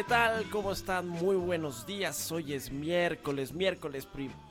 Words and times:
¿Qué 0.00 0.04
tal? 0.04 0.48
¿Cómo 0.48 0.72
están? 0.72 1.06
Muy 1.06 1.36
buenos 1.36 1.84
días. 1.84 2.32
Hoy 2.32 2.54
es 2.54 2.72
miércoles, 2.72 3.52
miércoles, 3.52 4.06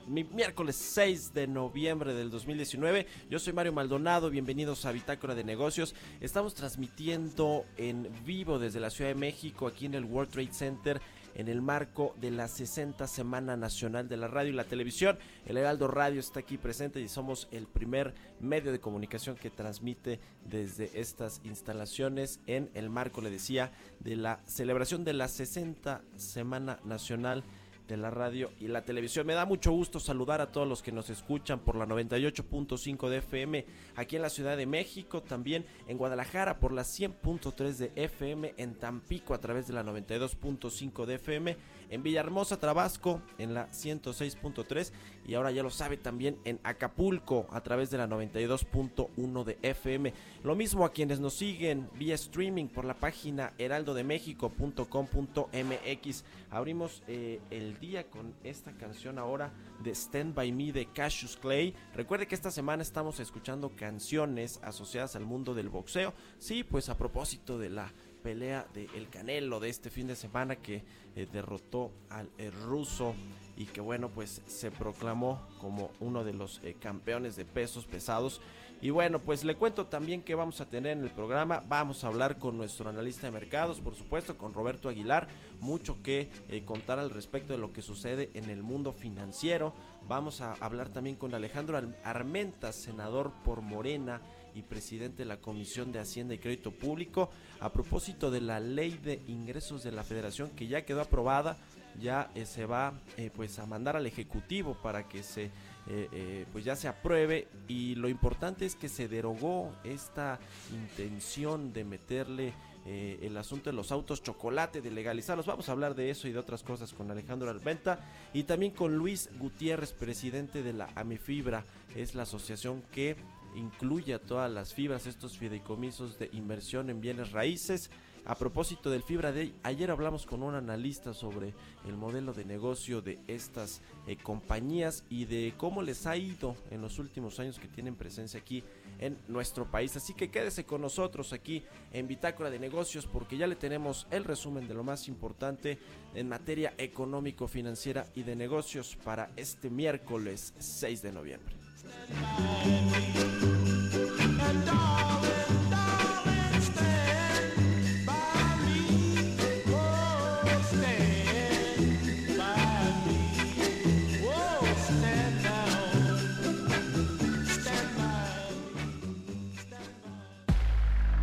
miércoles 0.09 0.75
6 0.75 1.33
de 1.33 1.47
noviembre 1.47 2.13
del 2.15 2.31
2019. 2.31 3.05
Yo 3.29 3.37
soy 3.37 3.53
Mario 3.53 3.73
Maldonado, 3.73 4.31
bienvenidos 4.31 4.85
a 4.85 4.91
Bitácora 4.91 5.35
de 5.35 5.43
Negocios. 5.43 5.93
Estamos 6.19 6.55
transmitiendo 6.55 7.65
en 7.77 8.09
vivo 8.25 8.57
desde 8.57 8.79
la 8.79 8.89
Ciudad 8.89 9.11
de 9.11 9.15
México, 9.15 9.67
aquí 9.67 9.85
en 9.85 9.93
el 9.93 10.05
World 10.05 10.31
Trade 10.31 10.53
Center 10.53 11.01
en 11.35 11.47
el 11.47 11.61
marco 11.61 12.15
de 12.19 12.31
la 12.31 12.47
60 12.47 13.05
Semana 13.07 13.55
Nacional 13.55 14.09
de 14.09 14.17
la 14.17 14.27
Radio 14.27 14.51
y 14.51 14.55
la 14.55 14.63
Televisión. 14.63 15.17
El 15.45 15.57
Heraldo 15.57 15.87
Radio 15.87 16.19
está 16.19 16.39
aquí 16.39 16.57
presente 16.57 16.99
y 16.99 17.07
somos 17.07 17.47
el 17.51 17.67
primer 17.67 18.13
medio 18.39 18.71
de 18.71 18.79
comunicación 18.79 19.35
que 19.35 19.49
transmite 19.49 20.19
desde 20.43 20.89
estas 20.99 21.39
instalaciones 21.43 22.39
en 22.47 22.69
el 22.73 22.89
marco, 22.89 23.21
le 23.21 23.29
decía, 23.29 23.71
de 23.99 24.15
la 24.15 24.41
celebración 24.45 25.03
de 25.03 25.13
la 25.13 25.27
60 25.27 26.01
Semana 26.17 26.79
Nacional 26.83 27.43
de 27.43 27.58
la 27.97 28.09
radio 28.09 28.51
y 28.59 28.67
la 28.67 28.83
televisión. 28.83 29.25
Me 29.27 29.33
da 29.33 29.45
mucho 29.45 29.71
gusto 29.71 29.99
saludar 29.99 30.41
a 30.41 30.51
todos 30.51 30.67
los 30.67 30.81
que 30.81 30.91
nos 30.91 31.09
escuchan 31.09 31.59
por 31.59 31.75
la 31.75 31.85
98.5 31.85 33.09
de 33.09 33.17
FM 33.17 33.65
aquí 33.95 34.15
en 34.15 34.21
la 34.21 34.29
Ciudad 34.29 34.57
de 34.57 34.65
México, 34.65 35.21
también 35.21 35.65
en 35.87 35.97
Guadalajara 35.97 36.59
por 36.59 36.71
la 36.71 36.83
100.3 36.83 37.73
de 37.77 37.91
FM, 37.95 38.53
en 38.57 38.75
Tampico 38.75 39.33
a 39.33 39.39
través 39.39 39.67
de 39.67 39.73
la 39.73 39.83
92.5 39.83 41.05
de 41.05 41.15
FM 41.15 41.57
en 41.89 42.03
Villahermosa, 42.03 42.59
Tabasco, 42.59 43.21
en 43.37 43.53
la 43.53 43.69
106.3 43.69 44.91
y 45.27 45.35
ahora 45.35 45.51
ya 45.51 45.61
lo 45.61 45.69
sabe 45.69 45.97
también 45.97 46.39
en 46.43 46.59
Acapulco 46.63 47.45
a 47.51 47.61
través 47.61 47.91
de 47.91 47.99
la 47.99 48.07
92.1 48.07 49.43
de 49.43 49.59
FM. 49.61 50.11
Lo 50.43 50.55
mismo 50.55 50.85
a 50.85 50.91
quienes 50.91 51.19
nos 51.19 51.35
siguen 51.35 51.87
vía 51.95 52.15
streaming 52.15 52.67
por 52.67 52.85
la 52.85 52.95
página 52.95 53.53
heraldodemexico.com.mx. 53.57 56.23
Abrimos 56.49 57.03
eh, 57.07 57.39
el 57.51 57.79
día 57.79 58.09
con 58.09 58.33
esta 58.43 58.71
canción 58.73 59.19
ahora 59.19 59.53
de 59.83 59.91
Stand 59.91 60.33
By 60.33 60.51
Me 60.51 60.71
de 60.71 60.87
Cassius 60.87 61.37
Clay. 61.37 61.75
Recuerde 61.93 62.25
que 62.27 62.33
esta 62.35 62.49
semana 62.49 62.81
estamos 62.81 63.19
escuchando 63.19 63.75
canciones 63.75 64.59
asociadas 64.63 65.15
al 65.15 65.25
mundo 65.25 65.53
del 65.53 65.69
boxeo. 65.69 66.15
Sí, 66.39 66.63
pues 66.63 66.89
a 66.89 66.97
propósito 66.97 67.59
de 67.59 67.69
la 67.69 67.93
pelea 68.21 68.67
de 68.73 68.87
El 68.95 69.09
Canelo 69.09 69.59
de 69.59 69.69
este 69.69 69.89
fin 69.89 70.07
de 70.07 70.15
semana 70.15 70.55
que 70.55 70.83
eh, 71.15 71.27
derrotó 71.31 71.91
al 72.09 72.29
eh, 72.37 72.51
ruso 72.51 73.15
y 73.57 73.65
que 73.65 73.81
bueno 73.81 74.09
pues 74.09 74.41
se 74.47 74.71
proclamó 74.71 75.41
como 75.59 75.91
uno 75.99 76.23
de 76.23 76.33
los 76.33 76.61
eh, 76.63 76.75
campeones 76.79 77.35
de 77.35 77.45
pesos 77.45 77.85
pesados. 77.85 78.41
Y 78.81 78.91
bueno 78.91 79.19
pues 79.19 79.43
le 79.43 79.55
cuento 79.55 79.87
también 79.87 80.21
que 80.21 80.35
vamos 80.35 80.61
a 80.61 80.69
tener 80.69 80.97
en 80.97 81.03
el 81.03 81.11
programa. 81.11 81.63
Vamos 81.67 82.03
a 82.03 82.07
hablar 82.07 82.39
con 82.39 82.57
nuestro 82.57 82.89
analista 82.89 83.27
de 83.27 83.31
mercados 83.31 83.81
por 83.81 83.95
supuesto 83.95 84.37
con 84.37 84.53
Roberto 84.53 84.87
Aguilar. 84.87 85.27
Mucho 85.59 86.01
que 86.01 86.29
contar 86.65 86.99
al 86.99 87.09
respecto 87.09 87.51
de 87.51 87.59
lo 87.59 87.73
que 87.73 87.81
sucede 87.81 88.29
en 88.33 88.49
el 88.49 88.63
mundo 88.63 88.93
financiero. 88.93 89.73
Vamos 90.07 90.39
a 90.39 90.53
hablar 90.53 90.89
también 90.89 91.17
con 91.17 91.33
Alejandro 91.35 91.81
Armenta 92.05 92.71
senador 92.71 93.33
por 93.43 93.61
Morena 93.61 94.21
presidente 94.61 95.23
de 95.23 95.25
la 95.25 95.37
Comisión 95.37 95.91
de 95.91 95.99
Hacienda 95.99 96.33
y 96.33 96.39
Crédito 96.39 96.71
Público 96.71 97.29
a 97.59 97.71
propósito 97.71 98.31
de 98.31 98.41
la 98.41 98.59
ley 98.59 98.99
de 99.03 99.21
ingresos 99.27 99.83
de 99.83 99.91
la 99.91 100.03
Federación 100.03 100.49
que 100.51 100.67
ya 100.67 100.85
quedó 100.85 101.01
aprobada, 101.01 101.57
ya 101.99 102.31
eh, 102.35 102.45
se 102.45 102.65
va 102.65 102.93
eh, 103.17 103.29
pues 103.35 103.59
a 103.59 103.65
mandar 103.65 103.95
al 103.95 104.05
Ejecutivo 104.05 104.75
para 104.81 105.07
que 105.07 105.23
se 105.23 105.51
eh, 105.91 106.45
pues 106.51 106.63
ya 106.63 106.75
se 106.75 106.87
apruebe 106.87 107.47
y 107.67 107.95
lo 107.95 108.09
importante 108.09 108.65
es 108.65 108.75
que 108.75 108.89
se 108.89 109.07
derogó 109.07 109.71
esta 109.83 110.39
intención 110.71 111.73
de 111.73 111.83
meterle 111.83 112.53
el 112.85 113.37
asunto 113.37 113.69
de 113.69 113.75
los 113.75 113.91
autos 113.91 114.23
chocolate, 114.23 114.81
de 114.81 114.89
legalizarlos. 114.89 115.45
Vamos 115.45 115.69
a 115.69 115.73
hablar 115.73 115.93
de 115.93 116.09
eso 116.09 116.27
y 116.27 116.31
de 116.31 116.39
otras 116.39 116.63
cosas 116.63 116.91
con 116.93 117.11
Alejandro 117.11 117.49
Alventa 117.49 117.99
y 118.33 118.43
también 118.43 118.71
con 118.71 118.97
Luis 118.97 119.29
Gutiérrez, 119.37 119.93
presidente 119.93 120.63
de 120.63 120.73
la 120.73 120.89
Amifibra. 120.95 121.65
Es 121.95 122.15
la 122.15 122.23
asociación 122.23 122.81
que 122.91 123.15
incluye 123.59 124.13
a 124.13 124.19
todas 124.19 124.51
las 124.51 124.73
fibras, 124.73 125.05
estos 125.05 125.37
fideicomisos 125.37 126.17
de 126.17 126.29
inversión 126.33 126.89
en 126.89 127.01
bienes 127.01 127.31
raíces. 127.31 127.91
A 128.25 128.35
propósito 128.35 128.91
del 128.91 129.01
Fibra 129.01 129.31
Day, 129.31 129.55
ayer 129.63 129.89
hablamos 129.89 130.25
con 130.25 130.43
un 130.43 130.53
analista 130.53 131.13
sobre 131.13 131.53
el 131.87 131.95
modelo 131.95 132.31
de 132.31 132.45
negocio 132.45 133.01
de 133.01 133.17
estas 133.27 133.81
eh, 134.07 134.17
compañías 134.17 135.03
y 135.09 135.25
de 135.25 135.53
cómo 135.57 135.81
les 135.81 136.05
ha 136.05 136.15
ido 136.15 136.55
en 136.69 136.81
los 136.81 136.99
últimos 136.99 137.39
años 137.39 137.57
que 137.57 137.67
tienen 137.67 137.95
presencia 137.95 138.39
aquí 138.39 138.63
en 138.99 139.17
nuestro 139.27 139.65
país. 139.65 139.95
Así 139.95 140.13
que 140.13 140.29
quédese 140.29 140.65
con 140.65 140.81
nosotros 140.81 141.33
aquí 141.33 141.63
en 141.91 142.07
Bitácora 142.07 142.49
de 142.51 142.59
Negocios 142.59 143.07
porque 143.07 143.37
ya 143.37 143.47
le 143.47 143.55
tenemos 143.55 144.05
el 144.11 144.23
resumen 144.23 144.67
de 144.67 144.75
lo 144.75 144.83
más 144.83 145.07
importante 145.07 145.79
en 146.13 146.29
materia 146.29 146.73
económico, 146.77 147.47
financiera 147.47 148.05
y 148.13 148.23
de 148.23 148.35
negocios 148.35 148.95
para 149.03 149.31
este 149.37 149.69
miércoles 149.69 150.53
6 150.59 151.01
de 151.01 151.11
noviembre. 151.11 151.55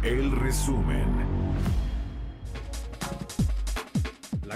El 0.07 0.31
resumen. 0.31 1.36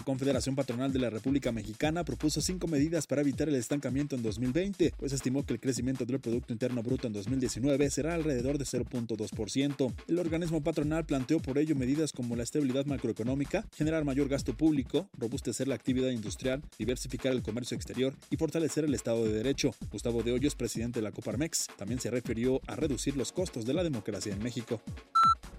La 0.00 0.05
Confederación 0.05 0.56
Patronal 0.56 0.94
de 0.94 0.99
la 0.99 1.11
República 1.11 1.52
Mexicana 1.52 2.05
propuso 2.05 2.41
cinco 2.41 2.67
medidas 2.67 3.06
para 3.06 3.20
evitar 3.20 3.50
el 3.50 3.55
estancamiento 3.55 4.17
en 4.17 4.23
2020, 4.23 4.94
pues 4.97 5.12
estimó 5.12 5.44
que 5.44 5.52
el 5.52 5.61
crecimiento 5.61 6.06
del 6.06 6.20
Producto 6.20 6.55
Interno 6.55 6.82
Bruto 6.82 7.06
en 7.06 7.12
2019 7.12 7.91
será 7.91 8.14
alrededor 8.14 8.56
de 8.56 8.64
0.2%. 8.64 9.93
El 10.08 10.19
organismo 10.19 10.62
patronal 10.62 11.05
planteó 11.05 11.38
por 11.41 11.58
ello 11.58 11.76
medidas 11.76 12.12
como 12.12 12.35
la 12.35 12.44
estabilidad 12.44 12.87
macroeconómica, 12.87 13.67
generar 13.76 14.06
mayor 14.06 14.31
gasto 14.31 14.56
público, 14.56 15.06
robustecer 15.19 15.69
la 15.69 15.75
actividad 15.75 16.08
industrial, 16.08 16.62
diversificar 16.79 17.32
el 17.32 17.43
comercio 17.43 17.76
exterior 17.76 18.14
y 18.31 18.38
fortalecer 18.38 18.87
el 18.87 18.94
Estado 18.94 19.23
de 19.26 19.35
Derecho. 19.35 19.75
Gustavo 19.93 20.23
de 20.23 20.32
Hoyos, 20.32 20.55
presidente 20.55 21.00
de 21.00 21.05
la 21.05 21.12
Coparmex, 21.12 21.67
también 21.76 22.00
se 22.00 22.11
refirió 22.11 22.62
a 22.67 22.75
reducir 22.75 23.19
los 23.19 23.32
costos 23.32 23.67
de 23.67 23.75
la 23.75 23.85
democracia 23.85 24.32
en 24.32 24.43
México. 24.43 24.81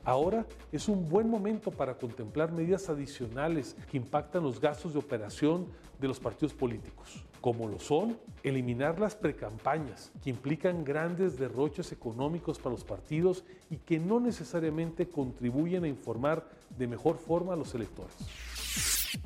Ahora 0.03 0.45
es 0.71 0.87
un 0.87 1.07
buen 1.07 1.29
momento 1.29 1.69
para 1.69 1.95
contemplar 1.95 2.51
medidas 2.51 2.89
adicionales 2.89 3.75
que 3.89 3.97
impactan 3.97 4.43
los 4.43 4.59
gastos 4.59 4.93
de 4.93 4.99
operación 4.99 5.67
de 5.99 6.07
los 6.07 6.19
partidos 6.19 6.53
políticos. 6.53 7.23
como 7.41 7.67
lo 7.67 7.79
son 7.79 8.17
eliminar 8.43 8.99
las 8.99 9.15
precampañas, 9.15 10.11
que 10.23 10.29
implican 10.29 10.83
grandes 10.83 11.37
derroches 11.39 11.91
económicos 11.91 12.59
para 12.59 12.75
los 12.75 12.83
partidos 12.83 13.43
y 13.69 13.77
que 13.77 13.99
no 13.99 14.19
necesariamente 14.19 15.09
contribuyen 15.09 15.83
a 15.83 15.87
informar 15.87 16.47
de 16.77 16.87
mejor 16.87 17.17
forma 17.17 17.53
a 17.53 17.55
los 17.55 17.73
electores. 17.73 18.13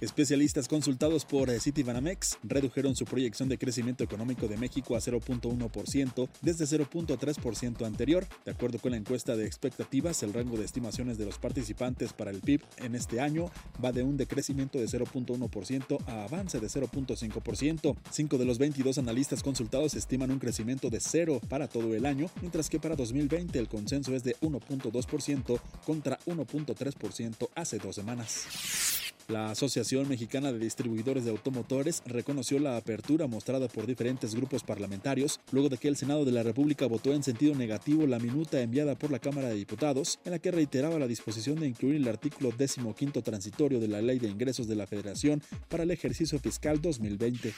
Especialistas 0.01 0.67
consultados 0.67 1.25
por 1.25 1.49
Citibanamex 1.49 2.37
redujeron 2.43 2.95
su 2.95 3.05
proyección 3.05 3.49
de 3.49 3.57
crecimiento 3.57 4.03
económico 4.03 4.47
de 4.47 4.57
México 4.57 4.95
a 4.95 4.99
0.1% 4.99 6.29
desde 6.41 6.65
0.3% 6.65 7.85
anterior. 7.85 8.27
De 8.45 8.51
acuerdo 8.51 8.79
con 8.79 8.91
la 8.91 8.97
encuesta 8.97 9.35
de 9.35 9.45
expectativas, 9.45 10.23
el 10.23 10.33
rango 10.33 10.57
de 10.57 10.65
estimaciones 10.65 11.17
de 11.17 11.25
los 11.25 11.37
participantes 11.37 12.13
para 12.13 12.31
el 12.31 12.41
PIB 12.41 12.61
en 12.77 12.95
este 12.95 13.19
año 13.19 13.51
va 13.83 13.91
de 13.91 14.03
un 14.03 14.17
decrecimiento 14.17 14.79
de 14.79 14.85
0.1% 14.85 15.97
a 16.07 16.23
avance 16.23 16.59
de 16.59 16.67
0.5%. 16.67 17.95
Cinco 18.11 18.37
de 18.37 18.45
los 18.45 18.57
22 18.57 18.97
analistas 18.97 19.43
consultados 19.43 19.95
estiman 19.95 20.31
un 20.31 20.39
crecimiento 20.39 20.89
de 20.89 20.99
cero 20.99 21.39
para 21.49 21.67
todo 21.67 21.93
el 21.93 22.05
año, 22.05 22.29
mientras 22.41 22.69
que 22.69 22.79
para 22.79 22.95
2020 22.95 23.57
el 23.59 23.67
consenso 23.67 24.15
es 24.15 24.23
de 24.23 24.35
1.2% 24.37 25.59
contra 25.85 26.19
1.3% 26.25 27.49
hace 27.55 27.77
dos 27.77 27.95
semanas. 27.95 29.05
La 29.27 29.49
Asociación 29.49 30.07
Mexicana 30.07 30.51
de 30.51 30.59
Distribuidores 30.59 31.25
de 31.25 31.31
Automotores 31.31 32.03
reconoció 32.05 32.59
la 32.59 32.77
apertura 32.77 33.25
mostrada 33.25 33.67
por 33.67 33.87
diferentes 33.87 34.35
grupos 34.35 34.63
parlamentarios 34.63 35.39
luego 35.51 35.69
de 35.69 35.77
que 35.77 35.87
el 35.87 35.97
Senado 35.97 36.25
de 36.25 36.31
la 36.31 36.43
República 36.43 36.85
votó 36.85 37.11
en 37.11 37.23
sentido 37.23 37.55
negativo 37.55 38.05
la 38.05 38.19
minuta 38.19 38.61
enviada 38.61 38.93
por 38.93 39.09
la 39.09 39.17
Cámara 39.17 39.49
de 39.49 39.55
Diputados 39.55 40.19
en 40.25 40.31
la 40.31 40.39
que 40.39 40.51
reiteraba 40.51 40.99
la 40.99 41.07
disposición 41.07 41.59
de 41.59 41.67
incluir 41.67 41.95
el 41.95 42.07
artículo 42.07 42.51
15 42.51 43.21
transitorio 43.23 43.79
de 43.79 43.87
la 43.87 44.01
Ley 44.01 44.19
de 44.19 44.27
Ingresos 44.27 44.67
de 44.67 44.75
la 44.75 44.85
Federación 44.85 45.41
para 45.69 45.83
el 45.83 45.91
ejercicio 45.91 46.37
fiscal 46.37 46.79
2020. 46.81 47.53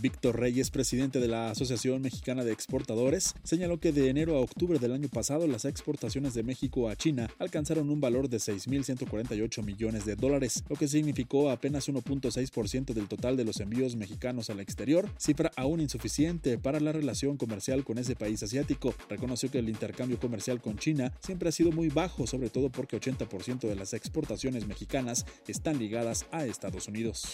Víctor 0.00 0.40
Reyes, 0.40 0.70
presidente 0.70 1.20
de 1.20 1.28
la 1.28 1.50
Asociación 1.50 2.00
Mexicana 2.00 2.42
de 2.42 2.52
Exportadores, 2.52 3.34
señaló 3.44 3.78
que 3.80 3.92
de 3.92 4.08
enero 4.08 4.36
a 4.36 4.40
octubre 4.40 4.78
del 4.78 4.92
año 4.92 5.08
pasado 5.08 5.46
las 5.46 5.66
exportaciones 5.66 6.32
de 6.32 6.42
México 6.42 6.88
a 6.88 6.96
China 6.96 7.28
alcanzaron 7.38 7.90
un 7.90 8.00
valor 8.00 8.28
de 8.28 8.38
6.148 8.38 9.62
millones 9.62 10.04
de 10.06 10.16
dólares, 10.16 10.64
lo 10.70 10.76
que 10.76 10.86
significó 10.86 11.50
apenas 11.50 11.88
1.6% 11.88 12.94
del 12.94 13.08
total 13.08 13.36
de 13.36 13.44
los 13.44 13.58
envíos 13.58 13.96
mexicanos 13.96 14.50
al 14.50 14.60
exterior, 14.60 15.10
cifra 15.18 15.50
aún 15.56 15.80
insuficiente 15.80 16.58
para 16.58 16.78
la 16.78 16.92
relación 16.92 17.36
comercial 17.36 17.82
con 17.82 17.98
ese 17.98 18.14
país 18.14 18.40
asiático. 18.44 18.94
Reconoció 19.08 19.50
que 19.50 19.58
el 19.58 19.68
intercambio 19.68 20.20
comercial 20.20 20.60
con 20.60 20.78
China 20.78 21.12
siempre 21.20 21.48
ha 21.48 21.52
sido 21.52 21.72
muy 21.72 21.88
bajo, 21.88 22.28
sobre 22.28 22.50
todo 22.50 22.70
porque 22.70 23.00
80% 23.00 23.68
de 23.68 23.74
las 23.74 23.94
exportaciones 23.94 24.68
mexicanas 24.68 25.26
están 25.48 25.80
ligadas 25.80 26.26
a 26.30 26.46
Estados 26.46 26.86
Unidos. 26.86 27.24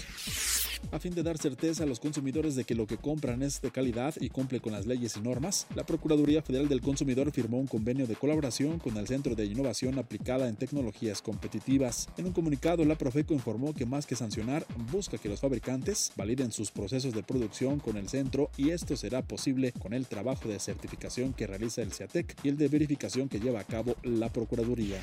A 0.91 0.99
fin 0.99 1.15
de 1.15 1.23
dar 1.23 1.37
certeza 1.37 1.83
a 1.83 1.87
los 1.87 2.01
consumidores 2.01 2.55
de 2.55 2.65
que 2.65 2.75
lo 2.75 2.87
que 2.87 2.97
compran 2.97 3.43
es 3.43 3.61
de 3.61 3.71
calidad 3.71 4.15
y 4.19 4.31
cumple 4.31 4.61
con 4.61 4.73
las 4.73 4.87
leyes 4.87 5.15
y 5.19 5.21
normas, 5.21 5.67
la 5.75 5.85
Procuraduría 5.85 6.41
Federal 6.41 6.69
del 6.69 6.81
Consumidor 6.81 7.31
firmó 7.33 7.59
un 7.59 7.67
convenio 7.67 8.07
de 8.07 8.17
colaboración 8.17 8.79
con 8.79 8.97
el 8.97 9.07
Centro 9.07 9.35
de 9.35 9.45
Innovación 9.45 9.99
Aplicada 9.99 10.49
en 10.49 10.57
Tecnologías 10.57 11.21
Competitivas. 11.21 12.09
En 12.17 12.25
un 12.25 12.33
comunicado, 12.33 12.83
la 12.87 12.97
Profeco 13.27 13.35
informó 13.35 13.75
que 13.75 13.87
más 13.87 14.07
que 14.07 14.15
sancionar, 14.15 14.65
busca 14.93 15.19
que 15.19 15.29
los 15.29 15.41
fabricantes 15.41 16.13
validen 16.15 16.53
sus 16.53 16.71
procesos 16.71 17.13
de 17.13 17.25
producción 17.25 17.81
con 17.81 17.97
el 17.97 18.09
centro 18.09 18.51
y 18.57 18.71
esto 18.71 18.97
será 18.97 19.23
posible 19.23 19.73
con 19.73 19.95
el 19.95 20.07
trabajo 20.07 20.49
de 20.49 20.61
certificación 20.61 21.33
que 21.33 21.49
realiza 21.49 21.83
el 21.83 21.93
CIATEC 21.93 22.37
y 22.45 22.49
el 22.49 22.57
de 22.57 22.69
verificación 22.69 23.29
que 23.29 23.41
lleva 23.41 23.59
a 23.59 23.65
cabo 23.65 23.97
la 24.05 24.29
Procuraduría. 24.29 25.03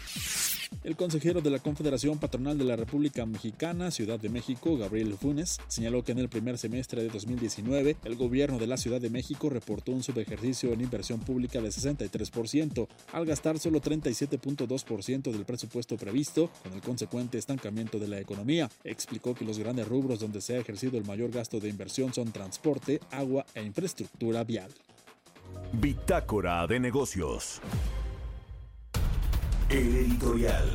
El 0.83 0.95
consejero 0.95 1.41
de 1.41 1.49
la 1.49 1.59
Confederación 1.59 2.17
Patronal 2.17 2.57
de 2.57 2.65
la 2.65 2.75
República 2.75 3.25
Mexicana, 3.25 3.91
Ciudad 3.91 4.19
de 4.19 4.29
México, 4.29 4.77
Gabriel 4.77 5.13
Funes, 5.13 5.59
señaló 5.67 6.03
que 6.03 6.11
en 6.11 6.19
el 6.19 6.29
primer 6.29 6.57
semestre 6.57 7.03
de 7.03 7.09
2019 7.09 7.97
el 8.03 8.15
gobierno 8.15 8.57
de 8.57 8.67
la 8.67 8.77
Ciudad 8.77 8.99
de 8.99 9.09
México 9.09 9.49
reportó 9.49 9.91
un 9.91 10.03
subejercicio 10.03 10.73
en 10.73 10.81
inversión 10.81 11.19
pública 11.19 11.61
de 11.61 11.69
63%, 11.69 12.87
al 13.13 13.25
gastar 13.25 13.59
solo 13.59 13.81
37.2% 13.81 15.31
del 15.31 15.45
presupuesto 15.45 15.95
previsto, 15.95 16.49
con 16.63 16.73
el 16.73 16.81
consecuente 16.81 17.37
estancamiento 17.37 17.99
de 17.99 18.07
la 18.07 18.12
economía. 18.19 18.69
Explicó 18.83 19.33
que 19.33 19.45
los 19.45 19.59
grandes 19.59 19.87
rubros 19.87 20.19
donde 20.19 20.41
se 20.41 20.55
ha 20.55 20.59
ejercido 20.59 20.97
el 20.97 21.05
mayor 21.05 21.31
gasto 21.31 21.59
de 21.59 21.69
inversión 21.69 22.13
son 22.13 22.31
transporte, 22.31 22.99
agua 23.11 23.45
e 23.55 23.63
infraestructura 23.63 24.43
vial. 24.43 24.71
Bitácora 25.73 26.65
de 26.67 26.79
negocios. 26.79 27.61
El 29.69 29.95
editorial. 29.95 30.69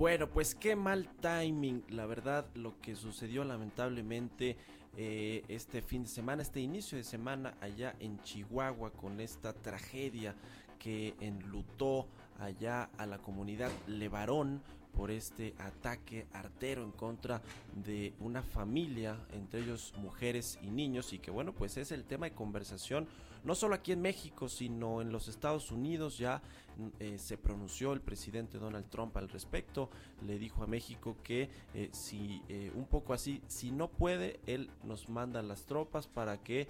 Bueno, 0.00 0.30
pues 0.30 0.54
qué 0.54 0.76
mal 0.76 1.06
timing, 1.20 1.84
la 1.90 2.06
verdad, 2.06 2.46
lo 2.54 2.80
que 2.80 2.96
sucedió 2.96 3.44
lamentablemente 3.44 4.56
eh, 4.96 5.44
este 5.48 5.82
fin 5.82 6.02
de 6.02 6.08
semana, 6.08 6.42
este 6.42 6.60
inicio 6.60 6.98
de 6.98 7.04
semana 7.04 7.54
allá 7.60 7.94
en 8.00 8.20
Chihuahua 8.22 8.90
con 8.90 9.20
esta 9.20 9.52
tragedia 9.52 10.34
que 10.78 11.14
enlutó 11.20 12.06
allá 12.38 12.90
a 12.98 13.06
la 13.06 13.18
comunidad 13.18 13.70
Levarón 13.86 14.62
por 14.92 15.10
este 15.10 15.54
ataque 15.58 16.26
artero 16.32 16.82
en 16.82 16.90
contra 16.90 17.40
de 17.84 18.12
una 18.18 18.42
familia, 18.42 19.16
entre 19.32 19.60
ellos 19.60 19.94
mujeres 19.98 20.58
y 20.62 20.70
niños, 20.70 21.12
y 21.12 21.18
que 21.18 21.30
bueno, 21.30 21.52
pues 21.52 21.76
es 21.76 21.92
el 21.92 22.04
tema 22.04 22.26
de 22.26 22.32
conversación 22.32 23.06
no 23.44 23.54
solo 23.54 23.74
aquí 23.74 23.92
en 23.92 24.02
México, 24.02 24.48
sino 24.48 25.00
en 25.00 25.12
los 25.12 25.28
Estados 25.28 25.70
Unidos 25.70 26.18
ya 26.18 26.42
eh, 26.98 27.18
se 27.18 27.36
pronunció 27.36 27.92
el 27.92 28.00
presidente 28.00 28.58
Donald 28.58 28.88
Trump 28.88 29.16
al 29.16 29.28
respecto, 29.28 29.90
le 30.26 30.38
dijo 30.38 30.62
a 30.62 30.66
México 30.66 31.16
que 31.22 31.50
eh, 31.74 31.90
si 31.92 32.42
eh, 32.48 32.70
un 32.74 32.86
poco 32.86 33.12
así, 33.12 33.42
si 33.48 33.70
no 33.70 33.88
puede, 33.88 34.40
él 34.46 34.70
nos 34.84 35.08
manda 35.08 35.42
las 35.42 35.64
tropas 35.64 36.06
para 36.06 36.42
que 36.42 36.68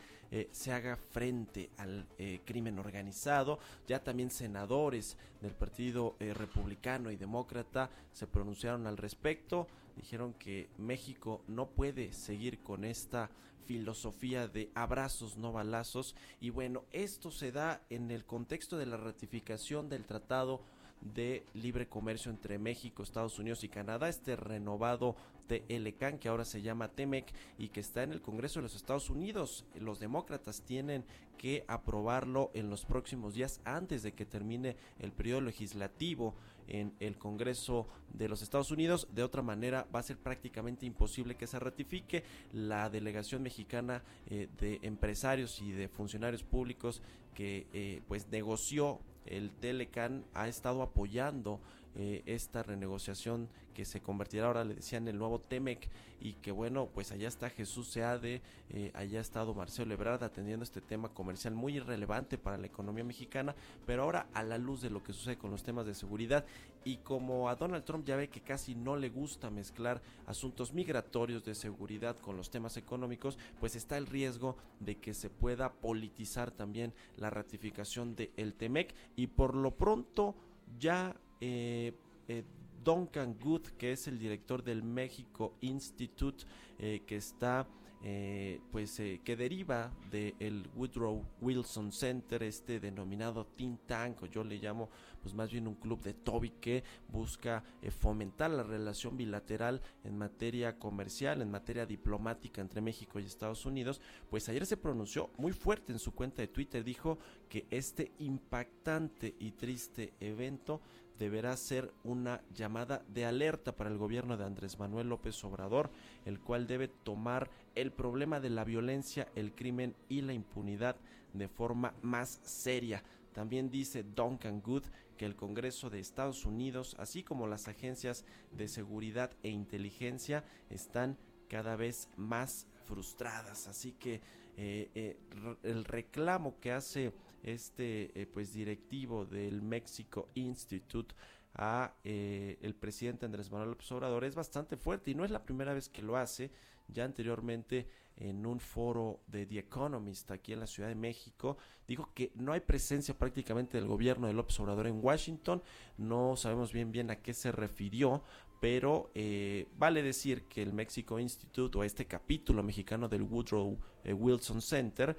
se 0.52 0.73
haga 0.73 0.94
frente 0.97 1.70
al 1.76 2.06
crimen 2.44 2.79
organizado. 2.79 3.58
Ya 3.88 4.05
también 4.05 4.31
senadores 4.31 5.17
del 5.41 5.50
Partido 5.50 6.14
Republicano 6.20 7.11
y 7.11 7.17
Demócrata 7.17 7.91
se 8.12 8.29
pronunciaron 8.29 8.87
al 8.87 8.97
respecto, 8.97 9.67
dijeron 9.97 10.32
que 10.35 10.69
México 10.79 11.43
no 11.49 11.67
puede 11.67 12.12
seguir 12.12 12.61
con 12.61 12.85
esta 12.85 13.29
filosofía 13.70 14.49
de 14.49 14.69
abrazos, 14.75 15.37
no 15.37 15.52
balazos. 15.52 16.17
Y 16.41 16.50
bueno, 16.50 16.82
esto 16.91 17.31
se 17.31 17.52
da 17.52 17.81
en 17.88 18.11
el 18.11 18.25
contexto 18.25 18.76
de 18.76 18.87
la 18.87 18.97
ratificación 18.97 19.88
del 19.90 20.06
Tratado 20.06 20.60
de 21.00 21.44
Libre 21.54 21.88
Comercio 21.88 22.31
entre 22.31 22.58
México, 22.58 23.02
Estados 23.02 23.38
Unidos 23.38 23.64
y 23.64 23.68
Canadá, 23.68 24.09
este 24.09 24.37
renovado 24.37 25.16
TLCAN 25.47 26.18
que 26.18 26.28
ahora 26.28 26.44
se 26.44 26.62
llama 26.62 26.88
TEMEC 26.88 27.32
y 27.59 27.68
que 27.68 27.80
está 27.80 28.02
en 28.02 28.12
el 28.12 28.20
Congreso 28.20 28.61
de 28.61 28.64
los 28.64 28.76
Estados 28.76 29.11
Unidos. 29.11 29.64
Los 29.75 29.99
demócratas 29.99 30.62
tienen 30.62 31.04
que 31.38 31.64
aprobarlo 31.66 32.50
en 32.54 32.70
los 32.70 32.85
próximos 32.85 33.35
días 33.35 33.61
antes 33.64 34.02
de 34.02 34.12
que 34.12 34.26
termine 34.26 34.76
el 34.99 35.11
periodo 35.11 35.40
legislativo 35.40 36.35
en 36.68 36.92
el 37.00 37.16
Congreso 37.18 37.88
de 38.12 38.28
los 38.28 38.42
Estados 38.42 38.70
Unidos. 38.70 39.09
De 39.12 39.25
otra 39.25 39.42
manera, 39.42 39.88
va 39.92 40.00
a 40.00 40.04
ser 40.04 40.18
prácticamente 40.18 40.87
imposible 40.87 41.35
que 41.35 41.49
se 41.49 41.59
ratifique. 41.59 42.23
La 42.52 42.90
delegación 42.90 43.42
mexicana 43.42 44.04
eh, 44.26 44.49
de 44.61 44.78
empresarios 44.82 45.61
y 45.61 45.73
de 45.73 45.88
funcionarios 45.88 46.44
públicos 46.44 47.02
que 47.35 47.66
eh, 47.73 48.02
pues 48.06 48.28
negoció 48.28 49.00
el 49.26 49.50
Telecan 49.50 50.24
ha 50.34 50.48
estado 50.48 50.82
apoyando 50.82 51.60
eh, 51.97 52.23
esta 52.26 52.62
renegociación 52.62 53.49
que 53.75 53.85
se 53.85 54.00
convertirá 54.00 54.47
ahora, 54.47 54.64
le 54.64 54.75
decían, 54.75 55.09
el 55.09 55.18
nuevo 55.18 55.40
TEMEC 55.40 55.88
y 56.20 56.35
que 56.35 56.52
bueno, 56.52 56.88
pues 56.92 57.12
allá 57.12 57.28
está 57.28 57.50
Jesús 57.50 57.88
Seade, 57.88 58.42
eh, 58.68 58.90
allá 58.94 59.18
ha 59.18 59.23
estado 59.23 59.54
Marcelo 59.54 59.94
Ebrard 59.94 60.23
atendiendo 60.23 60.62
este 60.62 60.80
tema 60.80 61.09
comercial 61.09 61.54
muy 61.54 61.76
irrelevante 61.76 62.38
para 62.38 62.59
la 62.59 62.66
economía 62.66 63.04
mexicana, 63.04 63.54
pero 63.87 64.02
ahora 64.02 64.26
a 64.35 64.42
la 64.42 64.59
luz 64.59 64.82
de 64.82 64.90
lo 64.90 65.02
que 65.02 65.12
sucede 65.12 65.38
con 65.38 65.50
los 65.50 65.62
temas 65.62 65.87
de 65.87 65.94
seguridad 65.94 66.44
y 66.85 66.99
como 66.99 67.49
a 67.49 67.56
Donald 67.56 67.85
Trump 67.85 68.04
ya 68.04 68.16
ve 68.16 68.28
que 68.28 68.40
casi 68.40 68.75
no 68.75 68.97
le 68.97 69.09
gusta 69.09 69.50
mezclar 69.50 70.02
asuntos 70.26 70.73
migratorios 70.73 71.44
de 71.44 71.54
seguridad 71.54 72.16
con 72.18 72.37
los 72.37 72.50
temas 72.50 72.76
económicos, 72.76 73.38
pues 73.59 73.76
está 73.76 73.97
el 73.97 74.06
riesgo 74.06 74.56
de 74.78 74.97
que 74.97 75.14
se 75.14 75.30
pueda 75.30 75.73
politizar 75.73 76.50
también 76.50 76.92
la 77.16 77.30
ratificación 77.30 78.14
del 78.14 78.30
el 78.37 78.54
TEMEC 78.54 78.94
y 79.16 79.26
por 79.26 79.54
lo 79.54 79.73
pronto 79.76 80.35
ya 80.78 81.16
eh, 81.40 81.92
eh, 82.28 82.44
Duncan 82.85 83.37
Good, 83.38 83.68
que 83.78 83.92
es 83.92 84.09
el 84.09 84.18
director 84.18 84.62
del 84.62 84.82
México 84.82 85.54
Institute, 85.61 86.44
eh, 86.78 87.02
que 87.06 87.16
está 87.16 87.66
eh, 88.02 88.62
pues 88.73 88.99
eh, 88.99 89.20
que 89.23 89.37
deriva 89.37 89.92
del 90.11 90.66
Woodrow 90.75 91.23
Wilson 91.42 91.92
Center, 91.92 92.42
este 92.42 92.80
denominado 92.80 93.44
think 93.44 93.80
tank, 93.85 94.23
o 94.23 94.26
yo 94.26 94.42
le 94.42 94.56
llamo 94.56 94.88
pues 95.20 95.35
más 95.35 95.50
bien 95.52 95.68
un 95.68 95.75
club 95.75 96.00
de 96.00 96.14
Toby 96.14 96.49
que 96.62 96.82
busca 97.09 97.62
eh, 97.82 97.90
fomentar 97.90 98.52
la 98.52 98.62
relación 98.62 99.18
bilateral 99.18 99.82
en 100.02 100.16
materia 100.16 100.78
comercial, 100.78 101.42
en 101.42 101.50
materia 101.50 101.85
diplomática 101.85 102.62
entre 102.62 102.80
México 102.80 103.20
y 103.20 103.25
Estados 103.25 103.66
Unidos, 103.66 104.00
pues 104.30 104.49
ayer 104.49 104.64
se 104.64 104.78
pronunció 104.78 105.28
muy 105.37 105.52
fuerte 105.52 105.92
en 105.92 105.99
su 105.99 106.12
cuenta 106.12 106.40
de 106.40 106.49
Twitter, 106.49 106.82
dijo 106.82 107.18
que 107.50 107.66
este 107.68 108.12
impactante 108.18 109.35
y 109.38 109.50
triste 109.50 110.14
evento 110.20 110.80
deberá 111.20 111.54
ser 111.58 111.92
una 112.02 112.40
llamada 112.54 113.04
de 113.08 113.26
alerta 113.26 113.76
para 113.76 113.90
el 113.90 113.98
gobierno 113.98 114.38
de 114.38 114.44
Andrés 114.44 114.78
Manuel 114.78 115.10
López 115.10 115.44
Obrador, 115.44 115.90
el 116.24 116.40
cual 116.40 116.66
debe 116.66 116.88
tomar 116.88 117.50
el 117.74 117.92
problema 117.92 118.40
de 118.40 118.48
la 118.48 118.64
violencia, 118.64 119.28
el 119.36 119.54
crimen 119.54 119.94
y 120.08 120.22
la 120.22 120.32
impunidad 120.32 120.96
de 121.34 121.46
forma 121.46 121.92
más 122.00 122.40
seria. 122.42 123.04
También 123.34 123.70
dice 123.70 124.02
Duncan 124.02 124.62
Good 124.62 124.84
que 125.18 125.26
el 125.26 125.36
Congreso 125.36 125.90
de 125.90 126.00
Estados 126.00 126.46
Unidos, 126.46 126.96
así 126.98 127.22
como 127.22 127.46
las 127.46 127.68
agencias 127.68 128.24
de 128.52 128.66
seguridad 128.66 129.30
e 129.42 129.50
inteligencia, 129.50 130.42
están 130.70 131.18
cada 131.48 131.76
vez 131.76 132.08
más 132.16 132.66
frustradas. 132.86 133.68
Así 133.68 133.92
que 133.92 134.22
eh, 134.56 134.90
eh, 134.94 135.18
el 135.64 135.84
reclamo 135.84 136.58
que 136.60 136.72
hace 136.72 137.12
este 137.42 138.20
eh, 138.20 138.26
pues 138.26 138.52
directivo 138.52 139.25
del 139.25 139.62
Mexico 139.62 140.28
Institute 140.35 141.14
a 141.54 141.94
el 142.04 142.76
presidente 142.76 143.26
Andrés 143.26 143.50
Manuel 143.50 143.70
López 143.70 143.90
Obrador 143.90 144.25
es 144.25 144.37
bastante 144.37 144.76
fuerte 144.76 145.11
y 145.11 145.16
no 145.16 145.25
es 145.25 145.32
la 145.32 145.44
primera 145.44 145.75
vez 145.75 145.88
que 145.88 146.00
lo 146.00 146.16
hace. 146.16 146.52
Ya 146.87 147.04
anteriormente 147.04 147.88
en 148.20 148.47
un 148.47 148.61
foro 148.61 149.20
de 149.26 149.47
The 149.47 149.59
Economist 149.61 150.30
aquí 150.30 150.52
en 150.52 150.61
la 150.61 150.66
Ciudad 150.66 150.88
de 150.88 150.94
México, 150.94 151.56
dijo 151.88 152.11
que 152.14 152.30
no 152.35 152.52
hay 152.52 152.61
presencia 152.61 153.16
prácticamente 153.16 153.78
del 153.78 153.88
gobierno 153.88 154.26
de 154.26 154.35
López 154.35 154.61
Obrador 154.61 154.87
en 154.87 155.02
Washington, 155.02 155.62
no 155.97 156.37
sabemos 156.37 156.73
bien 156.73 156.92
bien 156.92 157.11
a 157.11 157.16
qué 157.16 157.32
se 157.32 157.50
refirió, 157.50 158.23
pero 158.61 159.11
eh, 159.14 159.68
vale 159.78 160.02
decir 160.02 160.44
que 160.44 160.62
el 160.62 160.75
Mexico 160.75 161.18
Institute 161.18 161.78
o 161.78 161.82
este 161.82 162.06
capítulo 162.06 162.62
mexicano 162.62 163.09
del 163.09 163.23
Woodrow 163.23 163.78
eh, 164.04 164.12
Wilson 164.12 164.61
Center, 164.61 165.16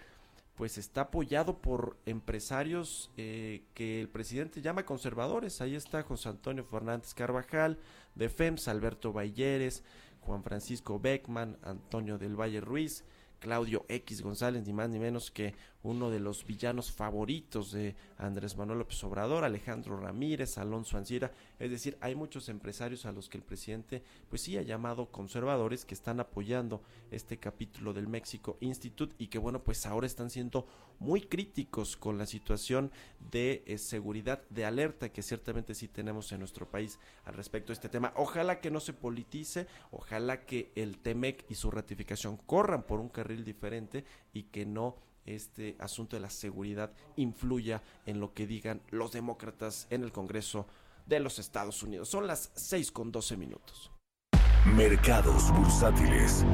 pues 0.61 0.77
está 0.77 1.01
apoyado 1.01 1.57
por 1.57 1.97
empresarios 2.05 3.09
eh, 3.17 3.63
que 3.73 3.99
el 3.99 4.09
presidente 4.09 4.61
llama 4.61 4.85
conservadores. 4.85 5.59
Ahí 5.59 5.73
está 5.73 6.03
José 6.03 6.29
Antonio 6.29 6.63
Fernández 6.63 7.15
Carvajal, 7.15 7.79
de 8.13 8.29
FEMS, 8.29 8.67
Alberto 8.67 9.11
Balleres, 9.11 9.83
Juan 10.19 10.43
Francisco 10.43 10.99
Beckman, 10.99 11.57
Antonio 11.63 12.19
del 12.19 12.39
Valle 12.39 12.61
Ruiz, 12.61 13.03
Claudio 13.39 13.87
X 13.89 14.21
González, 14.21 14.67
ni 14.67 14.71
más 14.71 14.91
ni 14.91 14.99
menos 14.99 15.31
que 15.31 15.55
uno 15.83 16.09
de 16.09 16.19
los 16.19 16.45
villanos 16.45 16.91
favoritos 16.91 17.71
de 17.71 17.95
Andrés 18.17 18.55
Manuel 18.57 18.79
López 18.79 19.03
Obrador, 19.03 19.43
Alejandro 19.43 19.97
Ramírez, 19.97 20.57
Alonso 20.57 20.97
Ancira, 20.97 21.31
es 21.59 21.71
decir, 21.71 21.97
hay 22.01 22.15
muchos 22.15 22.49
empresarios 22.49 23.05
a 23.05 23.11
los 23.11 23.29
que 23.29 23.37
el 23.37 23.43
presidente 23.43 24.03
pues 24.29 24.41
sí 24.41 24.57
ha 24.57 24.61
llamado 24.61 25.11
conservadores 25.11 25.85
que 25.85 25.93
están 25.93 26.19
apoyando 26.19 26.81
este 27.09 27.37
capítulo 27.37 27.93
del 27.93 28.07
México 28.07 28.57
Institute 28.59 29.15
y 29.17 29.27
que 29.27 29.39
bueno, 29.39 29.63
pues 29.63 29.85
ahora 29.85 30.07
están 30.07 30.29
siendo 30.29 30.67
muy 30.99 31.21
críticos 31.21 31.97
con 31.97 32.17
la 32.19 32.27
situación 32.27 32.91
de 33.31 33.63
eh, 33.65 33.79
seguridad 33.79 34.43
de 34.49 34.65
alerta 34.65 35.09
que 35.09 35.23
ciertamente 35.23 35.73
sí 35.73 35.87
tenemos 35.87 36.31
en 36.31 36.39
nuestro 36.39 36.69
país 36.69 36.99
al 37.25 37.33
respecto 37.33 37.69
de 37.69 37.73
este 37.73 37.89
tema. 37.89 38.13
Ojalá 38.15 38.59
que 38.59 38.69
no 38.69 38.79
se 38.79 38.93
politice, 38.93 39.67
ojalá 39.89 40.45
que 40.45 40.71
el 40.75 40.99
TEMEC 40.99 41.45
y 41.49 41.55
su 41.55 41.71
ratificación 41.71 42.37
corran 42.37 42.83
por 42.83 42.99
un 42.99 43.09
carril 43.09 43.43
diferente 43.43 44.05
y 44.31 44.43
que 44.43 44.65
no 44.65 44.95
este 45.25 45.75
asunto 45.79 46.15
de 46.15 46.21
la 46.21 46.29
seguridad 46.29 46.93
influya 47.15 47.81
en 48.05 48.19
lo 48.19 48.33
que 48.33 48.47
digan 48.47 48.81
los 48.89 49.11
demócratas 49.11 49.87
en 49.89 50.03
el 50.03 50.11
Congreso 50.11 50.67
de 51.05 51.19
los 51.19 51.39
Estados 51.39 51.83
Unidos. 51.83 52.09
Son 52.09 52.27
las 52.27 52.51
6 52.55 52.91
con 52.91 53.11
12 53.11 53.37
minutos. 53.37 53.91
Mercados 54.65 55.51
bursátiles. 55.51 56.45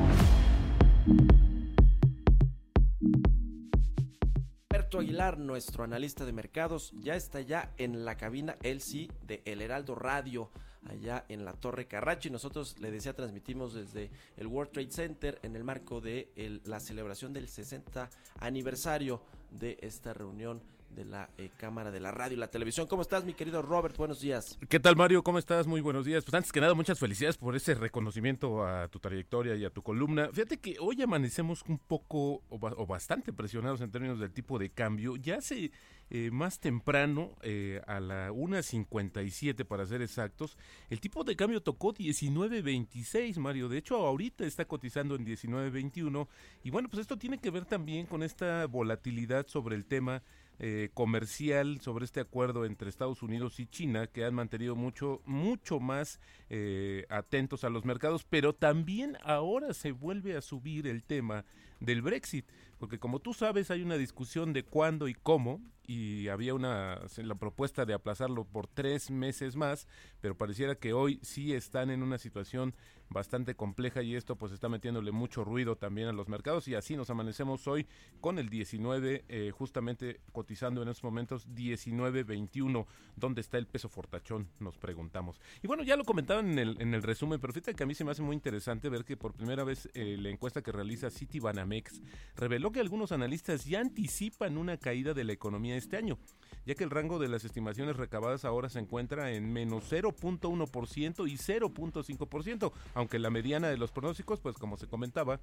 Alberto 4.70 5.00
Aguilar, 5.00 5.38
nuestro 5.38 5.84
analista 5.84 6.26
de 6.26 6.32
mercados, 6.32 6.94
ya 7.00 7.16
está 7.16 7.42
ya 7.42 7.74
en 7.78 8.06
la 8.06 8.16
cabina, 8.16 8.58
él 8.64 8.80
sí, 8.80 9.12
de 9.26 9.42
El 9.46 9.62
Heraldo 9.62 9.96
Radio 9.96 10.50
allá 10.90 11.26
en 11.30 11.46
la 11.46 11.54
Torre 11.54 11.88
Carrachi. 11.88 12.30
Nosotros, 12.30 12.76
le 12.80 12.92
decía, 12.92 13.14
transmitimos 13.14 13.74
desde 13.74 14.10
el 14.38 14.48
World 14.48 14.72
Trade 14.72 14.92
Center 14.92 15.40
en 15.44 15.56
el 15.56 15.64
marco 15.64 16.02
de 16.02 16.30
la 16.66 16.80
celebración 16.80 17.34
del 17.34 17.48
60 17.48 18.10
aniversario 18.40 19.22
de 19.52 19.78
esta 19.82 20.14
reunión 20.14 20.62
de 20.96 21.06
la 21.06 21.30
eh, 21.38 21.50
Cámara 21.58 21.92
de 21.92 22.00
la 22.00 22.12
Radio 22.12 22.38
y 22.38 22.40
la 22.40 22.50
Televisión. 22.50 22.88
¿Cómo 22.88 23.02
estás, 23.02 23.26
mi 23.26 23.34
querido 23.34 23.62
Robert? 23.62 23.96
Buenos 23.98 24.22
días. 24.22 24.58
¿Qué 24.70 24.80
tal, 24.80 24.96
Mario? 24.96 25.24
¿Cómo 25.24 25.38
estás? 25.40 25.68
Muy 25.68 25.82
buenos 25.82 26.06
días. 26.06 26.24
Pues 26.24 26.34
antes 26.34 26.52
que 26.52 26.62
nada, 26.62 26.74
muchas 26.74 27.00
felicidades 27.00 27.38
por 27.38 27.56
ese 27.56 27.76
reconocimiento 27.76 28.66
a 28.66 28.88
tu 28.88 29.00
trayectoria 29.00 29.56
y 29.56 29.66
a 29.66 29.70
tu 29.70 29.82
columna. 29.82 30.30
Fíjate 30.32 30.58
que 30.58 30.78
hoy 30.80 31.02
amanecemos 31.02 31.64
un 31.68 31.78
poco 31.78 32.42
o, 32.50 32.86
bastante 32.86 33.34
presionados 33.34 33.82
en 33.82 33.92
términos 33.92 34.20
del 34.20 34.32
tipo 34.32 34.58
de 34.58 34.70
cambio. 34.70 35.16
Ya 35.16 35.38
hace 35.38 35.72
eh, 36.10 36.32
más 36.32 36.60
temprano, 36.60 37.36
eh, 37.42 37.82
a 37.86 38.00
la 38.00 38.32
1.57 38.32 39.66
para 39.66 39.86
ser 39.86 40.02
exactos, 40.02 40.58
el 40.90 41.02
tipo 41.02 41.24
de 41.24 41.36
cambio 41.36 41.62
tocó 41.62 41.94
19.26, 41.94 43.38
Mario. 43.38 43.70
De 43.70 43.78
hecho, 43.78 43.98
ahorita 43.98 44.46
está 44.46 44.66
cotizando 44.66 45.16
en 45.16 45.26
19.21. 45.26 46.28
Y 46.64 46.70
bueno, 46.70 46.90
pues 46.90 47.02
esto 47.02 47.18
tiene 47.18 47.38
que 47.38 47.52
ver 47.52 47.66
también 47.66 48.06
con 48.06 48.24
esta 48.24 48.66
volatilidad 48.68 49.48
sobre 49.48 49.76
el 49.76 49.86
tema 49.86 50.24
eh, 50.60 50.90
comercial 50.94 51.80
sobre 51.82 52.06
este 52.06 52.20
acuerdo 52.20 52.66
entre 52.66 52.90
Estados 52.90 53.22
Unidos 53.22 53.60
y 53.60 53.68
China 53.68 54.08
que 54.08 54.26
han 54.26 54.34
mantenido 54.34 54.76
mucho 54.76 55.22
mucho 55.26 55.80
más 55.80 56.20
eh, 56.50 57.06
atentos 57.10 57.64
a 57.64 57.70
los 57.70 57.86
mercados 57.86 58.26
pero 58.28 58.54
también 58.54 59.18
ahora 59.24 59.74
se 59.74 59.92
vuelve 59.92 60.36
a 60.36 60.42
subir 60.42 60.88
el 60.88 61.04
tema 61.04 61.46
del 61.80 62.02
Brexit 62.02 62.46
porque 62.80 63.00
como 63.00 63.20
tú 63.20 63.34
sabes 63.34 63.70
hay 63.70 63.82
una 63.82 63.98
discusión 63.98 64.52
de 64.54 64.64
cuándo 64.64 65.08
y 65.08 65.14
cómo 65.14 65.62
y 65.88 66.28
había 66.28 66.54
una 66.54 67.00
la 67.18 67.36
propuesta 67.36 67.86
de 67.86 67.94
aplazarlo 67.94 68.44
por 68.44 68.68
tres 68.68 69.10
meses 69.10 69.56
más, 69.56 69.88
pero 70.20 70.38
pareciera 70.38 70.76
que 70.76 70.92
hoy 70.92 71.20
sí 71.24 71.54
están 71.54 71.90
en 71.90 72.04
una 72.04 72.18
situación 72.18 72.76
bastante 73.10 73.56
compleja 73.56 74.04
y 74.04 74.16
esto 74.16 74.36
pues 74.36 74.52
está 74.52 74.68
metiéndole 74.68 75.12
mucho 75.14 75.46
ruido 75.46 75.78
también 75.78 76.10
a 76.10 76.12
los 76.12 76.28
mercados 76.28 76.68
y 76.68 76.76
así 76.76 76.98
nos 76.98 77.10
amanecemos 77.10 77.66
hoy 77.68 77.88
con 78.20 78.38
el 78.38 78.50
19 78.50 79.24
eh, 79.30 79.52
justamente 79.52 80.20
cotizando 80.34 80.82
en 80.82 80.90
estos 80.90 81.06
momentos 81.06 81.48
19.21 81.48 82.86
¿dónde 83.16 83.40
está 83.40 83.58
el 83.58 83.66
peso 83.68 83.88
fortachón? 83.88 84.50
nos 84.60 84.78
preguntamos 84.78 85.40
y 85.64 85.68
bueno 85.68 85.84
ya 85.84 85.96
lo 85.96 86.04
comentaban 86.04 86.52
en 86.52 86.60
el, 86.60 86.82
en 86.82 86.94
el 86.94 87.02
resumen 87.02 87.40
pero 87.40 87.54
fíjate 87.54 87.76
que 87.76 87.84
a 87.84 87.86
mí 87.86 87.96
se 87.96 88.04
me 88.04 88.12
hace 88.12 88.22
muy 88.22 88.36
interesante 88.36 88.90
ver 88.90 89.06
que 89.06 89.16
por 89.16 89.34
primera 89.34 89.64
vez 89.64 89.90
eh, 89.94 90.18
la 90.20 90.30
encuesta 90.30 90.62
que 90.62 90.74
realiza 90.74 91.10
Citibanamex 91.10 92.02
reveló 92.36 92.74
que 92.74 92.82
algunos 92.82 93.14
analistas 93.14 93.64
ya 93.64 93.80
anticipan 93.80 94.58
una 94.58 94.76
caída 94.76 95.14
de 95.14 95.24
la 95.24 95.32
economía 95.32 95.77
este 95.78 95.98
año, 95.98 96.18
ya 96.66 96.76
que 96.76 96.84
el 96.84 96.90
rango 96.90 97.20
de 97.20 97.28
las 97.28 97.46
estimaciones 97.46 97.98
recabadas 97.98 98.46
ahora 98.46 98.70
se 98.70 98.80
encuentra 98.80 99.32
en 99.32 99.52
menos 99.52 99.92
0.1% 99.92 101.30
y 101.30 101.38
0.5%, 101.38 102.72
aunque 102.94 103.20
la 103.20 103.30
mediana 103.30 103.70
de 103.70 103.78
los 103.78 103.92
pronósticos, 103.92 104.40
pues 104.40 104.58
como 104.58 104.78
se 104.78 104.88
comentaba, 104.88 105.40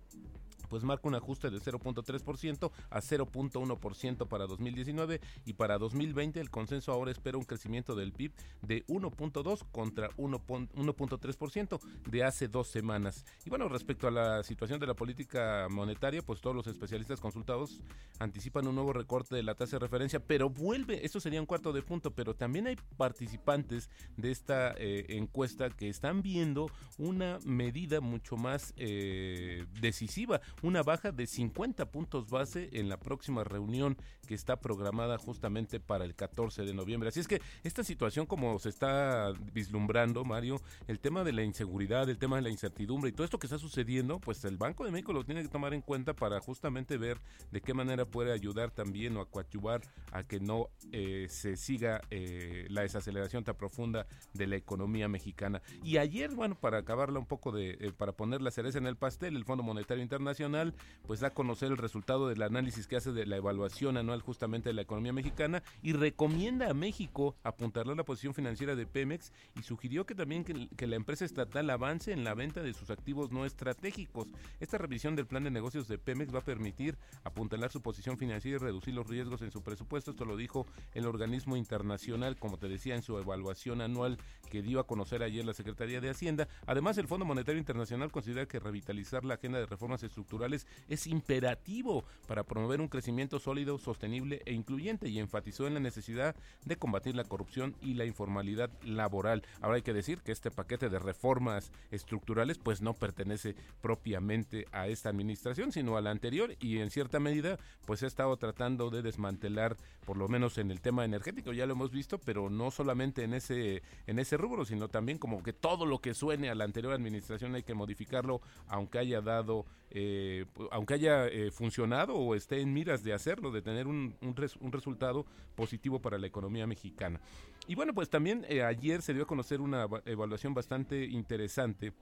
pues 0.69 0.83
marca 0.83 1.09
un 1.09 1.15
ajuste 1.15 1.51
de 1.51 1.59
0.3% 1.59 2.71
a 2.91 3.01
0.1% 3.01 4.29
para 4.29 4.47
2019 4.47 5.21
y 5.45 5.53
para 5.53 5.79
2020 5.79 6.41
el 6.41 6.51
consenso 6.51 6.93
ahora 6.93 7.11
espera 7.11 7.39
un 7.39 7.45
crecimiento 7.45 7.95
del 7.95 8.13
PIB 8.13 8.33
de 8.63 8.85
1.2 8.87 9.65
contra 9.71 10.11
1.3% 10.17 11.81
de 12.11 12.25
hace 12.25 12.49
dos 12.49 12.69
semanas. 12.69 13.25
Y 13.45 13.51
bueno, 13.51 13.69
respecto 13.69 14.09
a 14.09 14.11
la 14.11 14.43
situación 14.43 14.81
de 14.81 14.87
la 14.87 14.95
política 14.95 15.69
monetaria, 15.71 16.23
pues 16.23 16.41
todos 16.41 16.57
los 16.57 16.67
especialistas 16.67 17.21
consultados 17.21 17.81
anticipan 18.19 18.67
un 18.67 18.75
nuevo 18.75 18.93
recorte 18.93 19.35
de 19.37 19.43
la 19.43 19.55
tasa 19.55 19.77
de 19.77 19.81
referencia, 19.81 20.21
pero 20.21 20.51
vuelve, 20.51 20.94
esto 21.03 21.21
sería 21.21 21.41
un 21.41 21.47
cuarto 21.47 21.73
de 21.73 21.83
punto, 21.83 22.13
pero 22.13 22.35
también 22.35 22.67
hay 22.67 22.77
participantes 22.97 23.91
de 24.17 24.31
esta 24.31 24.75
eh, 24.77 25.07
encuesta 25.09 25.71
que 25.71 25.89
están 25.89 26.23
viendo 26.23 26.71
una 26.99 27.39
medida 27.45 28.01
mucho 28.01 28.37
más 28.37 28.75
eh, 28.77 29.67
decisiva, 29.81 30.41
una 30.63 30.83
baja 30.83 31.13
de 31.13 31.27
50 31.27 31.91
puntos 31.91 32.31
base 32.31 32.69
en 32.73 32.89
la 32.89 32.99
próxima 32.99 33.45
reunión 33.45 33.97
que 34.27 34.35
está 34.35 34.61
programada 34.61 35.19
justamente 35.19 35.81
para 35.81 36.05
el 36.05 36.15
14 36.15 36.63
de 36.65 36.75
noviembre. 36.75 37.09
Así 37.09 37.21
es 37.21 37.29
que 37.29 37.41
esta 37.63 37.85
situación 37.85 38.27
como 38.27 38.59
se 38.59 38.69
está 38.69 39.33
vislumbrando, 39.53 40.25
Mario, 40.25 40.61
el 40.87 41.01
tema 41.01 41.25
de 41.25 41.33
la 41.33 41.43
inseguridad, 41.43 42.09
el 42.09 42.19
tema 42.19 42.37
de 42.37 42.43
la 42.43 42.51
incertidumbre 42.51 43.11
y 43.11 43.13
todo 43.13 43.25
esto 43.25 43.39
que 43.39 43.47
está 43.47 43.59
sucediendo, 43.59 44.19
pues 44.21 44.45
el 44.45 44.57
Banco 44.57 44.85
de 44.85 44.91
México 44.91 45.13
lo 45.13 45.25
tiene 45.25 45.43
que 45.43 45.49
tomar 45.49 45.75
en 45.75 45.83
cuenta 45.83 46.15
para 46.15 46.41
justamente 46.41 46.97
ver 46.97 47.21
de 47.51 47.61
qué 47.61 47.75
manera 47.75 48.05
puede 48.07 48.33
ayudar 48.33 48.71
también 48.71 49.17
o 49.17 49.21
acuachubar 49.21 49.83
a 50.13 50.25
que 50.25 50.41
no 50.41 50.69
eh, 50.93 51.27
se 51.29 51.57
siga 51.57 52.01
eh, 52.11 52.67
la 52.69 52.83
desaceleración 52.83 53.45
tan 53.45 53.57
profunda 53.57 54.07
de 54.33 54.47
la 54.47 54.57
economía 54.57 55.09
mexicana. 55.09 55.63
Y 55.83 55.99
ayer, 55.99 56.35
bueno, 56.35 56.55
para 56.55 56.79
acabarla 56.79 57.19
un 57.19 57.27
poco 57.27 57.53
de, 57.53 57.77
eh, 57.81 57.93
para 57.97 58.13
poner 58.13 58.43
la 58.43 58.51
cereza 58.51 58.79
en 58.79 58.87
el 58.87 58.97
pastel, 58.97 59.37
el 59.37 59.45
Fondo 59.45 59.63
Monetario 59.63 60.03
Internacional 60.03 60.75
pues 61.07 61.21
da 61.21 61.29
a 61.29 61.35
conocer 61.35 61.71
el 61.71 61.79
resultado 61.79 62.29
del 62.29 62.43
análisis 62.43 62.87
que 62.87 62.97
hace 62.97 63.13
de 63.13 63.27
la 63.27 63.37
evaluación 63.37 63.97
anual 63.97 64.21
justamente 64.21 64.69
de 64.69 64.75
la 64.75 64.83
economía 64.83 65.13
mexicana 65.13 65.63
y 65.83 65.93
recomienda 65.93 66.71
a 66.71 66.75
México 66.75 67.37
apuntarle 67.43 67.95
la 67.95 68.05
posición 68.05 68.35
financiera 68.35 68.77
de 68.77 68.87
Pemex 68.87 69.33
y 69.57 69.63
sugirió 69.63 70.07
que 70.07 70.15
también 70.15 70.45
que, 70.45 70.69
que 70.77 70.87
la 70.87 70.97
empresa 70.97 71.25
estatal 71.25 71.69
avance 71.71 72.13
en 72.13 72.25
la 72.25 72.35
venta 72.35 72.63
de 72.63 72.73
sus 72.73 72.91
activos 72.91 73.33
no 73.33 73.45
estratégicos. 73.45 74.29
Esta 74.61 74.79
revisión 74.79 75.17
del 75.17 75.27
plan 75.27 75.45
de 75.45 75.51
negocios 75.51 75.89
de 75.89 75.99
Pemex 75.99 76.35
va 76.35 76.39
a 76.39 76.45
permitir 76.45 76.97
apuntalar 77.25 77.71
su 77.71 77.83
posición 77.83 78.17
financiera 78.17 78.57
y 78.57 78.59
reducir 78.59 78.95
los 78.95 79.09
riesgos 79.09 79.43
en 79.43 79.51
su 79.51 79.63
presupuesto. 79.63 80.11
Esto 80.11 80.25
lo 80.25 80.37
dijo 80.37 80.67
el 80.95 81.07
organismo 81.07 81.57
internacional, 81.57 82.37
como 82.37 82.59
te 82.59 82.69
decía, 82.69 82.95
en 82.95 83.03
su 83.03 83.19
evaluación 83.19 83.81
anual 83.81 84.19
que 84.51 84.63
dio 84.63 84.79
a 84.79 84.87
conocer 84.87 85.23
ayer 85.23 85.45
la 85.45 85.55
Secretaría 85.55 86.01
de 86.01 86.11
Hacienda. 86.11 86.49
Además, 86.67 86.99
el 86.99 87.09
Fondo 87.09 87.25
Monetario 87.25 87.59
Internacional 87.59 88.13
considera 88.13 88.47
que 88.47 88.61
revitalizar 88.61 89.25
la 89.25 89.35
agenda 89.35 89.59
de 89.59 89.67
reformas 89.67 90.03
estructurales 90.03 90.67
es 90.89 91.07
imperativo 91.07 92.05
para 92.27 92.45
promover 92.45 92.81
un 92.81 92.89
crecimiento 92.89 93.39
sólido, 93.39 93.79
sostenible 93.79 94.43
e 94.47 94.53
incluyente 94.53 95.09
y 95.09 95.19
enfatizó 95.19 95.67
en 95.67 95.75
la 95.75 95.81
necesidad 95.81 96.37
de 96.65 96.77
combatir 96.77 97.15
la 97.15 97.25
corrupción 97.25 97.75
y 97.81 97.95
la 97.95 98.05
informalidad 98.05 98.71
laboral. 98.83 99.43
Ahora 99.61 99.77
hay 99.77 99.83
que 99.83 99.93
decir 99.93 100.21
que 100.21 100.33
este 100.33 100.51
paquete 100.51 100.89
de 100.89 100.99
reformas 100.99 101.73
estructurales 101.91 102.59
pues 102.59 102.81
no 102.81 102.95
pertenece 102.95 103.55
propiamente 103.81 104.67
a 104.73 104.89
esta 104.89 105.09
administración, 105.09 105.73
sino 105.73 105.97
a 105.97 106.01
la 106.01 106.11
anterior 106.11 106.55
y 106.61 106.79
en 106.79 106.91
cierta 106.91 107.21
medida 107.21 107.59
pues 107.87 108.03
ha 108.03 108.07
estado 108.07 108.37
tratando 108.37 108.91
de 108.91 109.03
desmantelar 109.03 109.77
por 110.05 110.17
lo 110.17 110.29
menos 110.29 110.59
en 110.59 110.64
el 110.71 110.81
tema 110.81 111.05
energético, 111.05 111.53
ya 111.53 111.67
lo 111.67 111.73
hemos 111.73 111.91
visto, 111.91 112.19
pero 112.19 112.51
no 112.51 112.71
solamente 112.71 113.25
en 113.25 113.35
ese 113.35 113.83
en 114.07 114.19
ese 114.19 114.37
rubro, 114.37 114.65
sino 114.65 114.89
también 114.89 115.19
como 115.19 115.43
que 115.43 115.53
todo 115.53 115.87
lo 115.87 116.01
que 116.01 116.15
suene 116.15 116.51
a 116.51 116.55
la 116.55 116.65
anterior 116.65 116.93
administración 116.93 117.55
hay 117.55 117.63
que 117.63 117.75
modificarlo 117.75 118.41
aunque 118.69 118.99
haya 118.99 119.21
dado 119.21 119.67
eh, 119.91 120.47
aunque 120.71 120.95
haya 120.95 121.27
eh, 121.27 121.51
funcionado 121.51 122.15
o 122.15 122.35
esté 122.35 122.61
en 122.61 122.73
miras 122.73 123.05
de 123.05 123.13
hacerlo, 123.13 123.51
de 123.51 123.63
tener 123.63 123.87
un, 123.87 124.17
un, 124.21 124.35
res, 124.35 124.57
un 124.57 124.73
resultado 124.73 125.25
positivo 125.55 126.01
para 126.01 126.19
la 126.19 126.27
economía 126.27 126.67
mexicana. 126.67 127.21
Y 127.67 127.75
bueno, 127.75 127.95
pues 127.95 128.11
también 128.11 128.45
eh, 128.49 128.63
ayer 128.63 129.03
se 129.03 129.15
dio 129.15 129.23
a 129.23 129.27
conocer 129.27 129.61
una 129.61 129.87
evaluación 130.05 130.53
bastante 130.53 131.05
interesante 131.05 131.93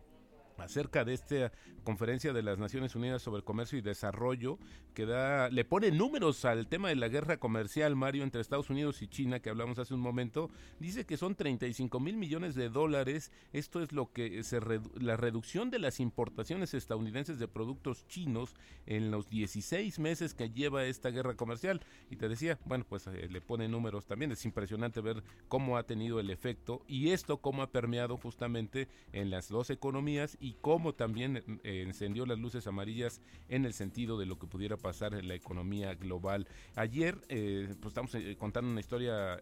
acerca 0.63 1.05
de 1.05 1.15
esta 1.15 1.53
conferencia 1.85 2.33
de 2.33 2.43
las 2.43 2.59
Naciones 2.59 2.95
Unidas 2.95 3.23
sobre 3.23 3.43
Comercio 3.43 3.79
y 3.79 3.83
Desarrollo 3.83 4.59
que 4.95 5.07
da 5.07 5.49
le 5.49 5.65
pone 5.65 5.91
números 5.91 6.45
al 6.45 6.69
tema 6.69 6.89
de 6.89 6.97
la 6.97 7.09
guerra 7.09 7.39
comercial 7.39 7.97
Mario 7.97 8.23
entre 8.23 8.41
Estados 8.41 8.71
Unidos 8.71 9.03
y 9.03 9.09
China 9.09 9.41
que 9.41 9.51
hablamos 9.51 9.79
hace 9.79 9.95
un 9.95 10.01
momento 10.01 10.51
dice 10.79 11.05
que 11.05 11.17
son 11.17 11.35
35 11.35 11.99
mil 11.99 12.17
millones 12.17 12.55
de 12.55 12.69
dólares. 12.69 13.33
Esto 13.53 13.83
es 13.83 13.93
lo 13.93 14.13
que 14.13 14.45
se 14.45 14.61
la 15.01 15.17
reducción 15.17 15.71
de 15.71 15.79
las 15.79 16.01
importaciones 16.01 16.75
estadounidenses 16.75 17.39
de 17.39 17.49
productos 17.49 18.07
chinos 18.07 18.55
en 18.87 19.11
los 19.11 19.29
16 19.29 19.99
meses 19.99 20.35
que 20.35 20.51
lleva 20.51 20.85
esta 20.85 21.11
guerra 21.11 21.35
comercial. 21.35 21.81
Y 22.11 22.17
te 22.17 22.29
decía 22.29 22.59
bueno 22.65 22.85
pues 22.89 23.07
eh, 23.07 23.29
le 23.31 23.41
pone 23.41 23.69
números 23.69 24.07
también. 24.07 24.33
Es 24.33 24.45
impresionante 24.45 25.01
ver 25.01 25.23
cómo 25.49 25.77
ha 25.77 25.85
tenido 25.85 26.21
el 26.21 26.31
efecto 26.31 26.83
y 26.87 27.11
esto 27.11 27.39
cómo 27.39 27.63
ha 27.63 27.71
permeado 27.71 28.17
justamente 28.17 28.89
en 29.13 29.31
las 29.31 29.49
dos 29.49 29.71
economías 29.71 30.37
y 30.41 30.52
cómo 30.61 30.93
también 30.95 31.43
eh, 31.63 31.83
encendió 31.87 32.27
las 32.27 32.39
luces 32.39 32.67
amarillas 32.67 33.21
en 33.49 33.65
el 33.65 33.73
sentido 33.73 34.19
de 34.19 34.27
lo 34.27 34.39
que 34.39 34.47
pudiera 34.47 34.77
pasar 34.77 35.15
en 35.15 35.29
la 35.29 35.35
economía 35.35 35.95
global. 35.95 36.47
Ayer, 36.75 37.19
eh, 37.29 37.75
pues 37.81 37.93
estamos 37.93 38.15
eh, 38.15 38.37
contando 38.39 38.71
una 38.71 38.81
historia 38.81 39.37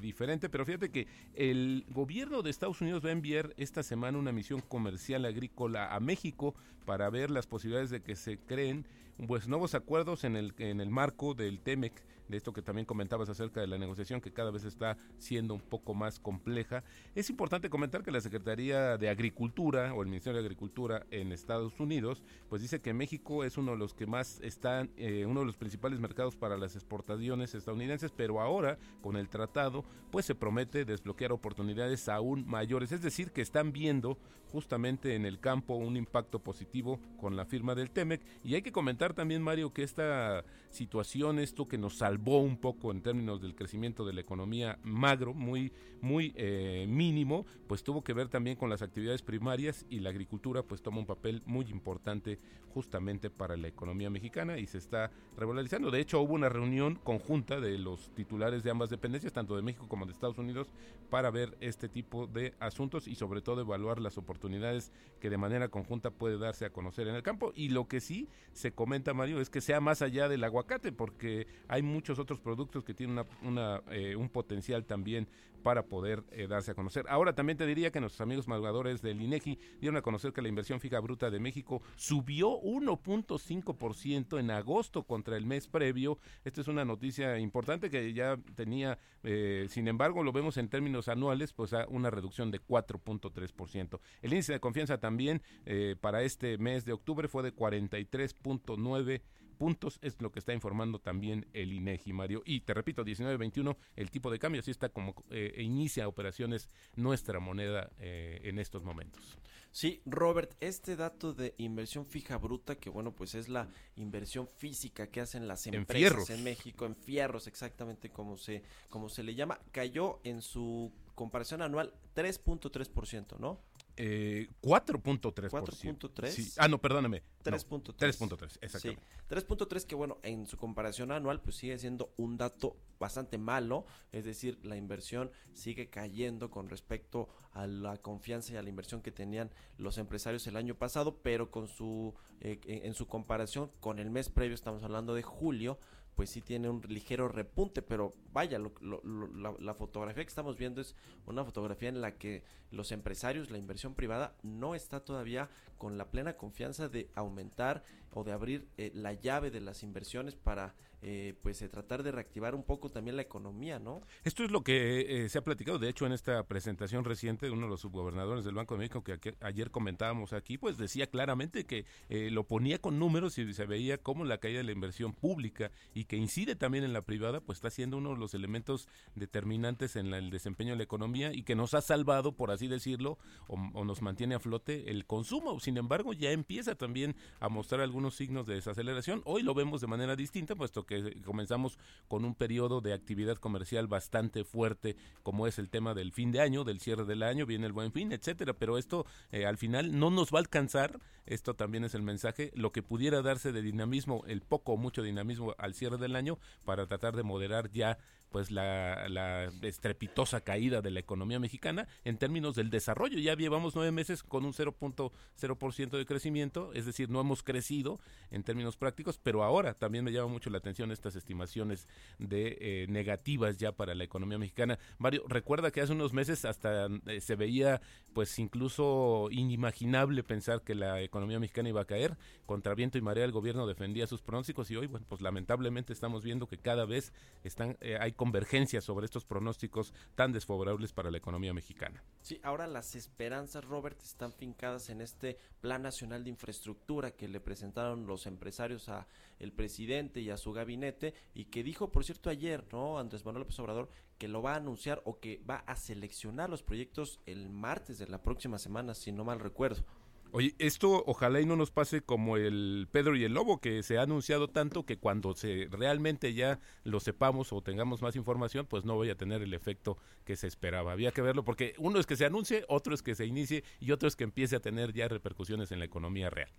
diferente, 0.00 0.48
pero 0.48 0.64
fíjate 0.64 0.90
que 0.90 1.06
el 1.34 1.84
gobierno 1.90 2.42
de 2.42 2.50
Estados 2.50 2.80
Unidos 2.80 3.04
va 3.04 3.08
a 3.08 3.12
enviar 3.12 3.54
esta 3.56 3.82
semana 3.82 4.18
una 4.18 4.32
misión 4.32 4.60
comercial 4.60 5.24
agrícola 5.24 5.94
a 5.94 6.00
México 6.00 6.54
para 6.84 7.10
ver 7.10 7.30
las 7.30 7.46
posibilidades 7.46 7.90
de 7.90 8.02
que 8.02 8.16
se 8.16 8.38
creen 8.38 8.86
pues 9.26 9.48
nuevos 9.48 9.74
acuerdos 9.74 10.24
en 10.24 10.36
el 10.36 10.54
en 10.58 10.80
el 10.80 10.90
marco 10.90 11.34
del 11.34 11.60
TEMEC 11.60 11.92
de 12.30 12.36
esto 12.36 12.52
que 12.52 12.62
también 12.62 12.86
comentabas 12.86 13.28
acerca 13.28 13.60
de 13.60 13.66
la 13.66 13.78
negociación 13.78 14.20
que 14.20 14.32
cada 14.32 14.50
vez 14.50 14.64
está 14.64 14.96
siendo 15.18 15.54
un 15.54 15.60
poco 15.60 15.94
más 15.94 16.18
compleja. 16.18 16.84
Es 17.14 17.30
importante 17.30 17.70
comentar 17.70 18.02
que 18.02 18.10
la 18.10 18.20
Secretaría 18.20 18.96
de 18.96 19.08
Agricultura 19.08 19.92
o 19.94 20.02
el 20.02 20.08
Ministerio 20.08 20.40
de 20.40 20.46
Agricultura 20.46 21.06
en 21.10 21.32
Estados 21.32 21.78
Unidos, 21.80 22.22
pues 22.48 22.62
dice 22.62 22.80
que 22.80 22.94
México 22.94 23.44
es 23.44 23.58
uno 23.58 23.72
de 23.72 23.78
los 23.78 23.94
que 23.94 24.06
más 24.06 24.40
están, 24.40 24.90
eh, 24.96 25.26
uno 25.26 25.40
de 25.40 25.46
los 25.46 25.56
principales 25.56 26.00
mercados 26.00 26.36
para 26.36 26.56
las 26.56 26.74
exportaciones 26.74 27.54
estadounidenses, 27.54 28.12
pero 28.12 28.40
ahora 28.40 28.78
con 29.02 29.16
el 29.16 29.28
tratado, 29.28 29.84
pues 30.10 30.26
se 30.26 30.34
promete 30.34 30.84
desbloquear 30.84 31.32
oportunidades 31.32 32.08
aún 32.08 32.46
mayores. 32.46 32.92
Es 32.92 33.02
decir, 33.02 33.32
que 33.32 33.42
están 33.42 33.72
viendo 33.72 34.18
justamente 34.50 35.14
en 35.14 35.24
el 35.24 35.38
campo 35.38 35.74
un 35.74 35.96
impacto 35.96 36.40
positivo 36.40 37.00
con 37.18 37.36
la 37.36 37.44
firma 37.44 37.74
del 37.74 37.90
TEMEC. 37.90 38.20
Y 38.42 38.54
hay 38.54 38.62
que 38.62 38.72
comentar 38.72 39.14
también, 39.14 39.42
Mario, 39.42 39.72
que 39.72 39.82
esta 39.82 40.44
situación, 40.70 41.38
esto 41.38 41.68
que 41.68 41.78
nos 41.78 41.98
salvó 41.98 42.19
un 42.24 42.56
poco 42.56 42.90
en 42.90 43.02
términos 43.02 43.40
del 43.40 43.54
crecimiento 43.54 44.04
de 44.04 44.12
la 44.12 44.20
economía 44.20 44.78
magro, 44.82 45.34
muy, 45.34 45.72
muy 46.00 46.32
eh, 46.36 46.86
mínimo, 46.88 47.46
pues 47.66 47.82
tuvo 47.82 48.02
que 48.02 48.12
ver 48.12 48.28
también 48.28 48.56
con 48.56 48.70
las 48.70 48.82
actividades 48.82 49.22
primarias 49.22 49.86
y 49.88 50.00
la 50.00 50.10
agricultura 50.10 50.62
pues 50.62 50.82
toma 50.82 50.98
un 50.98 51.06
papel 51.06 51.42
muy 51.46 51.66
importante 51.66 52.38
justamente 52.70 53.30
para 53.30 53.56
la 53.56 53.68
economía 53.68 54.10
mexicana 54.10 54.58
y 54.58 54.66
se 54.66 54.78
está 54.78 55.10
revalorizando. 55.36 55.90
De 55.90 56.00
hecho, 56.00 56.20
hubo 56.20 56.34
una 56.34 56.48
reunión 56.48 56.96
conjunta 56.96 57.60
de 57.60 57.78
los 57.78 58.14
titulares 58.14 58.62
de 58.62 58.70
ambas 58.70 58.90
dependencias, 58.90 59.32
tanto 59.32 59.56
de 59.56 59.62
México 59.62 59.88
como 59.88 60.06
de 60.06 60.12
Estados 60.12 60.38
Unidos, 60.38 60.68
para 61.10 61.30
ver 61.30 61.56
este 61.60 61.88
tipo 61.88 62.26
de 62.26 62.54
asuntos 62.60 63.08
y 63.08 63.14
sobre 63.14 63.42
todo 63.42 63.60
evaluar 63.60 64.00
las 64.00 64.18
oportunidades 64.18 64.92
que 65.20 65.30
de 65.30 65.38
manera 65.38 65.68
conjunta 65.68 66.10
puede 66.10 66.38
darse 66.38 66.64
a 66.64 66.70
conocer 66.70 67.08
en 67.08 67.14
el 67.14 67.22
campo. 67.22 67.52
Y 67.54 67.70
lo 67.70 67.88
que 67.88 68.00
sí 68.00 68.28
se 68.52 68.72
comenta, 68.72 69.14
Mario, 69.14 69.40
es 69.40 69.50
que 69.50 69.60
sea 69.60 69.80
más 69.80 70.02
allá 70.02 70.28
del 70.28 70.44
aguacate, 70.44 70.92
porque 70.92 71.46
hay 71.68 71.82
muchos 71.82 72.09
otros 72.18 72.40
productos 72.40 72.84
que 72.84 72.94
tienen 72.94 73.18
una, 73.18 73.26
una, 73.42 73.82
eh, 73.90 74.16
un 74.16 74.28
potencial 74.28 74.84
también 74.84 75.28
para 75.60 75.84
poder 75.86 76.24
eh, 76.32 76.46
darse 76.48 76.72
a 76.72 76.74
conocer. 76.74 77.04
Ahora 77.08 77.34
también 77.34 77.56
te 77.56 77.66
diría 77.66 77.90
que 77.90 78.00
nuestros 78.00 78.20
amigos 78.20 78.48
madrugadores 78.48 79.02
del 79.02 79.20
INEGI 79.20 79.58
dieron 79.80 79.96
a 79.96 80.02
conocer 80.02 80.32
que 80.32 80.42
la 80.42 80.48
inversión 80.48 80.80
fija 80.80 80.98
bruta 81.00 81.30
de 81.30 81.38
México 81.38 81.82
subió 81.96 82.60
1.5% 82.60 84.40
en 84.40 84.50
agosto 84.50 85.04
contra 85.04 85.36
el 85.36 85.46
mes 85.46 85.68
previo. 85.68 86.18
Esta 86.44 86.60
es 86.60 86.68
una 86.68 86.84
noticia 86.84 87.38
importante 87.38 87.90
que 87.90 88.12
ya 88.12 88.38
tenía, 88.54 88.98
eh, 89.22 89.66
sin 89.68 89.88
embargo, 89.88 90.22
lo 90.24 90.32
vemos 90.32 90.56
en 90.56 90.68
términos 90.68 91.08
anuales, 91.08 91.52
pues 91.52 91.72
a 91.72 91.86
una 91.88 92.10
reducción 92.10 92.50
de 92.50 92.60
4.3%. 92.60 94.00
El 94.22 94.32
índice 94.32 94.54
de 94.54 94.60
confianza 94.60 94.98
también 94.98 95.42
eh, 95.66 95.96
para 96.00 96.22
este 96.22 96.58
mes 96.58 96.84
de 96.84 96.92
octubre 96.92 97.28
fue 97.28 97.42
de 97.42 97.54
43.9 97.54 99.22
puntos, 99.60 99.98
es 100.00 100.18
lo 100.22 100.32
que 100.32 100.38
está 100.38 100.54
informando 100.54 101.00
también 101.00 101.46
el 101.52 101.74
INEGI, 101.74 102.14
Mario. 102.14 102.42
Y 102.46 102.60
te 102.62 102.72
repito, 102.72 103.04
19.21, 103.04 103.76
el 103.94 104.10
tipo 104.10 104.30
de 104.30 104.38
cambio, 104.38 104.62
así 104.62 104.70
está 104.70 104.88
como 104.88 105.14
eh, 105.28 105.54
inicia 105.58 106.08
operaciones 106.08 106.70
nuestra 106.96 107.40
moneda 107.40 107.90
eh, 107.98 108.40
en 108.44 108.58
estos 108.58 108.82
momentos. 108.84 109.36
Sí, 109.70 110.00
Robert, 110.06 110.54
este 110.60 110.96
dato 110.96 111.34
de 111.34 111.54
inversión 111.58 112.06
fija 112.06 112.38
bruta, 112.38 112.76
que 112.76 112.88
bueno, 112.88 113.14
pues 113.14 113.34
es 113.34 113.50
la 113.50 113.68
inversión 113.96 114.48
física 114.48 115.08
que 115.08 115.20
hacen 115.20 115.46
las 115.46 115.66
empresas 115.66 116.30
en, 116.30 116.38
en 116.38 116.44
México, 116.44 116.86
en 116.86 116.96
fierros, 116.96 117.46
exactamente 117.46 118.08
como 118.08 118.38
se, 118.38 118.62
como 118.88 119.10
se 119.10 119.22
le 119.22 119.34
llama, 119.34 119.60
cayó 119.72 120.20
en 120.24 120.40
su 120.40 120.90
comparación 121.14 121.60
anual 121.60 121.92
3.3%, 122.16 123.38
¿no? 123.38 123.60
Eh, 124.02 124.48
4.3%. 124.62 125.50
4.3. 125.50 126.28
Sí. 126.28 126.52
Ah, 126.56 126.68
no, 126.68 126.80
perdóname. 126.80 127.22
3.3. 127.44 127.68
No, 127.70 127.82
3.3, 127.82 128.58
exactamente. 128.62 129.02
Sí. 129.28 129.34
3.3 129.34 129.84
que 129.84 129.94
bueno, 129.94 130.16
en 130.22 130.46
su 130.46 130.56
comparación 130.56 131.12
anual 131.12 131.42
pues 131.42 131.56
sigue 131.56 131.78
siendo 131.78 132.10
un 132.16 132.38
dato 132.38 132.78
bastante 132.98 133.36
malo, 133.36 133.84
es 134.10 134.24
decir, 134.24 134.58
la 134.62 134.76
inversión 134.76 135.30
sigue 135.52 135.90
cayendo 135.90 136.50
con 136.50 136.70
respecto 136.70 137.28
a 137.52 137.66
la 137.66 137.98
confianza 137.98 138.54
y 138.54 138.56
a 138.56 138.62
la 138.62 138.70
inversión 138.70 139.02
que 139.02 139.12
tenían 139.12 139.50
los 139.76 139.98
empresarios 139.98 140.46
el 140.46 140.56
año 140.56 140.74
pasado, 140.76 141.18
pero 141.22 141.50
con 141.50 141.68
su 141.68 142.14
eh, 142.40 142.58
en 142.64 142.94
su 142.94 143.06
comparación 143.06 143.70
con 143.80 143.98
el 143.98 144.08
mes 144.10 144.30
previo, 144.30 144.54
estamos 144.54 144.82
hablando 144.82 145.14
de 145.14 145.22
julio, 145.22 145.78
pues 146.14 146.30
sí 146.30 146.40
tiene 146.40 146.68
un 146.68 146.82
ligero 146.88 147.28
repunte, 147.28 147.82
pero 147.82 148.14
vaya, 148.32 148.58
lo, 148.58 148.72
lo, 148.80 149.00
la, 149.02 149.54
la, 149.58 149.74
fotografía 149.74 150.22
que 150.22 150.28
estamos 150.28 150.56
viendo 150.56 150.80
es 150.80 150.94
una 151.26 151.44
fotografía 151.44 151.88
en 151.88 152.00
la 152.00 152.18
que 152.18 152.44
los 152.70 152.92
empresarios, 152.92 153.50
la 153.50 153.58
inversión 153.58 153.94
privada, 153.94 154.36
no 154.42 154.74
está 154.74 155.00
todavía 155.04 155.48
con 155.78 155.96
la 155.96 156.10
plena 156.10 156.36
confianza 156.36 156.88
de 156.88 157.10
aumentar 157.14 157.84
o 158.12 158.24
de 158.24 158.32
abrir 158.32 158.68
eh, 158.76 158.90
la 158.94 159.14
llave 159.14 159.50
de 159.50 159.60
las 159.60 159.82
inversiones 159.82 160.34
para 160.34 160.74
eh, 161.02 161.34
pues 161.42 161.58
tratar 161.70 162.02
de 162.02 162.12
reactivar 162.12 162.54
un 162.54 162.62
poco 162.62 162.90
también 162.90 163.16
la 163.16 163.22
economía, 163.22 163.78
¿no? 163.78 164.02
Esto 164.24 164.44
es 164.44 164.50
lo 164.50 164.62
que 164.62 165.26
se 165.28 165.38
ha 165.38 165.44
platicado, 165.44 165.78
de 165.78 165.88
hecho, 165.88 166.06
en 166.06 166.12
esta 166.12 166.42
presentación 166.44 167.04
reciente 167.04 167.46
de 167.46 167.52
uno 167.52 167.66
de 167.66 167.70
los 167.70 167.80
subgobernadores 167.80 168.44
del 168.44 168.54
Banco 168.54 168.74
de 168.74 168.78
México 168.78 169.02
que 169.02 169.34
ayer 169.40 169.70
comentábamos 169.70 170.32
aquí, 170.32 170.58
pues 170.58 170.78
decía 170.78 171.06
claramente 171.06 171.64
que 171.64 171.86
lo 172.08 172.44
ponía 172.44 172.78
con 172.78 172.98
números 172.98 173.38
y 173.38 173.52
se 173.52 173.66
veía 173.66 173.98
cómo 173.98 174.24
la 174.24 174.38
caída 174.38 174.58
de 174.58 174.64
la 174.64 174.72
inversión 174.72 175.12
pública 175.12 175.70
y 175.94 176.04
que 176.04 176.16
incide 176.16 176.56
también 176.56 176.84
en 176.84 176.92
la 176.92 177.02
privada, 177.02 177.40
pues 177.40 177.58
está 177.58 177.70
siendo 177.70 177.98
uno 177.98 178.10
de 178.10 178.18
los 178.18 178.34
elementos 178.34 178.88
determinantes 179.14 179.96
en 179.96 180.12
el 180.14 180.30
desempeño 180.30 180.72
de 180.72 180.78
la 180.78 180.84
economía 180.84 181.32
y 181.32 181.42
que 181.42 181.54
nos 181.54 181.74
ha 181.74 181.80
salvado, 181.80 182.32
por 182.32 182.50
así 182.50 182.68
decirlo, 182.68 183.18
o, 183.48 183.84
nos 183.84 184.02
mantiene 184.02 184.34
a 184.34 184.40
flote 184.40 184.90
el 184.90 185.06
consumo. 185.06 185.58
Sin 185.60 185.76
embargo, 185.76 186.12
ya 186.12 186.30
empieza 186.30 186.74
también 186.74 187.16
a 187.40 187.48
mostrar 187.48 187.80
algunos 187.80 188.14
signos 188.14 188.46
de 188.46 188.54
desaceleración. 188.54 189.22
Hoy 189.24 189.42
lo 189.42 189.54
vemos 189.54 189.80
de 189.80 189.86
manera 189.86 190.16
distinta, 190.16 190.54
puesto 190.54 190.84
que 190.84 190.89
comenzamos 191.24 191.78
con 192.08 192.24
un 192.24 192.34
periodo 192.34 192.80
de 192.80 192.92
actividad 192.92 193.36
comercial 193.36 193.86
bastante 193.86 194.44
fuerte, 194.44 194.96
como 195.22 195.46
es 195.46 195.58
el 195.58 195.70
tema 195.70 195.94
del 195.94 196.12
fin 196.12 196.32
de 196.32 196.40
año, 196.40 196.64
del 196.64 196.80
cierre 196.80 197.04
del 197.04 197.22
año, 197.22 197.46
viene 197.46 197.66
el 197.66 197.72
buen 197.72 197.92
fin, 197.92 198.12
etcétera. 198.12 198.54
Pero 198.54 198.78
esto 198.78 199.06
eh, 199.32 199.46
al 199.46 199.58
final 199.58 199.98
no 199.98 200.10
nos 200.10 200.32
va 200.32 200.38
a 200.38 200.42
alcanzar. 200.42 200.98
Esto 201.26 201.54
también 201.54 201.84
es 201.84 201.94
el 201.94 202.02
mensaje. 202.02 202.50
Lo 202.54 202.72
que 202.72 202.82
pudiera 202.82 203.22
darse 203.22 203.52
de 203.52 203.62
dinamismo, 203.62 204.24
el 204.26 204.42
poco 204.42 204.72
o 204.72 204.76
mucho 204.76 205.02
dinamismo 205.02 205.54
al 205.58 205.74
cierre 205.74 205.98
del 205.98 206.16
año, 206.16 206.38
para 206.64 206.86
tratar 206.86 207.14
de 207.14 207.22
moderar 207.22 207.70
ya 207.70 207.98
pues 208.30 208.50
la, 208.50 209.08
la, 209.08 209.50
estrepitosa 209.62 210.40
caída 210.42 210.80
de 210.80 210.90
la 210.90 211.00
economía 211.00 211.38
mexicana 211.38 211.88
en 212.04 212.18
términos 212.18 212.54
del 212.54 212.70
desarrollo. 212.70 213.18
Ya 213.18 213.34
llevamos 213.34 213.74
nueve 213.74 213.92
meses 213.92 214.22
con 214.22 214.44
un 214.44 214.52
0.0% 214.52 215.90
de 215.90 216.06
crecimiento, 216.06 216.72
es 216.72 216.86
decir, 216.86 217.10
no 217.10 217.20
hemos 217.20 217.42
crecido 217.42 218.00
en 218.30 218.42
términos 218.42 218.76
prácticos, 218.76 219.18
pero 219.18 219.42
ahora 219.42 219.74
también 219.74 220.04
me 220.04 220.12
llama 220.12 220.28
mucho 220.28 220.50
la 220.50 220.58
atención 220.58 220.92
estas 220.92 221.16
estimaciones 221.16 221.88
de 222.18 222.56
eh, 222.60 222.86
negativas 222.88 223.58
ya 223.58 223.72
para 223.72 223.94
la 223.94 224.04
economía 224.04 224.38
mexicana. 224.38 224.78
Mario, 224.98 225.24
recuerda 225.28 225.70
que 225.70 225.80
hace 225.80 225.92
unos 225.92 226.12
meses 226.12 226.44
hasta 226.44 226.86
eh, 227.06 227.20
se 227.20 227.36
veía 227.36 227.80
pues 228.12 228.38
incluso 228.38 229.28
inimaginable 229.30 230.22
pensar 230.22 230.62
que 230.62 230.74
la 230.74 231.00
economía 231.00 231.38
mexicana 231.38 231.68
iba 231.68 231.80
a 231.80 231.86
caer. 231.86 232.16
Contra 232.46 232.74
viento 232.74 232.98
y 232.98 233.00
marea 233.00 233.24
el 233.24 233.32
gobierno 233.32 233.66
defendía 233.66 234.06
sus 234.06 234.22
pronósticos 234.22 234.70
y 234.70 234.76
hoy, 234.76 234.86
bueno, 234.86 235.06
pues 235.08 235.20
lamentablemente 235.20 235.92
estamos 235.92 236.24
viendo 236.24 236.46
que 236.46 236.58
cada 236.58 236.84
vez 236.84 237.12
están 237.44 237.76
eh, 237.80 237.96
hay 238.00 238.12
convergencia 238.20 238.82
sobre 238.82 239.06
estos 239.06 239.24
pronósticos 239.24 239.94
tan 240.14 240.30
desfavorables 240.30 240.92
para 240.92 241.10
la 241.10 241.16
economía 241.16 241.54
mexicana. 241.54 242.04
Sí, 242.20 242.38
ahora 242.42 242.66
las 242.66 242.94
esperanzas, 242.94 243.64
Robert, 243.64 243.98
están 244.02 244.34
fincadas 244.34 244.90
en 244.90 245.00
este 245.00 245.38
Plan 245.62 245.80
Nacional 245.80 246.22
de 246.22 246.28
Infraestructura 246.28 247.12
que 247.12 247.28
le 247.28 247.40
presentaron 247.40 248.06
los 248.06 248.26
empresarios 248.26 248.90
a 248.90 249.06
el 249.38 249.54
presidente 249.54 250.20
y 250.20 250.28
a 250.28 250.36
su 250.36 250.52
gabinete 250.52 251.14
y 251.32 251.46
que 251.46 251.62
dijo, 251.62 251.90
por 251.90 252.04
cierto, 252.04 252.28
ayer, 252.28 252.66
¿no? 252.70 252.98
Andrés 252.98 253.24
Manuel 253.24 253.44
López 253.44 253.58
Obrador, 253.58 253.88
que 254.18 254.28
lo 254.28 254.42
va 254.42 254.52
a 254.52 254.56
anunciar 254.56 255.00
o 255.06 255.18
que 255.18 255.42
va 255.48 255.64
a 255.66 255.74
seleccionar 255.76 256.50
los 256.50 256.62
proyectos 256.62 257.20
el 257.24 257.48
martes 257.48 257.96
de 257.96 258.06
la 258.06 258.22
próxima 258.22 258.58
semana, 258.58 258.92
si 258.92 259.12
no 259.12 259.24
mal 259.24 259.40
recuerdo. 259.40 259.82
Oye, 260.32 260.54
esto 260.58 261.02
ojalá 261.06 261.40
y 261.40 261.46
no 261.46 261.56
nos 261.56 261.72
pase 261.72 262.02
como 262.02 262.36
el 262.36 262.86
Pedro 262.92 263.16
y 263.16 263.24
el 263.24 263.34
Lobo, 263.34 263.60
que 263.60 263.82
se 263.82 263.98
ha 263.98 264.02
anunciado 264.02 264.46
tanto 264.46 264.86
que 264.86 264.96
cuando 264.96 265.34
se 265.34 265.66
realmente 265.70 266.34
ya 266.34 266.60
lo 266.84 267.00
sepamos 267.00 267.52
o 267.52 267.62
tengamos 267.62 268.00
más 268.00 268.14
información, 268.14 268.66
pues 268.66 268.84
no 268.84 268.96
vaya 268.96 269.12
a 269.12 269.16
tener 269.16 269.42
el 269.42 269.54
efecto 269.54 269.98
que 270.24 270.36
se 270.36 270.46
esperaba. 270.46 270.92
Había 270.92 271.10
que 271.10 271.22
verlo 271.22 271.44
porque 271.44 271.74
uno 271.78 271.98
es 271.98 272.06
que 272.06 272.16
se 272.16 272.26
anuncie, 272.26 272.64
otro 272.68 272.94
es 272.94 273.02
que 273.02 273.16
se 273.16 273.26
inicie 273.26 273.64
y 273.80 273.90
otro 273.90 274.06
es 274.06 274.14
que 274.14 274.24
empiece 274.24 274.54
a 274.54 274.60
tener 274.60 274.92
ya 274.92 275.08
repercusiones 275.08 275.72
en 275.72 275.80
la 275.80 275.84
economía 275.84 276.30
real. 276.30 276.50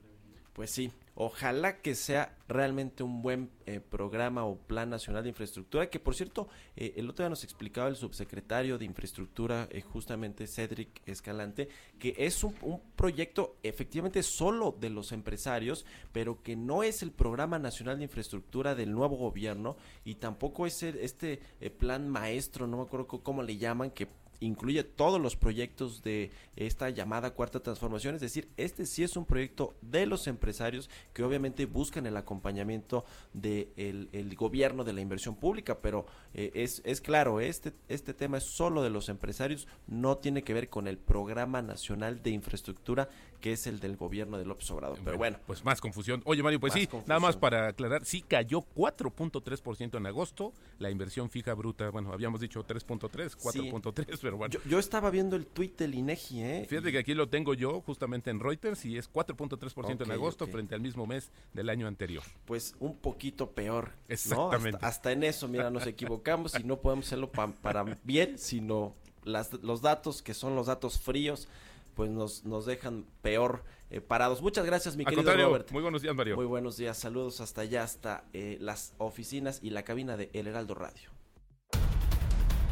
Pues 0.53 0.69
sí, 0.69 0.91
ojalá 1.15 1.77
que 1.77 1.95
sea 1.95 2.37
realmente 2.49 3.03
un 3.03 3.21
buen 3.21 3.49
eh, 3.65 3.79
programa 3.79 4.43
o 4.43 4.57
plan 4.57 4.89
nacional 4.89 5.23
de 5.23 5.29
infraestructura, 5.29 5.89
que 5.89 5.99
por 5.99 6.13
cierto, 6.13 6.49
eh, 6.75 6.93
el 6.97 7.09
otro 7.09 7.23
día 7.23 7.29
nos 7.29 7.45
explicaba 7.45 7.87
el 7.87 7.95
subsecretario 7.95 8.77
de 8.77 8.83
infraestructura, 8.83 9.69
eh, 9.71 9.81
justamente 9.81 10.47
Cedric 10.47 11.01
Escalante, 11.05 11.69
que 11.97 12.15
es 12.17 12.43
un, 12.43 12.53
proyecto 12.97 13.55
efectivamente 13.63 14.23
solo 14.23 14.75
de 14.77 14.89
los 14.89 15.13
empresarios, 15.13 15.85
pero 16.11 16.43
que 16.43 16.57
no 16.57 16.83
es 16.83 17.01
el 17.01 17.11
programa 17.11 17.57
nacional 17.57 17.97
de 17.97 18.03
infraestructura 18.03 18.75
del 18.75 18.91
nuevo 18.91 19.15
gobierno 19.15 19.77
y 20.03 20.15
tampoco 20.15 20.65
es 20.65 20.83
este 20.83 21.39
plan 21.77 22.09
maestro, 22.09 22.67
no 22.67 22.77
me 22.77 22.83
acuerdo 22.83 23.07
cómo 23.07 23.41
le 23.41 23.55
llaman, 23.57 23.91
que 23.91 24.07
incluye 24.41 24.84
todos 24.84 25.21
los 25.21 25.38
proyectos 25.38 26.04
de 26.04 26.32
esta 26.56 26.89
llamada 26.89 27.32
cuarta 27.32 27.62
transformación, 27.62 28.15
es 28.15 28.21
decir, 28.21 28.49
este 28.58 28.86
sí 28.86 29.04
es 29.04 29.15
un 29.15 29.25
proyecto 29.25 29.75
de 29.82 30.06
los 30.06 30.27
empresarios 30.27 30.89
que 31.13 31.23
obviamente 31.23 31.65
buscan 31.65 32.06
el 32.06 32.17
acompañamiento 32.17 33.06
del 33.34 34.10
el 34.12 34.36
gobierno 34.36 34.84
de 34.84 34.93
la 34.93 35.01
inversión 35.01 35.36
pública, 35.36 35.80
pero 35.80 36.06
eh, 36.34 36.51
es, 36.56 36.82
es 36.84 36.99
claro, 37.01 37.39
este, 37.39 37.71
este 37.88 38.13
tema 38.13 38.39
es 38.39 38.43
solo 38.43 38.84
de 38.84 38.89
los 38.89 39.10
empresarios, 39.10 39.67
no 39.88 40.17
tiene 40.17 40.43
que 40.43 40.54
ver 40.54 40.69
con 40.69 40.88
el 40.88 40.97
programa 40.97 41.62
nacional 41.62 42.21
de 42.21 42.32
infraestructura 42.32 43.10
que 43.41 43.54
es 43.54 43.67
el 43.67 43.80
del 43.80 43.97
gobierno 43.97 44.38
de 44.38 44.45
López 44.45 44.69
Obrador. 44.71 44.99
Pero 45.04 45.17
bueno. 45.17 45.38
Pues 45.45 45.65
más 45.65 45.82
confusión. 45.82 46.21
Oye, 46.25 46.43
Mario, 46.43 46.60
pues 46.60 46.73
sí, 46.73 46.88
nada 47.08 47.19
más 47.19 47.36
para 47.36 47.67
aclarar, 47.67 48.06
sí 48.06 48.21
cayó 48.21 48.62
4.3% 48.75 49.97
en 49.97 50.06
agosto, 50.06 50.54
la 50.80 50.89
inversión 50.89 51.30
fija 51.30 51.54
bruta, 51.54 51.89
bueno, 51.89 52.13
habíamos 52.13 52.39
dicho 52.39 52.65
3.3, 52.65 53.36
4.3, 53.38 54.19
pero 54.21 54.38
bueno. 54.38 54.56
Yo, 54.65 54.80
estaba 54.80 55.10
viendo 55.10 55.36
el 55.36 55.47
tuit 55.47 55.77
del 55.77 55.95
INEGI, 55.95 56.43
¿eh? 56.43 56.65
Fíjate 56.69 56.91
que 56.91 56.99
aquí 56.99 57.13
lo 57.13 57.27
tengo 57.27 57.54
yo 57.54 57.82
justamente 57.82 58.30
en 58.30 58.39
Reuters 58.39 58.86
y 58.86 58.97
es 58.97 59.12
4.3% 59.12 60.06
en 60.06 60.12
agosto 60.12 60.47
frente 60.47 60.75
al 60.75 60.82
mismo 60.82 61.08
mes 61.08 61.32
del 61.54 61.69
año 61.69 61.88
anterior. 61.88 62.23
Pues 62.45 62.75
un 62.80 62.95
poquito 62.97 63.51
peor. 63.51 63.91
Exactamente. 64.08 64.80
Hasta, 64.82 65.12
en 65.12 65.23
eso, 65.23 65.47
mira, 65.47 65.69
nos 65.71 65.88
equivocamos 65.88 66.58
y 66.60 66.63
no 66.63 66.80
podemos 66.80 67.08
hacerlo 67.08 67.32
para 67.32 67.84
bien, 68.04 68.38
sino 68.38 68.95
las, 69.23 69.54
los 69.62 69.82
datos 69.82 70.21
que 70.21 70.34
son 70.34 70.56
los 70.56 70.67
datos 70.67 70.99
fríos 70.99 71.47
pues 71.95 72.10
nos, 72.10 72.45
nos 72.45 72.65
dejan 72.65 73.06
peor 73.21 73.63
eh, 73.89 74.01
parados. 74.01 74.41
Muchas 74.41 74.65
gracias, 74.65 74.95
mi 74.95 75.06
querido 75.06 75.36
Robert. 75.36 75.71
Muy 75.71 75.82
buenos 75.82 76.01
días, 76.01 76.15
Mario. 76.15 76.36
Muy 76.36 76.45
buenos 76.45 76.77
días, 76.77 76.97
saludos 76.97 77.41
hasta 77.41 77.62
allá, 77.62 77.84
hasta 77.84 78.23
eh, 78.34 78.58
las 78.60 78.93
oficinas 78.97 79.60
y 79.62 79.71
la 79.71 79.84
cabina 79.84 80.17
de 80.17 80.30
El 80.34 80.47
Heraldo 80.47 80.75
Radio. 80.75 81.12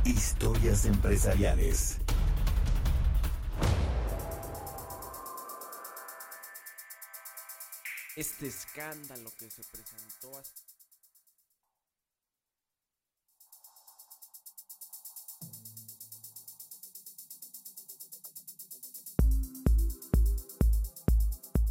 Historias 0.06 0.86
empresariales. 0.86 2.00
Este 8.16 8.48
escándalo 8.48 9.30
que 9.38 9.50
se 9.50 9.64
presentó 9.64 10.32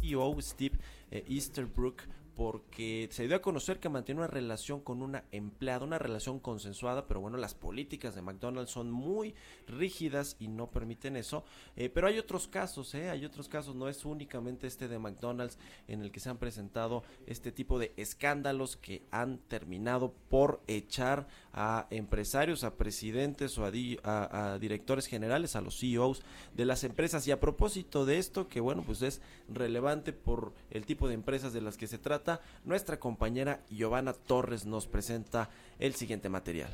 CEO 0.09 0.39
Steve 0.41 0.77
eh, 1.11 1.23
Easterbrook 1.27 2.07
porque 2.39 3.09
se 3.11 3.27
dio 3.27 3.35
a 3.35 3.41
conocer 3.41 3.81
que 3.81 3.89
mantiene 3.89 4.21
una 4.21 4.29
relación 4.29 4.79
con 4.79 5.01
una 5.01 5.25
empleada, 5.33 5.83
una 5.83 5.99
relación 5.99 6.39
consensuada, 6.39 7.05
pero 7.05 7.19
bueno, 7.19 7.35
las 7.35 7.53
políticas 7.53 8.15
de 8.15 8.21
McDonald's 8.21 8.71
son 8.71 8.89
muy 8.89 9.35
rígidas 9.67 10.37
y 10.39 10.47
no 10.47 10.71
permiten 10.71 11.17
eso. 11.17 11.43
Eh, 11.75 11.89
pero 11.89 12.07
hay 12.07 12.17
otros 12.17 12.47
casos, 12.47 12.95
¿eh? 12.95 13.09
hay 13.09 13.25
otros 13.25 13.49
casos, 13.49 13.75
no 13.75 13.89
es 13.89 14.05
únicamente 14.05 14.67
este 14.67 14.87
de 14.87 14.99
McDonald's 14.99 15.57
en 15.89 16.01
el 16.01 16.13
que 16.13 16.21
se 16.21 16.29
han 16.29 16.37
presentado 16.37 17.03
este 17.27 17.51
tipo 17.51 17.77
de 17.77 17.91
escándalos 17.97 18.77
que 18.77 19.03
han 19.11 19.39
terminado 19.39 20.13
por 20.29 20.61
echar 20.67 21.27
a 21.51 21.87
empresarios, 21.89 22.63
a 22.63 22.77
presidentes 22.77 23.57
o 23.57 23.65
a, 23.65 24.53
a 24.53 24.59
directores 24.59 25.07
generales, 25.07 25.57
a 25.57 25.61
los 25.61 25.77
CEOs 25.77 26.21
de 26.55 26.63
las 26.63 26.85
empresas. 26.85 27.27
Y 27.27 27.31
a 27.31 27.41
propósito 27.41 28.05
de 28.05 28.17
esto, 28.17 28.47
que 28.47 28.61
bueno, 28.61 28.81
pues 28.85 29.01
es 29.01 29.21
relevante 29.49 30.13
por 30.13 30.53
el 30.69 30.85
tipo 30.85 31.09
de 31.09 31.15
empresas 31.15 31.51
de 31.51 31.59
las 31.59 31.75
que 31.75 31.87
se 31.87 31.97
trata, 31.97 32.28
nuestra 32.65 32.99
compañera 32.99 33.61
Giovanna 33.69 34.13
Torres 34.13 34.65
nos 34.65 34.87
presenta 34.87 35.49
el 35.79 35.95
siguiente 35.95 36.29
material. 36.29 36.69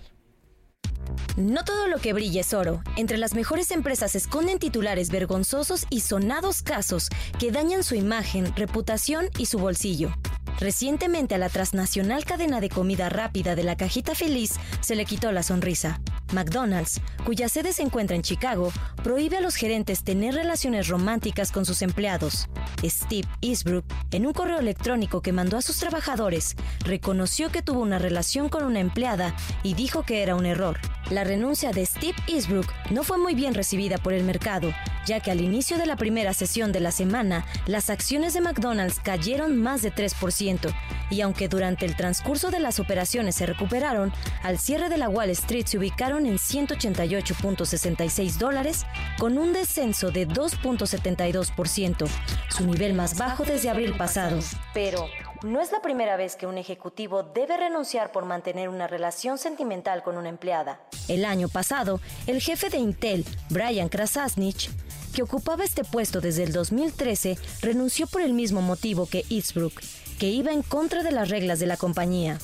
No 1.38 1.64
todo 1.64 1.88
lo 1.88 1.98
que 1.98 2.14
brilla 2.14 2.42
es 2.42 2.54
oro. 2.54 2.82
Entre 2.96 3.18
las 3.18 3.34
mejores 3.34 3.72
empresas 3.72 4.14
se 4.14 4.18
esconden 4.18 4.60
titulares 4.60 5.10
vergonzosos 5.12 5.86
y 5.90 6.00
sonados 6.00 6.62
casos 6.62 7.10
que 7.40 7.52
dañan 7.52 7.84
su 7.84 7.96
imagen, 7.96 8.56
reputación 8.56 9.30
y 9.38 9.46
su 9.46 9.60
bolsillo. 9.60 10.12
Recientemente 10.60 11.36
a 11.36 11.38
la 11.38 11.50
transnacional 11.50 12.24
cadena 12.24 12.62
de 12.62 12.70
comida 12.70 13.10
rápida 13.10 13.56
de 13.56 13.64
la 13.64 13.76
cajita 13.76 14.16
feliz 14.16 14.54
se 14.80 14.96
le 14.96 15.06
quitó 15.06 15.32
la 15.32 15.44
sonrisa. 15.44 16.00
McDonald's, 16.34 17.02
cuya 17.26 17.50
sede 17.50 17.74
se 17.74 17.84
encuentra 17.84 18.16
en 18.16 18.22
Chicago, 18.22 18.72
prohíbe 19.04 19.38
a 19.38 19.42
los 19.42 19.56
gerentes 19.56 20.04
tener 20.04 20.36
relaciones 20.36 20.88
románticas 20.88 21.52
con 21.52 21.66
sus 21.66 21.82
empleados. 21.82 22.48
Steve 22.84 23.28
Eastbrook, 23.42 23.86
en 24.12 24.26
un 24.26 24.34
correo 24.34 24.60
electrónico 24.60 25.22
que 25.22 25.34
mandó 25.34 25.58
a 25.58 25.62
sus 25.62 25.78
trabajadores, 25.78 26.56
reconoció 26.80 27.52
que 27.52 27.62
tuvo 27.62 27.82
una 27.82 28.00
relación 28.00 28.50
con 28.50 28.64
una 28.64 28.80
empleada 28.80 29.36
y 29.64 29.74
dijo 29.74 30.04
que 30.04 30.24
era 30.24 30.36
un 30.36 30.46
error. 30.46 30.80
La 31.12 31.24
renuncia 31.24 31.72
de 31.72 31.86
Steve 31.86 32.16
Eastbrook 32.28 32.68
no 32.90 33.04
fue 33.04 33.18
muy 33.18 33.36
bien 33.36 33.54
recibida 33.54 33.98
por 34.00 34.14
el 34.14 34.24
mercado, 34.24 34.74
ya 35.06 35.20
que 35.20 35.30
al 35.30 35.42
inicio 35.42 35.78
de 35.78 35.86
la 35.86 35.98
primera 35.98 36.34
sesión 36.34 36.72
de 36.72 36.80
la 36.80 36.92
semana, 36.92 37.46
las 37.68 37.92
acciones 37.92 38.34
de 38.34 38.42
McDonald's 38.42 39.00
cayeron 39.00 39.62
más 39.62 39.84
de 39.84 39.94
3%, 39.94 40.74
y 41.12 41.22
aunque 41.22 41.48
durante 41.48 41.86
el 41.86 41.96
transcurso 41.96 42.50
de 42.50 42.60
las 42.60 42.80
operaciones 42.80 43.36
se 43.36 43.46
recuperaron, 43.46 44.12
al 44.42 44.58
cierre 44.58 44.90
de 44.90 44.98
la 44.98 45.10
Wall 45.10 45.30
Street 45.30 45.68
se 45.68 45.78
ubicaron 45.78 46.15
en 46.20 46.38
188.66 46.38 48.38
dólares, 48.38 48.86
con 49.20 49.38
un 49.38 49.52
descenso 49.52 50.12
de 50.12 50.28
2.72%, 50.28 52.08
su 52.50 52.66
nivel 52.66 52.94
más 52.94 53.18
bajo 53.18 53.44
desde 53.44 53.70
abril 53.70 53.94
pasado. 53.98 54.40
Pero, 54.74 55.08
no 55.44 55.62
es 55.62 55.72
la 55.72 55.82
primera 55.82 56.16
vez 56.16 56.36
que 56.36 56.48
un 56.48 56.58
ejecutivo 56.58 57.24
debe 57.24 57.58
renunciar 57.58 58.12
por 58.12 58.26
mantener 58.26 58.70
una 58.70 58.88
relación 58.88 59.38
sentimental 59.38 60.04
con 60.04 60.18
una 60.18 60.30
empleada. 60.30 60.80
El 61.08 61.26
año 61.26 61.50
pasado, 61.50 62.00
el 62.26 62.42
jefe 62.42 62.70
de 62.70 62.78
Intel, 62.78 63.26
Brian 63.50 63.90
Krasasnich, 63.90 64.70
que 65.14 65.24
ocupaba 65.24 65.64
este 65.64 65.84
puesto 65.84 66.22
desde 66.22 66.44
el 66.44 66.52
2013, 66.52 67.38
renunció 67.62 68.08
por 68.08 68.22
el 68.22 68.34
mismo 68.34 68.62
motivo 68.62 69.08
que 69.08 69.26
Eastbrook, 69.30 69.74
que 70.20 70.28
iba 70.28 70.52
en 70.52 70.62
contra 70.62 71.04
de 71.04 71.12
las 71.12 71.30
reglas 71.30 71.60
de 71.60 71.68
la 71.68 71.78
compañía. 71.78 72.38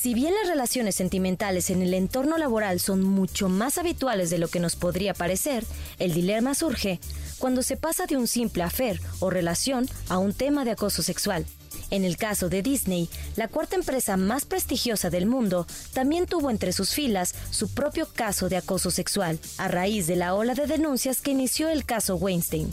Si 0.00 0.14
bien 0.14 0.32
las 0.32 0.46
relaciones 0.46 0.94
sentimentales 0.94 1.70
en 1.70 1.82
el 1.82 1.92
entorno 1.92 2.38
laboral 2.38 2.78
son 2.78 3.02
mucho 3.02 3.48
más 3.48 3.78
habituales 3.78 4.30
de 4.30 4.38
lo 4.38 4.46
que 4.46 4.60
nos 4.60 4.76
podría 4.76 5.12
parecer, 5.12 5.64
el 5.98 6.14
dilema 6.14 6.54
surge 6.54 7.00
cuando 7.40 7.64
se 7.64 7.76
pasa 7.76 8.06
de 8.06 8.16
un 8.16 8.28
simple 8.28 8.62
afer 8.62 9.00
o 9.18 9.28
relación 9.28 9.88
a 10.08 10.18
un 10.18 10.34
tema 10.34 10.64
de 10.64 10.70
acoso 10.70 11.02
sexual. 11.02 11.46
En 11.90 12.04
el 12.04 12.16
caso 12.16 12.48
de 12.48 12.62
Disney, 12.62 13.08
la 13.34 13.48
cuarta 13.48 13.74
empresa 13.74 14.16
más 14.16 14.44
prestigiosa 14.44 15.10
del 15.10 15.26
mundo 15.26 15.66
también 15.94 16.26
tuvo 16.26 16.50
entre 16.50 16.72
sus 16.72 16.90
filas 16.90 17.34
su 17.50 17.74
propio 17.74 18.06
caso 18.06 18.48
de 18.48 18.56
acoso 18.56 18.92
sexual, 18.92 19.40
a 19.56 19.66
raíz 19.66 20.06
de 20.06 20.14
la 20.14 20.34
ola 20.34 20.54
de 20.54 20.68
denuncias 20.68 21.20
que 21.20 21.32
inició 21.32 21.70
el 21.70 21.84
caso 21.84 22.14
Weinstein. 22.14 22.72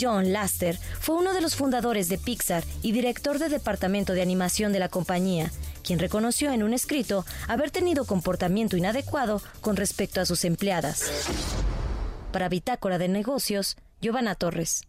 John 0.00 0.32
Laster 0.32 0.78
fue 0.98 1.14
uno 1.14 1.32
de 1.32 1.40
los 1.40 1.54
fundadores 1.54 2.08
de 2.08 2.18
Pixar 2.18 2.64
y 2.82 2.90
director 2.90 3.38
de 3.38 3.48
departamento 3.48 4.14
de 4.14 4.22
animación 4.22 4.72
de 4.72 4.80
la 4.80 4.88
compañía, 4.88 5.52
quien 5.84 6.00
reconoció 6.00 6.50
en 6.50 6.64
un 6.64 6.72
escrito 6.72 7.24
haber 7.46 7.70
tenido 7.70 8.04
comportamiento 8.04 8.76
inadecuado 8.76 9.40
con 9.60 9.76
respecto 9.76 10.20
a 10.20 10.26
sus 10.26 10.44
empleadas. 10.44 11.28
Para 12.32 12.48
Bitácora 12.48 12.98
de 12.98 13.06
Negocios, 13.06 13.76
Giovanna 14.00 14.34
Torres. 14.34 14.82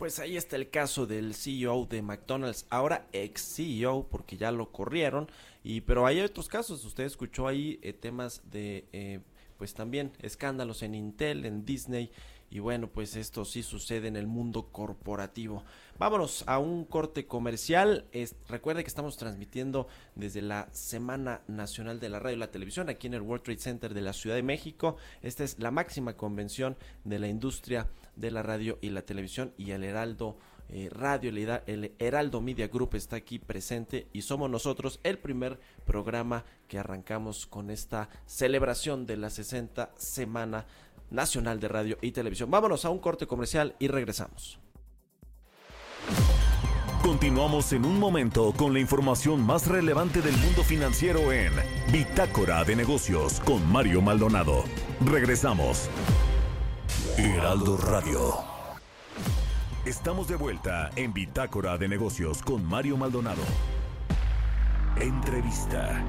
Pues 0.00 0.18
ahí 0.18 0.38
está 0.38 0.56
el 0.56 0.70
caso 0.70 1.04
del 1.04 1.34
CEO 1.34 1.84
de 1.84 2.00
McDonald's, 2.00 2.64
ahora 2.70 3.06
ex 3.12 3.56
CEO, 3.56 4.08
porque 4.10 4.38
ya 4.38 4.50
lo 4.50 4.72
corrieron. 4.72 5.30
Y 5.62 5.82
pero 5.82 6.06
hay 6.06 6.22
otros 6.22 6.48
casos. 6.48 6.82
Usted 6.86 7.04
escuchó 7.04 7.46
ahí 7.46 7.78
eh, 7.82 7.92
temas 7.92 8.40
de, 8.50 8.86
eh, 8.94 9.20
pues 9.58 9.74
también 9.74 10.10
escándalos 10.22 10.82
en 10.82 10.94
Intel, 10.94 11.44
en 11.44 11.66
Disney. 11.66 12.10
Y 12.50 12.58
bueno, 12.58 12.88
pues 12.88 13.14
esto 13.14 13.44
sí 13.44 13.62
sucede 13.62 14.08
en 14.08 14.16
el 14.16 14.26
mundo 14.26 14.70
corporativo. 14.72 15.62
Vámonos 15.98 16.42
a 16.46 16.58
un 16.58 16.84
corte 16.84 17.26
comercial. 17.26 18.06
recuerde 18.48 18.82
que 18.82 18.88
estamos 18.88 19.16
transmitiendo 19.16 19.86
desde 20.16 20.42
la 20.42 20.68
Semana 20.72 21.42
Nacional 21.46 22.00
de 22.00 22.08
la 22.08 22.18
Radio 22.18 22.36
y 22.36 22.40
la 22.40 22.50
Televisión 22.50 22.88
aquí 22.88 23.06
en 23.06 23.14
el 23.14 23.22
World 23.22 23.44
Trade 23.44 23.60
Center 23.60 23.94
de 23.94 24.00
la 24.00 24.12
Ciudad 24.12 24.36
de 24.36 24.42
México. 24.42 24.96
Esta 25.22 25.44
es 25.44 25.58
la 25.60 25.70
máxima 25.70 26.16
convención 26.16 26.76
de 27.04 27.20
la 27.20 27.28
industria 27.28 27.88
de 28.16 28.30
la 28.32 28.42
radio 28.42 28.78
y 28.80 28.90
la 28.90 29.02
televisión 29.02 29.52
y 29.56 29.70
el 29.70 29.84
Heraldo 29.84 30.36
eh, 30.72 30.88
Radio, 30.88 31.30
el 31.66 31.92
Heraldo 31.98 32.40
Media 32.40 32.68
Group 32.68 32.94
está 32.94 33.16
aquí 33.16 33.40
presente 33.40 34.06
y 34.12 34.22
somos 34.22 34.48
nosotros 34.48 35.00
el 35.02 35.18
primer 35.18 35.58
programa 35.84 36.44
que 36.68 36.78
arrancamos 36.78 37.46
con 37.46 37.70
esta 37.70 38.08
celebración 38.24 39.04
de 39.04 39.16
la 39.16 39.30
60 39.30 39.90
Semana 39.96 40.66
Nacional 41.10 41.60
de 41.60 41.68
Radio 41.68 41.98
y 42.00 42.12
Televisión. 42.12 42.50
Vámonos 42.50 42.84
a 42.84 42.90
un 42.90 42.98
corte 42.98 43.26
comercial 43.26 43.74
y 43.78 43.88
regresamos. 43.88 44.58
Continuamos 47.02 47.72
en 47.72 47.86
un 47.86 47.98
momento 47.98 48.52
con 48.52 48.74
la 48.74 48.78
información 48.78 49.44
más 49.44 49.66
relevante 49.66 50.20
del 50.20 50.36
mundo 50.36 50.62
financiero 50.62 51.32
en 51.32 51.52
Bitácora 51.90 52.62
de 52.62 52.76
Negocios 52.76 53.40
con 53.40 53.66
Mario 53.72 54.02
Maldonado. 54.02 54.64
Regresamos. 55.06 55.88
Heraldo 57.16 57.78
Radio. 57.78 58.34
Estamos 59.86 60.28
de 60.28 60.36
vuelta 60.36 60.90
en 60.94 61.14
Bitácora 61.14 61.78
de 61.78 61.88
Negocios 61.88 62.42
con 62.42 62.64
Mario 62.66 62.98
Maldonado. 62.98 63.42
Entrevista. 65.00 66.04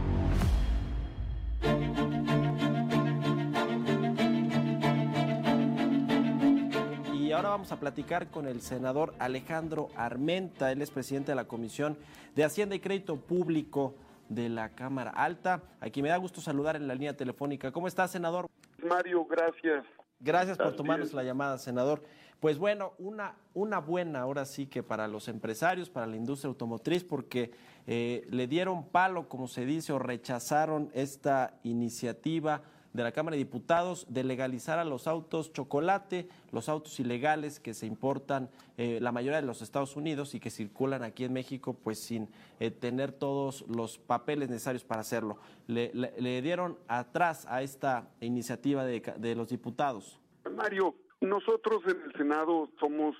Ahora 7.41 7.57
vamos 7.57 7.71
a 7.71 7.79
platicar 7.79 8.27
con 8.27 8.47
el 8.47 8.61
senador 8.61 9.15
Alejandro 9.17 9.89
Armenta. 9.95 10.71
Él 10.71 10.79
es 10.83 10.91
presidente 10.91 11.31
de 11.31 11.35
la 11.35 11.45
Comisión 11.45 11.97
de 12.35 12.43
Hacienda 12.43 12.75
y 12.75 12.79
Crédito 12.79 13.15
Público 13.15 13.95
de 14.29 14.47
la 14.47 14.69
Cámara 14.75 15.09
Alta. 15.09 15.63
Aquí 15.79 16.03
me 16.03 16.09
da 16.09 16.17
gusto 16.17 16.39
saludar 16.39 16.75
en 16.75 16.87
la 16.87 16.93
línea 16.93 17.17
telefónica. 17.17 17.71
¿Cómo 17.71 17.87
está, 17.87 18.07
senador? 18.07 18.47
Mario, 18.87 19.25
gracias. 19.25 19.83
Gracias 20.19 20.55
por 20.55 20.75
tomarnos 20.75 21.13
la 21.13 21.23
llamada, 21.23 21.57
senador. 21.57 22.03
Pues 22.39 22.59
bueno, 22.59 22.93
una, 22.99 23.33
una 23.55 23.79
buena 23.79 24.21
ahora 24.21 24.45
sí 24.45 24.67
que 24.67 24.83
para 24.83 25.07
los 25.07 25.27
empresarios, 25.27 25.89
para 25.89 26.05
la 26.05 26.17
industria 26.17 26.49
automotriz, 26.49 27.03
porque 27.03 27.53
eh, 27.87 28.23
le 28.29 28.45
dieron 28.45 28.85
palo, 28.85 29.27
como 29.27 29.47
se 29.47 29.65
dice, 29.65 29.93
o 29.93 29.97
rechazaron 29.97 30.91
esta 30.93 31.55
iniciativa 31.63 32.61
de 32.93 33.03
la 33.03 33.11
Cámara 33.11 33.35
de 33.35 33.43
Diputados 33.43 34.05
de 34.09 34.23
legalizar 34.23 34.79
a 34.79 34.85
los 34.85 35.07
autos 35.07 35.53
chocolate, 35.53 36.27
los 36.51 36.69
autos 36.69 36.99
ilegales 36.99 37.59
que 37.59 37.73
se 37.73 37.85
importan 37.85 38.49
eh, 38.77 38.99
la 39.01 39.11
mayoría 39.11 39.41
de 39.41 39.47
los 39.47 39.61
Estados 39.61 39.95
Unidos 39.95 40.35
y 40.35 40.39
que 40.39 40.49
circulan 40.49 41.03
aquí 41.03 41.23
en 41.23 41.33
México 41.33 41.73
pues 41.73 41.99
sin 41.99 42.29
eh, 42.59 42.71
tener 42.71 43.11
todos 43.11 43.65
los 43.67 43.97
papeles 43.97 44.49
necesarios 44.49 44.83
para 44.83 45.01
hacerlo. 45.01 45.37
Le, 45.67 46.41
dieron 46.41 46.77
atrás 46.87 47.45
a 47.49 47.61
esta 47.61 48.09
iniciativa 48.19 48.85
de, 48.85 49.01
de 49.17 49.35
los 49.35 49.49
diputados. 49.49 50.19
Mario, 50.55 50.95
nosotros 51.21 51.81
en 51.85 52.01
el 52.01 52.13
Senado 52.13 52.69
somos 52.79 53.15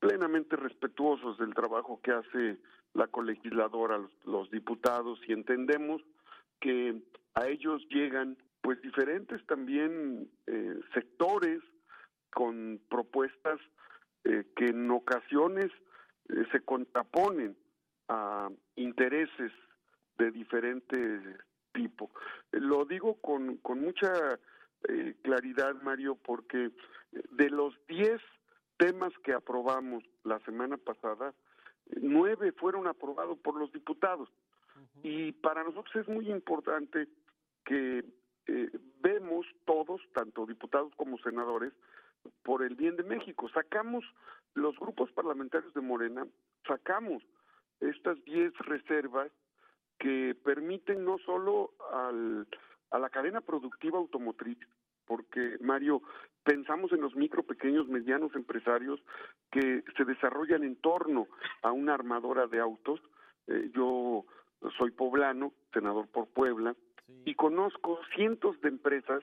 plenamente 0.00 0.56
respetuosos 0.56 1.38
del 1.38 1.54
trabajo 1.54 2.00
que 2.02 2.12
hace 2.12 2.58
la 2.92 3.06
colegisladora, 3.06 4.00
los 4.24 4.50
diputados, 4.50 5.18
y 5.26 5.32
entendemos 5.32 6.02
que 6.60 7.02
a 7.34 7.48
ellos 7.48 7.82
llegan 7.90 8.36
pues 8.64 8.80
diferentes 8.80 9.44
también 9.44 10.26
eh, 10.46 10.80
sectores 10.94 11.60
con 12.32 12.80
propuestas 12.88 13.60
eh, 14.24 14.46
que 14.56 14.68
en 14.68 14.90
ocasiones 14.90 15.70
eh, 16.30 16.46
se 16.50 16.60
contraponen 16.62 17.58
a 18.08 18.48
intereses 18.76 19.52
de 20.16 20.30
diferente 20.30 20.96
tipo. 21.74 22.10
Lo 22.52 22.86
digo 22.86 23.20
con, 23.20 23.58
con 23.58 23.82
mucha 23.82 24.38
claridad, 25.22 25.74
Mario, 25.82 26.14
porque 26.14 26.70
de 27.12 27.50
los 27.50 27.74
10 27.88 28.20
temas 28.78 29.12
que 29.24 29.32
aprobamos 29.32 30.04
la 30.24 30.38
semana 30.40 30.76
pasada, 30.76 31.34
nueve 32.00 32.52
fueron 32.52 32.86
aprobados 32.86 33.38
por 33.38 33.58
los 33.58 33.72
diputados. 33.72 34.28
Y 35.02 35.32
para 35.32 35.64
nosotros 35.64 35.96
es 35.96 36.08
muy 36.08 36.30
importante 36.30 37.08
que 37.64 38.04
eh, 38.46 38.70
vemos 39.00 39.46
todos, 39.64 40.00
tanto 40.12 40.46
diputados 40.46 40.92
como 40.96 41.18
senadores, 41.18 41.72
por 42.42 42.62
el 42.62 42.74
bien 42.74 42.96
de 42.96 43.02
México. 43.02 43.48
Sacamos 43.50 44.04
los 44.54 44.78
grupos 44.78 45.10
parlamentarios 45.12 45.72
de 45.74 45.80
Morena, 45.80 46.26
sacamos 46.66 47.22
estas 47.80 48.22
10 48.24 48.56
reservas 48.58 49.30
que 49.98 50.34
permiten 50.44 51.04
no 51.04 51.18
solo 51.18 51.72
al, 51.92 52.46
a 52.90 52.98
la 52.98 53.10
cadena 53.10 53.40
productiva 53.40 53.98
automotriz, 53.98 54.58
porque 55.06 55.56
Mario, 55.60 56.02
pensamos 56.44 56.92
en 56.92 57.00
los 57.00 57.14
micro, 57.14 57.42
pequeños, 57.42 57.88
medianos 57.88 58.34
empresarios 58.34 59.00
que 59.50 59.84
se 59.96 60.04
desarrollan 60.04 60.64
en 60.64 60.76
torno 60.76 61.28
a 61.62 61.72
una 61.72 61.94
armadora 61.94 62.46
de 62.46 62.60
autos. 62.60 63.00
Eh, 63.46 63.70
yo 63.74 64.24
soy 64.78 64.90
poblano, 64.92 65.52
senador 65.72 66.08
por 66.08 66.28
Puebla, 66.28 66.74
y 67.24 67.34
conozco 67.34 67.98
cientos 68.14 68.60
de 68.60 68.68
empresas 68.68 69.22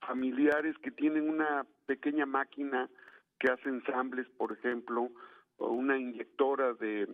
familiares 0.00 0.76
que 0.78 0.90
tienen 0.90 1.28
una 1.28 1.66
pequeña 1.86 2.26
máquina 2.26 2.88
que 3.38 3.50
hace 3.50 3.68
ensambles, 3.68 4.28
por 4.36 4.52
ejemplo, 4.52 5.10
o 5.56 5.68
una 5.68 5.98
inyectora 5.98 6.74
de, 6.74 7.08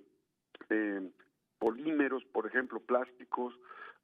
polímeros, 1.58 2.24
por 2.26 2.46
ejemplo, 2.46 2.80
plásticos, 2.80 3.54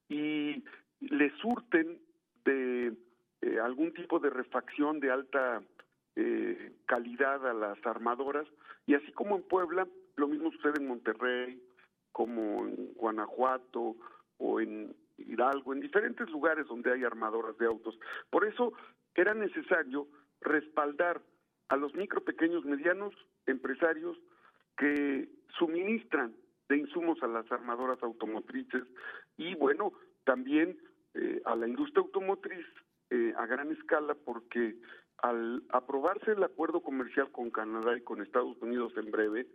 y 0.08 0.64
le 1.00 1.30
surten 1.38 2.00
de 2.44 2.92
eh, 3.40 3.58
algún 3.60 3.92
tipo 3.94 4.18
de 4.18 4.30
refacción 4.30 5.00
de 5.00 5.10
alta 5.10 5.62
eh, 6.16 6.72
calidad 6.86 7.46
a 7.48 7.54
las 7.54 7.78
armadoras, 7.86 8.46
y 8.86 8.94
así 8.94 9.10
como 9.12 9.36
en 9.36 9.42
Puebla, 9.42 9.86
lo 10.16 10.28
mismo 10.28 10.50
sucede 10.52 10.74
en 10.80 10.88
Monterrey, 10.88 11.62
como 12.12 12.66
en 12.66 12.92
Guanajuato, 12.94 13.96
o 14.38 14.60
en 14.60 14.94
Hidalgo, 15.18 15.72
en 15.72 15.80
diferentes 15.80 16.28
lugares 16.30 16.66
donde 16.66 16.92
hay 16.92 17.04
armadoras 17.04 17.56
de 17.58 17.66
autos. 17.66 17.98
Por 18.30 18.46
eso 18.46 18.72
era 19.14 19.34
necesario 19.34 20.08
respaldar 20.40 21.22
a 21.68 21.76
los 21.76 21.94
micro, 21.94 22.22
pequeños, 22.22 22.64
medianos 22.64 23.14
empresarios 23.46 24.16
que 24.76 25.28
suministran 25.58 26.34
de 26.68 26.78
insumos 26.78 27.22
a 27.22 27.26
las 27.26 27.50
armadoras 27.50 28.02
automotrices 28.02 28.82
y 29.36 29.54
bueno, 29.54 29.92
también 30.24 30.78
eh, 31.14 31.40
a 31.44 31.54
la 31.56 31.68
industria 31.68 32.02
automotriz 32.02 32.66
eh, 33.10 33.32
a 33.36 33.46
gran 33.46 33.70
escala 33.72 34.14
porque 34.14 34.76
al 35.18 35.62
aprobarse 35.70 36.32
el 36.32 36.44
acuerdo 36.44 36.80
comercial 36.80 37.30
con 37.32 37.50
Canadá 37.50 37.96
y 37.96 38.02
con 38.02 38.22
Estados 38.22 38.60
Unidos 38.60 38.92
en 38.96 39.10
breve, 39.10 39.46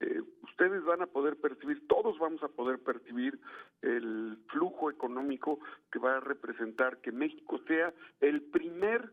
eh, 0.00 0.20
ustedes 0.42 0.84
van 0.84 1.02
a 1.02 1.06
poder 1.06 1.36
percibir, 1.36 1.86
todos 1.88 2.18
vamos 2.18 2.42
a 2.42 2.48
poder 2.48 2.78
percibir 2.78 3.38
el 3.82 4.38
flujo 4.48 4.90
económico 4.90 5.58
que 5.90 5.98
va 5.98 6.16
a 6.16 6.20
representar 6.20 6.98
que 7.00 7.12
México 7.12 7.58
sea 7.66 7.92
el 8.20 8.42
primer 8.42 9.12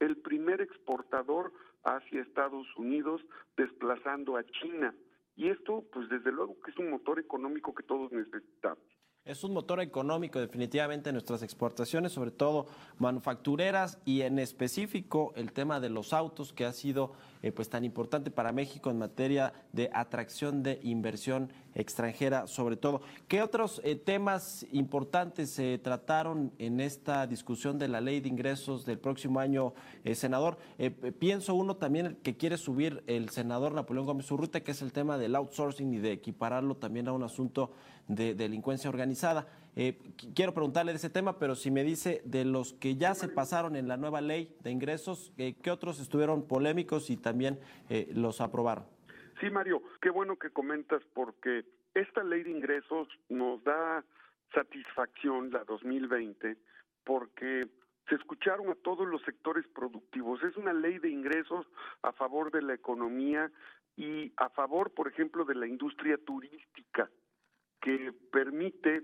el 0.00 0.16
primer 0.16 0.60
exportador 0.60 1.52
hacia 1.84 2.22
Estados 2.22 2.66
Unidos 2.76 3.22
desplazando 3.56 4.36
a 4.36 4.44
China. 4.44 4.94
Y 5.36 5.48
esto, 5.48 5.84
pues 5.92 6.08
desde 6.08 6.32
luego 6.32 6.60
que 6.60 6.70
es 6.70 6.78
un 6.78 6.90
motor 6.90 7.18
económico 7.18 7.74
que 7.74 7.82
todos 7.82 8.12
necesitamos. 8.12 8.84
Es 9.26 9.42
un 9.42 9.54
motor 9.54 9.80
económico 9.80 10.38
definitivamente 10.38 11.10
nuestras 11.10 11.42
exportaciones, 11.42 12.12
sobre 12.12 12.30
todo 12.30 12.66
manufactureras 12.98 13.96
y 14.04 14.20
en 14.20 14.38
específico 14.38 15.32
el 15.34 15.50
tema 15.54 15.80
de 15.80 15.88
los 15.88 16.12
autos 16.12 16.52
que 16.52 16.66
ha 16.66 16.74
sido 16.74 17.12
eh, 17.42 17.50
pues 17.50 17.70
tan 17.70 17.84
importante 17.84 18.30
para 18.30 18.52
México 18.52 18.90
en 18.90 18.98
materia 18.98 19.54
de 19.72 19.88
atracción 19.94 20.62
de 20.62 20.78
inversión 20.82 21.50
extranjera 21.74 22.46
sobre 22.46 22.76
todo. 22.76 23.00
¿Qué 23.26 23.40
otros 23.40 23.80
eh, 23.82 23.96
temas 23.96 24.66
importantes 24.72 25.48
se 25.48 25.78
trataron 25.78 26.52
en 26.58 26.80
esta 26.80 27.26
discusión 27.26 27.78
de 27.78 27.88
la 27.88 28.02
ley 28.02 28.20
de 28.20 28.28
ingresos 28.28 28.84
del 28.84 28.98
próximo 28.98 29.40
año, 29.40 29.72
eh, 30.04 30.14
senador? 30.14 30.58
pienso 31.18 31.54
uno 31.54 31.76
también 31.76 32.18
que 32.22 32.36
quiere 32.36 32.58
subir 32.58 33.02
el 33.06 33.30
senador 33.30 33.72
Napoleón 33.72 34.04
Gómez 34.04 34.30
Urruta, 34.30 34.60
que 34.60 34.72
es 34.72 34.82
el 34.82 34.92
tema 34.92 35.16
del 35.16 35.34
outsourcing 35.34 35.94
y 35.94 35.98
de 35.98 36.12
equipararlo 36.12 36.76
también 36.76 37.08
a 37.08 37.12
un 37.12 37.22
asunto 37.22 37.70
de 38.08 38.34
delincuencia 38.34 38.90
organizada. 38.90 39.46
Eh, 39.76 39.98
quiero 40.34 40.54
preguntarle 40.54 40.92
de 40.92 40.98
ese 40.98 41.10
tema, 41.10 41.38
pero 41.38 41.56
si 41.56 41.70
me 41.70 41.82
dice 41.82 42.22
de 42.24 42.44
los 42.44 42.74
que 42.74 42.96
ya 42.96 43.14
se 43.14 43.28
pasaron 43.28 43.74
en 43.74 43.88
la 43.88 43.96
nueva 43.96 44.20
ley 44.20 44.56
de 44.62 44.70
ingresos, 44.70 45.32
eh, 45.36 45.54
¿qué 45.62 45.70
otros 45.70 46.00
estuvieron 46.00 46.46
polémicos 46.46 47.10
y 47.10 47.16
también 47.16 47.58
eh, 47.88 48.08
los 48.14 48.40
aprobaron? 48.40 48.84
Sí, 49.40 49.50
Mario, 49.50 49.82
qué 50.00 50.10
bueno 50.10 50.36
que 50.36 50.50
comentas 50.50 51.02
porque 51.12 51.64
esta 51.94 52.22
ley 52.22 52.44
de 52.44 52.50
ingresos 52.50 53.08
nos 53.28 53.62
da 53.64 54.04
satisfacción, 54.54 55.50
la 55.50 55.64
2020, 55.64 56.56
porque 57.02 57.66
se 58.08 58.14
escucharon 58.14 58.70
a 58.70 58.76
todos 58.76 59.08
los 59.08 59.22
sectores 59.22 59.66
productivos. 59.74 60.40
Es 60.44 60.56
una 60.56 60.72
ley 60.72 60.98
de 60.98 61.10
ingresos 61.10 61.66
a 62.02 62.12
favor 62.12 62.52
de 62.52 62.62
la 62.62 62.74
economía 62.74 63.50
y 63.96 64.32
a 64.36 64.50
favor, 64.50 64.92
por 64.92 65.08
ejemplo, 65.08 65.44
de 65.44 65.56
la 65.56 65.66
industria 65.66 66.16
turística 66.18 67.10
que 67.84 68.14
permite 68.32 69.02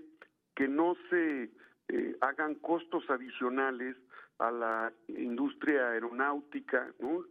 que 0.55 0.67
no 0.67 0.95
se 1.11 1.51
eh, 1.87 2.17
hagan 2.19 2.55
costos 2.55 3.07
adicionales 3.11 3.95
a 4.39 4.49
la 4.49 4.91
industria 5.07 5.89
aeronáutica, 5.89 6.91
¿no? 6.99 7.23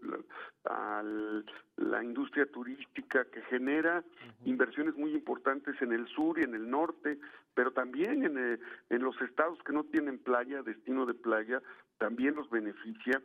a 0.66 1.02
la 1.76 2.04
industria 2.04 2.46
turística 2.46 3.24
que 3.24 3.42
genera 3.42 4.04
inversiones 4.44 4.94
muy 4.94 5.12
importantes 5.12 5.74
en 5.82 5.92
el 5.92 6.06
sur 6.06 6.38
y 6.38 6.44
en 6.44 6.54
el 6.54 6.70
norte, 6.70 7.18
pero 7.52 7.72
también 7.72 8.22
en, 8.22 8.38
eh, 8.38 8.58
en 8.88 9.02
los 9.02 9.20
estados 9.20 9.58
que 9.64 9.72
no 9.72 9.82
tienen 9.82 10.20
playa, 10.20 10.62
destino 10.62 11.04
de 11.04 11.14
playa, 11.14 11.60
también 11.98 12.36
los 12.36 12.48
beneficia. 12.48 13.20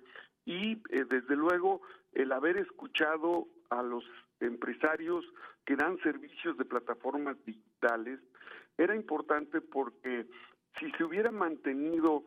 Y 0.45 0.81
eh, 0.89 1.05
desde 1.07 1.35
luego 1.35 1.81
el 2.13 2.31
haber 2.31 2.57
escuchado 2.57 3.47
a 3.69 3.83
los 3.83 4.03
empresarios 4.39 5.25
que 5.65 5.75
dan 5.75 5.97
servicios 5.99 6.57
de 6.57 6.65
plataformas 6.65 7.37
digitales, 7.45 8.19
era 8.77 8.95
importante 8.95 9.61
porque 9.61 10.25
si 10.79 10.91
se 10.91 11.03
hubiera 11.03 11.31
mantenido 11.31 12.23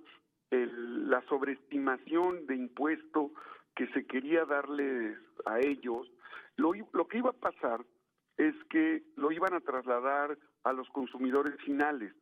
la 0.51 1.21
sobreestimación 1.29 2.47
de 2.47 2.57
impuesto 2.57 3.33
que 3.77 3.87
se 3.89 4.07
quería 4.07 4.45
darles 4.45 5.19
a 5.45 5.61
ellos, 5.61 6.11
lo, 6.57 6.73
lo 6.93 7.07
que 7.07 7.19
iba 7.19 7.31
a 7.31 7.35
pasar 7.35 7.85
es 8.37 8.55
que 8.71 9.03
lo 9.17 9.31
iban 9.31 9.53
a 9.55 9.61
trasladar 9.61 10.39
a 10.65 10.73
los 10.73 10.89
consumidores 10.91 11.55
finales. 11.65 12.15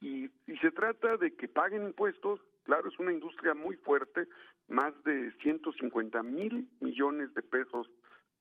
Y 0.00 0.28
si 0.46 0.56
se 0.58 0.70
trata 0.70 1.16
de 1.16 1.34
que 1.34 1.48
paguen 1.48 1.84
impuestos, 1.84 2.40
claro, 2.64 2.88
es 2.88 2.98
una 2.98 3.12
industria 3.12 3.54
muy 3.54 3.76
fuerte, 3.76 4.26
más 4.68 4.92
de 5.04 5.32
150 5.42 6.22
mil 6.22 6.68
millones 6.80 7.34
de 7.34 7.42
pesos 7.42 7.90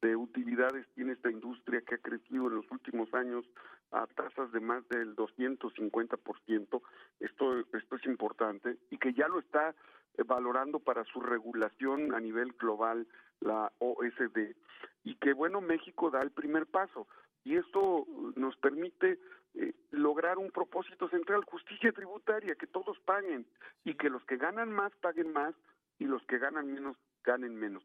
de 0.01 0.15
utilidades 0.15 0.87
tiene 0.95 1.13
esta 1.13 1.29
industria 1.29 1.81
que 1.81 1.95
ha 1.95 1.99
crecido 1.99 2.47
en 2.47 2.55
los 2.55 2.71
últimos 2.71 3.13
años 3.13 3.45
a 3.91 4.07
tasas 4.07 4.51
de 4.51 4.59
más 4.59 4.87
del 4.89 5.15
250%. 5.15 6.81
Esto, 7.19 7.59
esto 7.73 7.95
es 7.95 8.05
importante 8.05 8.77
y 8.89 8.97
que 8.97 9.13
ya 9.13 9.27
lo 9.27 9.39
está 9.39 9.75
eh, 10.17 10.23
valorando 10.23 10.79
para 10.79 11.03
su 11.05 11.21
regulación 11.21 12.13
a 12.13 12.19
nivel 12.19 12.53
global 12.53 13.07
la 13.41 13.71
OSD 13.79 14.55
y 15.03 15.15
que 15.15 15.33
bueno 15.33 15.61
México 15.61 16.11
da 16.11 16.21
el 16.21 16.31
primer 16.31 16.65
paso 16.67 17.07
y 17.43 17.55
esto 17.55 18.05
nos 18.35 18.55
permite 18.57 19.19
eh, 19.55 19.73
lograr 19.91 20.37
un 20.37 20.51
propósito 20.51 21.09
central 21.09 21.43
justicia 21.45 21.91
tributaria 21.91 22.55
que 22.55 22.67
todos 22.67 22.99
paguen 22.99 23.45
y 23.83 23.95
que 23.95 24.09
los 24.09 24.23
que 24.25 24.37
ganan 24.37 24.71
más 24.71 24.91
paguen 24.97 25.31
más 25.31 25.55
y 25.97 26.05
los 26.05 26.23
que 26.23 26.37
ganan 26.37 26.71
menos 26.71 26.97
ganen 27.23 27.55
menos, 27.55 27.83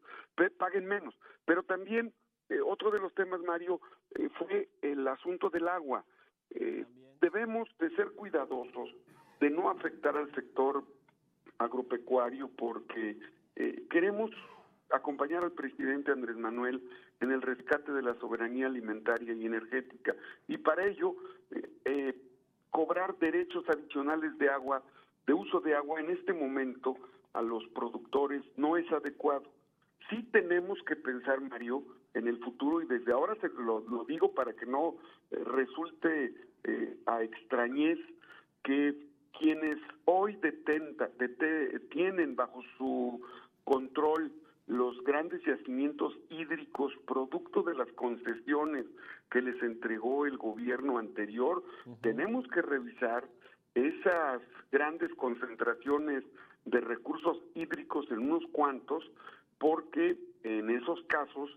paguen 0.57 0.85
menos. 0.85 1.15
Pero 1.45 1.63
también 1.63 2.13
eh, 2.49 2.59
otro 2.61 2.91
de 2.91 2.99
los 2.99 3.13
temas, 3.13 3.41
Mario, 3.41 3.81
eh, 4.15 4.29
fue 4.37 4.69
el 4.81 5.07
asunto 5.07 5.49
del 5.49 5.67
agua. 5.67 6.03
Eh, 6.51 6.85
debemos 7.21 7.67
de 7.79 7.89
ser 7.95 8.11
cuidadosos 8.11 8.89
de 9.39 9.49
no 9.49 9.69
afectar 9.69 10.15
al 10.15 10.33
sector 10.35 10.83
agropecuario 11.57 12.49
porque 12.49 13.17
queremos 13.89 14.31
acompañar 14.91 15.43
al 15.43 15.53
presidente 15.53 16.11
Andrés 16.11 16.35
Manuel 16.35 16.83
en 17.21 17.31
el 17.31 17.41
rescate 17.41 17.93
de 17.93 18.01
la 18.01 18.13
soberanía 18.15 18.67
alimentaria 18.67 19.33
y 19.33 19.45
energética 19.45 20.13
y 20.49 20.57
para 20.57 20.85
ello 20.85 21.15
cobrar 22.69 23.17
derechos 23.17 23.63
adicionales 23.69 24.37
de 24.37 24.49
agua, 24.49 24.83
de 25.25 25.33
uso 25.33 25.61
de 25.61 25.75
agua 25.75 26.01
en 26.01 26.09
este 26.09 26.33
momento 26.33 26.97
a 27.35 27.41
los 27.41 27.67
productores 27.69 28.43
no 28.55 28.77
es 28.77 28.89
adecuado. 28.91 29.43
Sí 30.09 30.23
tenemos 30.31 30.81
que 30.83 30.95
pensar, 30.95 31.41
Mario, 31.41 31.83
en 32.13 32.27
el 32.27 32.39
futuro 32.39 32.81
y 32.81 32.85
desde 32.85 33.11
ahora 33.11 33.35
se 33.41 33.49
lo, 33.49 33.81
digo 34.07 34.33
para 34.33 34.53
que 34.53 34.65
no 34.65 34.95
eh, 35.31 35.43
resulte 35.43 36.33
eh, 36.63 36.97
a 37.05 37.23
extrañez 37.23 37.99
que 38.63 38.95
quienes 39.37 39.77
hoy 40.05 40.35
detenta, 40.37 41.09
tienen 41.91 42.35
bajo 42.35 42.61
su 42.77 43.21
control 43.65 44.31
los 44.67 45.03
grandes 45.03 45.43
yacimientos 45.45 46.17
hídricos 46.29 46.93
producto 47.05 47.61
de 47.63 47.75
las 47.75 47.91
concesiones 47.93 48.85
que 49.29 49.41
les 49.41 49.61
entregó 49.61 50.25
el 50.25 50.37
gobierno 50.37 50.97
anterior, 50.97 51.63
tenemos 52.01 52.47
que 52.47 52.61
revisar 52.61 53.27
esas 53.75 54.41
grandes 54.71 55.13
concentraciones 55.15 56.23
de 56.65 56.81
recursos 56.81 57.37
hídricos 57.53 58.09
en 58.11 58.19
unos 58.19 58.43
cuantos, 58.51 59.03
porque 59.57 60.17
en 60.43 60.69
esos 60.69 61.01
casos 61.03 61.49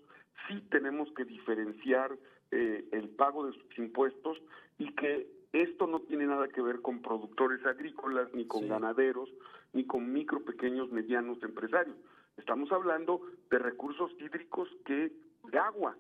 sí 0.47 0.61
tenemos 0.71 1.11
que 1.13 1.25
diferenciar 1.25 2.17
eh, 2.51 2.87
el 2.93 3.09
pago 3.11 3.47
de 3.47 3.53
sus 3.53 3.79
impuestos 3.79 4.39
y 4.79 4.95
que 4.95 5.31
esto 5.53 5.87
no 5.87 6.01
tiene 6.01 6.27
nada 6.27 6.49
que 6.49 6.63
ver 6.63 6.81
con 6.83 7.01
productores 7.01 7.65
agrícolas, 7.65 8.33
ni 8.35 8.47
con 8.47 8.69
ganaderos, 8.69 9.31
ni 9.73 9.85
con 9.85 10.13
micro, 10.13 10.45
pequeños, 10.45 10.91
medianos 10.91 11.43
empresarios. 11.43 11.97
Estamos 12.37 12.71
hablando 12.71 13.23
de 13.51 13.59
recursos 13.59 14.13
hídricos 14.21 14.69
que, 14.85 15.13
de 15.51 15.59
agua, 15.59 15.97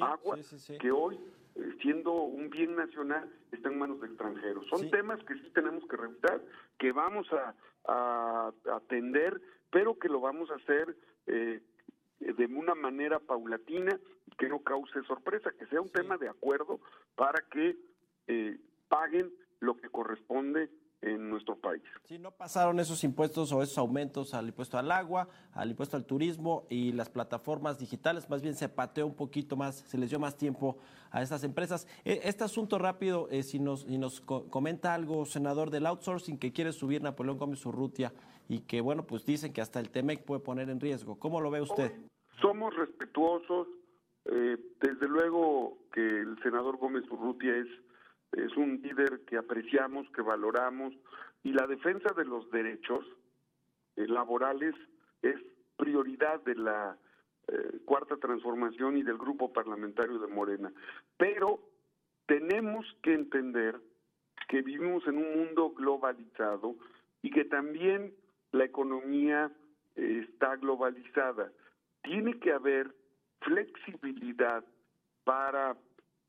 agua 0.00 0.38
que 0.80 0.90
hoy 0.90 1.18
eh, 1.54 1.76
siendo 1.82 2.12
un 2.12 2.48
bien 2.48 2.76
nacional, 2.76 3.30
está 3.50 3.68
en 3.68 3.78
manos 3.78 4.00
de 4.00 4.06
extranjeros. 4.06 4.66
Son 4.68 4.88
temas 4.90 5.22
que 5.24 5.34
sí 5.34 5.50
tenemos 5.52 5.84
que 5.86 5.96
revisar, 5.96 6.40
que 6.78 6.92
vamos 6.92 7.30
a, 7.32 7.54
atender, 7.84 9.40
pero 9.70 9.98
que 9.98 10.08
lo 10.08 10.20
vamos 10.20 10.50
a 10.50 10.56
hacer 10.56 10.96
eh, 11.26 11.60
de 12.20 12.46
una 12.46 12.74
manera 12.74 13.18
paulatina, 13.18 13.98
que 14.38 14.48
no 14.48 14.60
cause 14.60 15.02
sorpresa, 15.06 15.52
que 15.58 15.66
sea 15.66 15.80
un 15.80 15.90
tema 15.90 16.16
de 16.16 16.28
acuerdo 16.28 16.80
para 17.16 17.42
que 17.50 17.76
eh, 18.26 18.58
paguen 18.88 19.32
lo 19.60 19.76
que 19.76 19.88
corresponde 19.88 20.70
en 21.02 21.28
nuestro 21.28 21.56
país. 21.56 21.82
Sí, 22.04 22.18
no 22.18 22.30
pasaron 22.30 22.78
esos 22.78 23.02
impuestos 23.04 23.52
o 23.52 23.62
esos 23.62 23.76
aumentos 23.76 24.34
al 24.34 24.46
impuesto 24.46 24.78
al 24.78 24.90
agua, 24.90 25.28
al 25.52 25.70
impuesto 25.70 25.96
al 25.96 26.06
turismo 26.06 26.64
y 26.70 26.92
las 26.92 27.10
plataformas 27.10 27.78
digitales, 27.78 28.30
más 28.30 28.40
bien 28.40 28.54
se 28.54 28.68
pateó 28.68 29.06
un 29.06 29.14
poquito 29.14 29.56
más, 29.56 29.76
se 29.76 29.98
les 29.98 30.10
dio 30.10 30.20
más 30.20 30.36
tiempo 30.36 30.78
a 31.10 31.20
estas 31.20 31.42
empresas. 31.44 31.88
E, 32.04 32.20
este 32.24 32.44
asunto 32.44 32.78
rápido, 32.78 33.28
eh, 33.30 33.42
si 33.42 33.58
nos, 33.58 33.86
nos 33.86 34.20
comenta 34.20 34.94
algo, 34.94 35.26
senador, 35.26 35.70
del 35.70 35.86
outsourcing 35.86 36.38
que 36.38 36.52
quiere 36.52 36.72
subir 36.72 37.02
Napoleón 37.02 37.36
Gómez 37.36 37.66
Urrutia 37.66 38.12
y 38.48 38.60
que, 38.60 38.80
bueno, 38.80 39.04
pues 39.04 39.26
dicen 39.26 39.52
que 39.52 39.60
hasta 39.60 39.80
el 39.80 39.90
TEMEC 39.90 40.24
puede 40.24 40.40
poner 40.40 40.70
en 40.70 40.80
riesgo. 40.80 41.18
¿Cómo 41.18 41.40
lo 41.40 41.50
ve 41.50 41.60
usted? 41.60 41.92
Somos 42.40 42.74
respetuosos. 42.76 43.68
Eh, 44.24 44.56
desde 44.80 45.08
luego 45.08 45.78
que 45.92 46.00
el 46.00 46.40
senador 46.44 46.76
Gómez 46.76 47.02
Urrutia 47.10 47.56
es 47.56 47.66
es 48.32 48.56
un 48.56 48.80
líder 48.82 49.20
que 49.26 49.36
apreciamos, 49.36 50.08
que 50.10 50.22
valoramos, 50.22 50.94
y 51.42 51.52
la 51.52 51.66
defensa 51.66 52.12
de 52.14 52.24
los 52.24 52.50
derechos 52.50 53.04
eh, 53.96 54.06
laborales 54.06 54.74
es 55.22 55.36
prioridad 55.76 56.40
de 56.42 56.54
la 56.54 56.96
eh, 57.48 57.80
cuarta 57.84 58.16
transformación 58.16 58.96
y 58.96 59.02
del 59.02 59.18
grupo 59.18 59.52
parlamentario 59.52 60.18
de 60.18 60.28
Morena. 60.28 60.72
Pero 61.16 61.60
tenemos 62.26 62.86
que 63.02 63.14
entender 63.14 63.80
que 64.48 64.62
vivimos 64.62 65.06
en 65.06 65.18
un 65.18 65.38
mundo 65.38 65.70
globalizado 65.70 66.76
y 67.22 67.30
que 67.30 67.44
también 67.44 68.14
la 68.52 68.64
economía 68.64 69.50
eh, 69.96 70.26
está 70.28 70.56
globalizada. 70.56 71.50
Tiene 72.02 72.38
que 72.38 72.52
haber 72.52 72.94
flexibilidad 73.40 74.64
para 75.24 75.76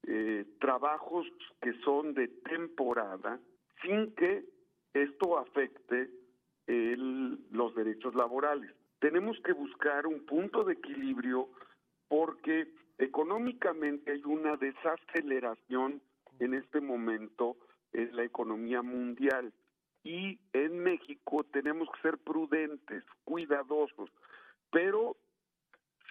eh, 0.07 0.45
trabajos 0.59 1.25
que 1.61 1.73
son 1.83 2.13
de 2.13 2.27
temporada 2.27 3.39
sin 3.81 4.13
que 4.15 4.45
esto 4.93 5.37
afecte 5.37 6.09
los 6.65 7.75
derechos 7.75 8.15
laborales. 8.15 8.71
Tenemos 8.99 9.37
que 9.41 9.51
buscar 9.51 10.07
un 10.07 10.25
punto 10.25 10.63
de 10.63 10.73
equilibrio 10.73 11.49
porque 12.07 12.69
económicamente 12.97 14.11
hay 14.13 14.21
una 14.23 14.55
desaceleración 14.55 16.01
en 16.39 16.53
este 16.53 16.79
momento 16.79 17.57
en 17.91 18.15
la 18.15 18.23
economía 18.23 18.81
mundial 18.81 19.53
y 20.03 20.39
en 20.51 20.79
México 20.79 21.43
tenemos 21.45 21.89
que 21.91 22.01
ser 22.01 22.17
prudentes, 22.17 23.03
cuidadosos, 23.23 24.09
pero 24.71 25.15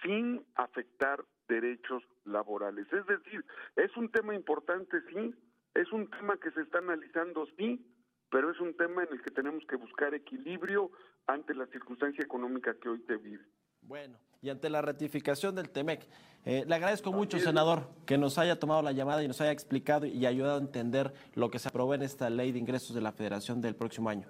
sin 0.01 0.43
afectar 0.55 1.23
derechos 1.47 2.03
laborales. 2.25 2.87
Es 2.91 3.05
decir, 3.05 3.45
es 3.75 3.95
un 3.97 4.11
tema 4.11 4.35
importante, 4.35 4.97
sí, 5.13 5.33
es 5.73 5.91
un 5.91 6.09
tema 6.09 6.37
que 6.37 6.51
se 6.51 6.61
está 6.61 6.79
analizando, 6.79 7.45
sí, 7.57 7.85
pero 8.29 8.51
es 8.51 8.59
un 8.59 8.75
tema 8.75 9.03
en 9.03 9.13
el 9.13 9.21
que 9.21 9.31
tenemos 9.31 9.63
que 9.67 9.75
buscar 9.75 10.13
equilibrio 10.13 10.91
ante 11.27 11.53
la 11.53 11.67
circunstancia 11.67 12.23
económica 12.23 12.73
que 12.81 12.89
hoy 12.89 13.03
se 13.07 13.17
vive. 13.17 13.43
Bueno, 13.81 14.17
y 14.41 14.49
ante 14.49 14.69
la 14.69 14.81
ratificación 14.81 15.55
del 15.55 15.69
TEMEC, 15.69 16.07
eh, 16.45 16.63
le 16.67 16.75
agradezco 16.75 17.11
mucho, 17.11 17.39
senador, 17.39 17.89
que 18.05 18.17
nos 18.17 18.37
haya 18.37 18.59
tomado 18.59 18.81
la 18.81 18.91
llamada 18.91 19.23
y 19.23 19.27
nos 19.27 19.39
haya 19.41 19.51
explicado 19.51 20.05
y 20.05 20.25
ayudado 20.25 20.57
a 20.57 20.61
entender 20.61 21.13
lo 21.35 21.49
que 21.49 21.59
se 21.59 21.69
aprobó 21.69 21.93
en 21.93 22.01
esta 22.01 22.29
ley 22.29 22.51
de 22.51 22.59
ingresos 22.59 22.93
de 22.95 23.01
la 23.01 23.11
Federación 23.11 23.61
del 23.61 23.75
próximo 23.75 24.09
año. 24.09 24.27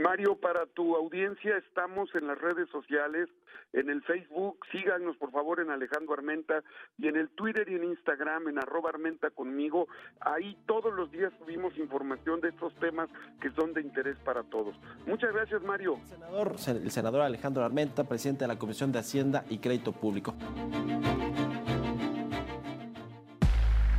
Mario, 0.00 0.36
para 0.36 0.64
tu 0.64 0.96
audiencia 0.96 1.58
estamos 1.58 2.08
en 2.14 2.26
las 2.26 2.38
redes 2.40 2.70
sociales, 2.70 3.28
en 3.74 3.90
el 3.90 4.02
Facebook, 4.02 4.58
síganos 4.72 5.14
por 5.18 5.30
favor 5.30 5.60
en 5.60 5.70
Alejandro 5.70 6.14
Armenta 6.14 6.62
y 6.96 7.08
en 7.08 7.16
el 7.16 7.28
Twitter 7.28 7.68
y 7.68 7.74
en 7.74 7.84
Instagram 7.84 8.48
en 8.48 8.58
arroba 8.58 8.88
Armenta 8.88 9.28
conmigo. 9.28 9.88
Ahí 10.20 10.56
todos 10.66 10.94
los 10.94 11.10
días 11.10 11.32
subimos 11.38 11.76
información 11.76 12.40
de 12.40 12.48
estos 12.48 12.74
temas 12.76 13.10
que 13.42 13.50
son 13.50 13.74
de 13.74 13.82
interés 13.82 14.16
para 14.24 14.42
todos. 14.42 14.74
Muchas 15.06 15.34
gracias 15.34 15.62
Mario. 15.62 15.98
El 16.02 16.08
senador, 16.08 16.56
el 16.66 16.90
senador 16.90 17.20
Alejandro 17.20 17.62
Armenta, 17.62 18.04
presidente 18.04 18.44
de 18.44 18.48
la 18.48 18.58
Comisión 18.58 18.92
de 18.92 19.00
Hacienda 19.00 19.44
y 19.50 19.58
Crédito 19.58 19.92
Público. 19.92 20.34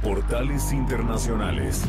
Portales 0.01 0.73
Internacionales. 0.73 1.87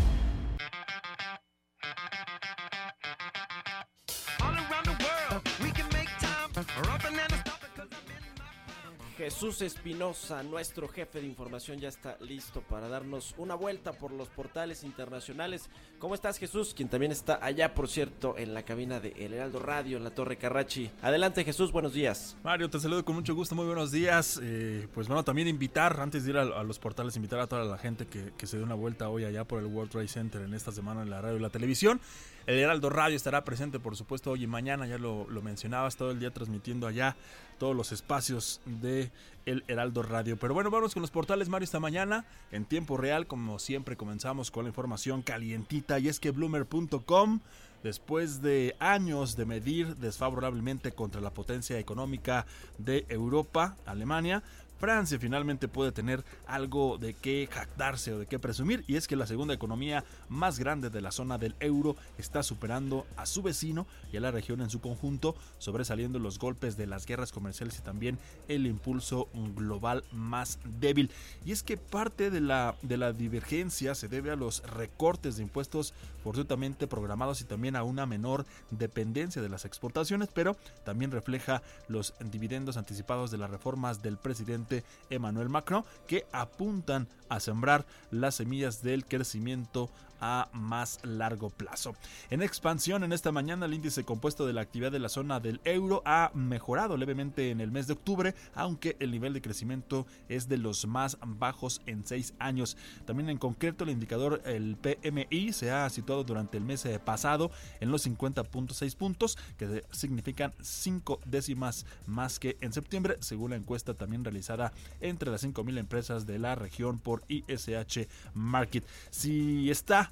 Jesús 9.32 9.62
Espinosa, 9.62 10.42
nuestro 10.42 10.88
jefe 10.88 11.22
de 11.22 11.26
información, 11.26 11.80
ya 11.80 11.88
está 11.88 12.18
listo 12.20 12.60
para 12.60 12.86
darnos 12.86 13.34
una 13.38 13.54
vuelta 13.54 13.92
por 13.92 14.12
los 14.12 14.28
portales 14.28 14.84
internacionales. 14.84 15.70
¿Cómo 15.98 16.14
estás, 16.14 16.36
Jesús? 16.36 16.74
Quien 16.74 16.90
también 16.90 17.12
está 17.12 17.38
allá, 17.42 17.74
por 17.74 17.88
cierto, 17.88 18.36
en 18.36 18.52
la 18.52 18.62
cabina 18.62 19.00
de 19.00 19.14
El 19.18 19.32
Heraldo 19.32 19.58
Radio, 19.58 19.96
en 19.96 20.04
la 20.04 20.10
Torre 20.10 20.36
Carrachi. 20.36 20.90
Adelante, 21.00 21.44
Jesús, 21.44 21.72
buenos 21.72 21.94
días. 21.94 22.36
Mario, 22.44 22.68
te 22.68 22.78
saludo 22.78 23.06
con 23.06 23.14
mucho 23.14 23.34
gusto, 23.34 23.54
muy 23.54 23.64
buenos 23.64 23.90
días. 23.90 24.38
Eh, 24.42 24.86
pues 24.92 25.08
bueno, 25.08 25.24
también 25.24 25.48
invitar, 25.48 25.98
antes 25.98 26.24
de 26.24 26.30
ir 26.32 26.36
a, 26.36 26.62
los 26.62 26.78
portales, 26.78 27.16
invitar 27.16 27.40
a 27.40 27.46
toda 27.46 27.64
la 27.64 27.78
gente 27.78 28.06
que, 28.06 28.46
se 28.46 28.58
dé 28.58 28.62
una 28.62 28.74
vuelta 28.74 29.08
hoy 29.08 29.24
allá 29.24 29.44
por 29.44 29.60
el 29.60 29.66
World 29.66 29.90
Trade 29.90 30.08
Center 30.08 30.42
en 30.42 30.52
esta 30.52 30.72
semana 30.72 31.02
en 31.02 31.08
la 31.08 31.22
radio 31.22 31.38
y 31.38 31.40
la 31.40 31.50
televisión. 31.50 32.02
El 32.46 32.58
Heraldo 32.58 32.90
Radio 32.90 33.16
estará 33.16 33.44
presente, 33.44 33.78
por 33.78 33.96
supuesto, 33.96 34.32
hoy 34.32 34.44
y 34.44 34.46
mañana, 34.46 34.86
ya 34.86 34.98
lo, 34.98 35.26
lo 35.30 35.40
mencionabas, 35.40 35.96
todo 35.96 36.10
el 36.10 36.18
día 36.18 36.32
transmitiendo 36.32 36.86
allá 36.86 37.16
todos 37.62 37.76
los 37.76 37.92
espacios 37.92 38.60
de 38.64 39.12
El 39.46 39.64
Heraldo 39.68 40.02
Radio. 40.02 40.36
Pero 40.38 40.54
bueno, 40.54 40.70
vamos 40.70 40.94
con 40.94 41.00
los 41.00 41.10
portales 41.10 41.48
Mario 41.48 41.64
esta 41.64 41.80
mañana, 41.80 42.24
en 42.50 42.64
tiempo 42.64 42.96
real, 42.96 43.26
como 43.26 43.58
siempre 43.58 43.96
comenzamos 43.96 44.50
con 44.50 44.64
la 44.64 44.70
información 44.70 45.22
calientita, 45.22 45.98
y 45.98 46.08
es 46.08 46.20
que 46.20 46.30
bloomer.com 46.30 47.40
después 47.82 48.42
de 48.42 48.76
años 48.78 49.36
de 49.36 49.44
medir 49.44 49.96
desfavorablemente 49.96 50.92
contra 50.92 51.20
la 51.20 51.30
potencia 51.30 51.78
económica 51.78 52.46
de 52.78 53.06
Europa, 53.08 53.76
Alemania, 53.86 54.42
Francia 54.82 55.16
finalmente 55.20 55.68
puede 55.68 55.92
tener 55.92 56.24
algo 56.44 56.98
de 56.98 57.14
qué 57.14 57.48
jactarse 57.48 58.14
o 58.14 58.18
de 58.18 58.26
qué 58.26 58.40
presumir 58.40 58.82
y 58.88 58.96
es 58.96 59.06
que 59.06 59.14
la 59.14 59.28
segunda 59.28 59.54
economía 59.54 60.02
más 60.28 60.58
grande 60.58 60.90
de 60.90 61.00
la 61.00 61.12
zona 61.12 61.38
del 61.38 61.54
euro 61.60 61.94
está 62.18 62.42
superando 62.42 63.06
a 63.16 63.24
su 63.26 63.42
vecino 63.42 63.86
y 64.12 64.16
a 64.16 64.20
la 64.20 64.32
región 64.32 64.60
en 64.60 64.70
su 64.70 64.80
conjunto, 64.80 65.36
sobresaliendo 65.58 66.18
los 66.18 66.40
golpes 66.40 66.76
de 66.76 66.88
las 66.88 67.06
guerras 67.06 67.30
comerciales 67.30 67.78
y 67.78 67.82
también 67.82 68.18
el 68.48 68.66
impulso 68.66 69.28
global 69.54 70.02
más 70.10 70.58
débil. 70.80 71.12
Y 71.44 71.52
es 71.52 71.62
que 71.62 71.76
parte 71.76 72.32
de 72.32 72.40
la, 72.40 72.74
de 72.82 72.96
la 72.96 73.12
divergencia 73.12 73.94
se 73.94 74.08
debe 74.08 74.32
a 74.32 74.36
los 74.36 74.64
recortes 74.64 75.36
de 75.36 75.44
impuestos 75.44 75.94
fortuitamente 76.24 76.88
programados 76.88 77.40
y 77.40 77.44
también 77.44 77.76
a 77.76 77.84
una 77.84 78.06
menor 78.06 78.46
dependencia 78.70 79.42
de 79.42 79.48
las 79.48 79.64
exportaciones, 79.64 80.28
pero 80.34 80.56
también 80.84 81.12
refleja 81.12 81.62
los 81.86 82.14
dividendos 82.18 82.76
anticipados 82.76 83.30
de 83.30 83.38
las 83.38 83.50
reformas 83.50 84.02
del 84.02 84.16
presidente 84.16 84.71
Emmanuel 85.10 85.48
Macron 85.48 85.84
que 86.06 86.26
apuntan 86.32 87.08
a 87.28 87.40
sembrar 87.40 87.84
las 88.10 88.36
semillas 88.36 88.82
del 88.82 89.04
crecimiento 89.04 89.90
a 90.22 90.48
más 90.52 91.00
largo 91.02 91.50
plazo. 91.50 91.94
En 92.30 92.40
expansión, 92.40 93.04
en 93.04 93.12
esta 93.12 93.32
mañana 93.32 93.66
el 93.66 93.74
índice 93.74 94.04
compuesto 94.04 94.46
de 94.46 94.54
la 94.54 94.62
actividad 94.62 94.92
de 94.92 95.00
la 95.00 95.10
zona 95.10 95.40
del 95.40 95.60
euro 95.64 96.00
ha 96.06 96.30
mejorado 96.32 96.96
levemente 96.96 97.50
en 97.50 97.60
el 97.60 97.70
mes 97.70 97.88
de 97.88 97.94
octubre, 97.94 98.34
aunque 98.54 98.96
el 99.00 99.10
nivel 99.10 99.34
de 99.34 99.42
crecimiento 99.42 100.06
es 100.28 100.48
de 100.48 100.56
los 100.56 100.86
más 100.86 101.18
bajos 101.20 101.82
en 101.86 102.06
seis 102.06 102.32
años. 102.38 102.76
También 103.04 103.28
en 103.28 103.38
concreto 103.38 103.84
el 103.84 103.90
indicador, 103.90 104.40
el 104.44 104.76
PMI, 104.76 105.52
se 105.52 105.70
ha 105.72 105.90
situado 105.90 106.24
durante 106.24 106.56
el 106.56 106.64
mes 106.64 106.86
pasado 107.04 107.50
en 107.80 107.90
los 107.90 108.06
50.6 108.06 108.96
puntos, 108.96 109.36
que 109.58 109.84
significan 109.90 110.54
cinco 110.60 111.20
décimas 111.26 111.84
más 112.06 112.38
que 112.38 112.56
en 112.60 112.72
septiembre, 112.72 113.16
según 113.20 113.50
la 113.50 113.56
encuesta 113.56 113.94
también 113.94 114.24
realizada 114.24 114.72
entre 115.00 115.30
las 115.30 115.44
5.000 115.44 115.78
empresas 115.78 116.26
de 116.26 116.38
la 116.38 116.54
región 116.54 117.00
por 117.00 117.24
ISH 117.28 118.08
Market. 118.34 118.84
Si 119.10 119.70
está 119.70 120.11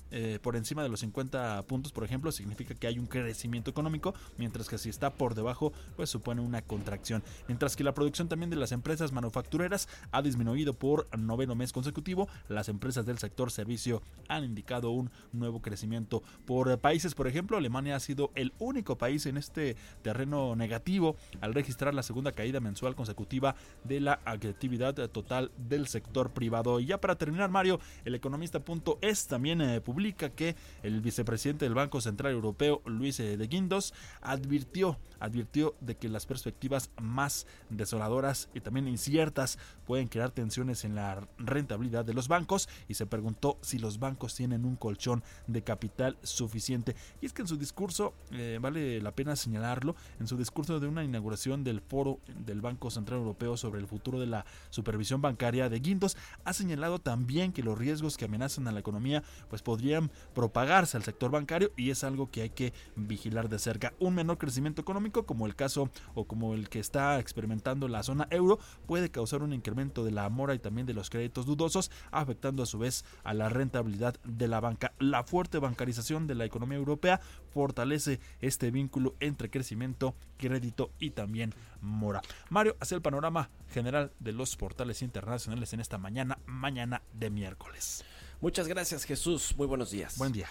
eh, 0.11 0.39
por 0.41 0.55
encima 0.55 0.83
de 0.83 0.89
los 0.89 0.99
50 0.99 1.63
puntos, 1.63 1.91
por 1.91 2.03
ejemplo, 2.03 2.31
significa 2.31 2.75
que 2.75 2.87
hay 2.87 2.99
un 2.99 3.07
crecimiento 3.07 3.71
económico, 3.71 4.13
mientras 4.37 4.67
que 4.67 4.77
si 4.77 4.89
está 4.89 5.09
por 5.13 5.35
debajo, 5.35 5.71
pues 5.95 6.09
supone 6.09 6.41
una 6.41 6.61
contracción. 6.61 7.23
Mientras 7.47 7.75
que 7.75 7.83
la 7.83 7.93
producción 7.93 8.27
también 8.27 8.49
de 8.49 8.57
las 8.57 8.73
empresas 8.73 9.11
manufactureras 9.11 9.87
ha 10.11 10.21
disminuido 10.21 10.73
por 10.73 11.07
noveno 11.17 11.55
mes 11.55 11.71
consecutivo, 11.71 12.27
las 12.49 12.67
empresas 12.67 13.05
del 13.05 13.19
sector 13.19 13.51
servicio 13.51 14.01
han 14.27 14.43
indicado 14.43 14.91
un 14.91 15.09
nuevo 15.31 15.61
crecimiento. 15.61 16.23
Por 16.45 16.77
países, 16.79 17.15
por 17.15 17.27
ejemplo, 17.27 17.57
Alemania 17.57 17.95
ha 17.95 17.99
sido 17.99 18.31
el 18.35 18.53
único 18.59 18.97
país 18.97 19.25
en 19.25 19.37
este 19.37 19.77
terreno 20.01 20.55
negativo 20.55 21.15
al 21.39 21.53
registrar 21.53 21.93
la 21.93 22.03
segunda 22.03 22.33
caída 22.33 22.59
mensual 22.59 22.95
consecutiva 22.95 23.55
de 23.85 24.01
la 24.01 24.19
actividad 24.25 24.93
total 25.09 25.51
del 25.57 25.87
sector 25.87 26.31
privado. 26.31 26.79
Y 26.79 26.87
ya 26.87 26.99
para 26.99 27.15
terminar, 27.15 27.49
Mario, 27.49 27.79
el 28.03 28.15
economista 28.15 28.59
punto 28.59 28.97
es 29.01 29.27
también 29.27 29.61
eh, 29.61 29.79
publica 29.81 30.00
que 30.09 30.55
el 30.83 31.01
vicepresidente 31.01 31.65
del 31.65 31.75
Banco 31.75 32.01
Central 32.01 32.33
Europeo, 32.33 32.81
Luis 32.85 33.19
eh, 33.19 33.37
de 33.37 33.47
Guindos, 33.47 33.93
advirtió, 34.21 34.97
advirtió 35.19 35.75
de 35.79 35.95
que 35.95 36.09
las 36.09 36.25
perspectivas 36.25 36.89
más 36.99 37.45
desoladoras 37.69 38.49
y 38.53 38.61
también 38.61 38.87
inciertas 38.87 39.59
pueden 39.85 40.07
crear 40.07 40.31
tensiones 40.31 40.85
en 40.85 40.95
la 40.95 41.27
rentabilidad 41.37 42.03
de 42.03 42.13
los 42.13 42.27
bancos 42.27 42.67
y 42.87 42.95
se 42.95 43.05
preguntó 43.05 43.57
si 43.61 43.77
los 43.77 43.99
bancos 43.99 44.35
tienen 44.35 44.65
un 44.65 44.75
colchón 44.75 45.23
de 45.47 45.63
capital 45.63 46.17
suficiente. 46.23 46.95
Y 47.21 47.25
es 47.27 47.33
que 47.33 47.43
en 47.43 47.47
su 47.47 47.57
discurso, 47.57 48.13
eh, 48.31 48.57
vale 48.59 49.01
la 49.01 49.11
pena 49.11 49.35
señalarlo, 49.35 49.95
en 50.19 50.27
su 50.27 50.37
discurso 50.37 50.79
de 50.79 50.87
una 50.87 51.03
inauguración 51.03 51.63
del 51.63 51.81
foro 51.81 52.19
del 52.45 52.61
Banco 52.61 52.89
Central 52.89 53.19
Europeo 53.19 53.55
sobre 53.57 53.79
el 53.79 53.87
futuro 53.87 54.19
de 54.19 54.27
la 54.27 54.45
supervisión 54.69 55.21
bancaria 55.21 55.69
de 55.69 55.79
Guindos, 55.79 56.17
ha 56.43 56.53
señalado 56.53 56.99
también 56.99 57.53
que 57.53 57.63
los 57.63 57.77
riesgos 57.77 58.17
que 58.17 58.25
amenazan 58.25 58.67
a 58.67 58.71
la 58.71 58.79
economía 58.79 59.23
pues 59.49 59.61
podrían 59.61 59.90
propagarse 60.33 60.97
al 60.97 61.03
sector 61.03 61.31
bancario 61.31 61.71
y 61.75 61.89
es 61.89 62.03
algo 62.03 62.29
que 62.29 62.43
hay 62.43 62.49
que 62.49 62.73
vigilar 62.95 63.49
de 63.49 63.59
cerca. 63.59 63.93
Un 63.99 64.15
menor 64.15 64.37
crecimiento 64.37 64.81
económico 64.81 65.25
como 65.25 65.45
el 65.45 65.55
caso 65.55 65.89
o 66.13 66.25
como 66.25 66.53
el 66.53 66.69
que 66.69 66.79
está 66.79 67.19
experimentando 67.19 67.87
la 67.87 68.03
zona 68.03 68.27
euro 68.29 68.59
puede 68.85 69.09
causar 69.09 69.43
un 69.43 69.53
incremento 69.53 70.03
de 70.03 70.11
la 70.11 70.29
mora 70.29 70.55
y 70.55 70.59
también 70.59 70.87
de 70.87 70.93
los 70.93 71.09
créditos 71.09 71.45
dudosos, 71.45 71.91
afectando 72.11 72.63
a 72.63 72.65
su 72.65 72.79
vez 72.79 73.05
a 73.23 73.33
la 73.33 73.49
rentabilidad 73.49 74.15
de 74.23 74.47
la 74.47 74.59
banca. 74.59 74.93
La 74.99 75.23
fuerte 75.23 75.59
bancarización 75.59 76.27
de 76.27 76.35
la 76.35 76.45
economía 76.45 76.77
europea 76.77 77.19
fortalece 77.51 78.19
este 78.39 78.71
vínculo 78.71 79.15
entre 79.19 79.49
crecimiento, 79.49 80.15
crédito 80.37 80.91
y 80.99 81.11
también 81.11 81.53
mora. 81.81 82.21
Mario, 82.49 82.77
hace 82.79 82.95
el 82.95 83.01
panorama 83.01 83.49
general 83.69 84.11
de 84.19 84.31
los 84.31 84.55
portales 84.55 85.01
internacionales 85.01 85.73
en 85.73 85.79
esta 85.79 85.97
mañana, 85.97 86.37
mañana 86.45 87.01
de 87.13 87.29
miércoles. 87.29 88.03
Muchas 88.41 88.67
gracias 88.67 89.03
Jesús, 89.03 89.53
muy 89.55 89.67
buenos 89.67 89.91
días. 89.91 90.17
Buen 90.17 90.31
día. 90.31 90.47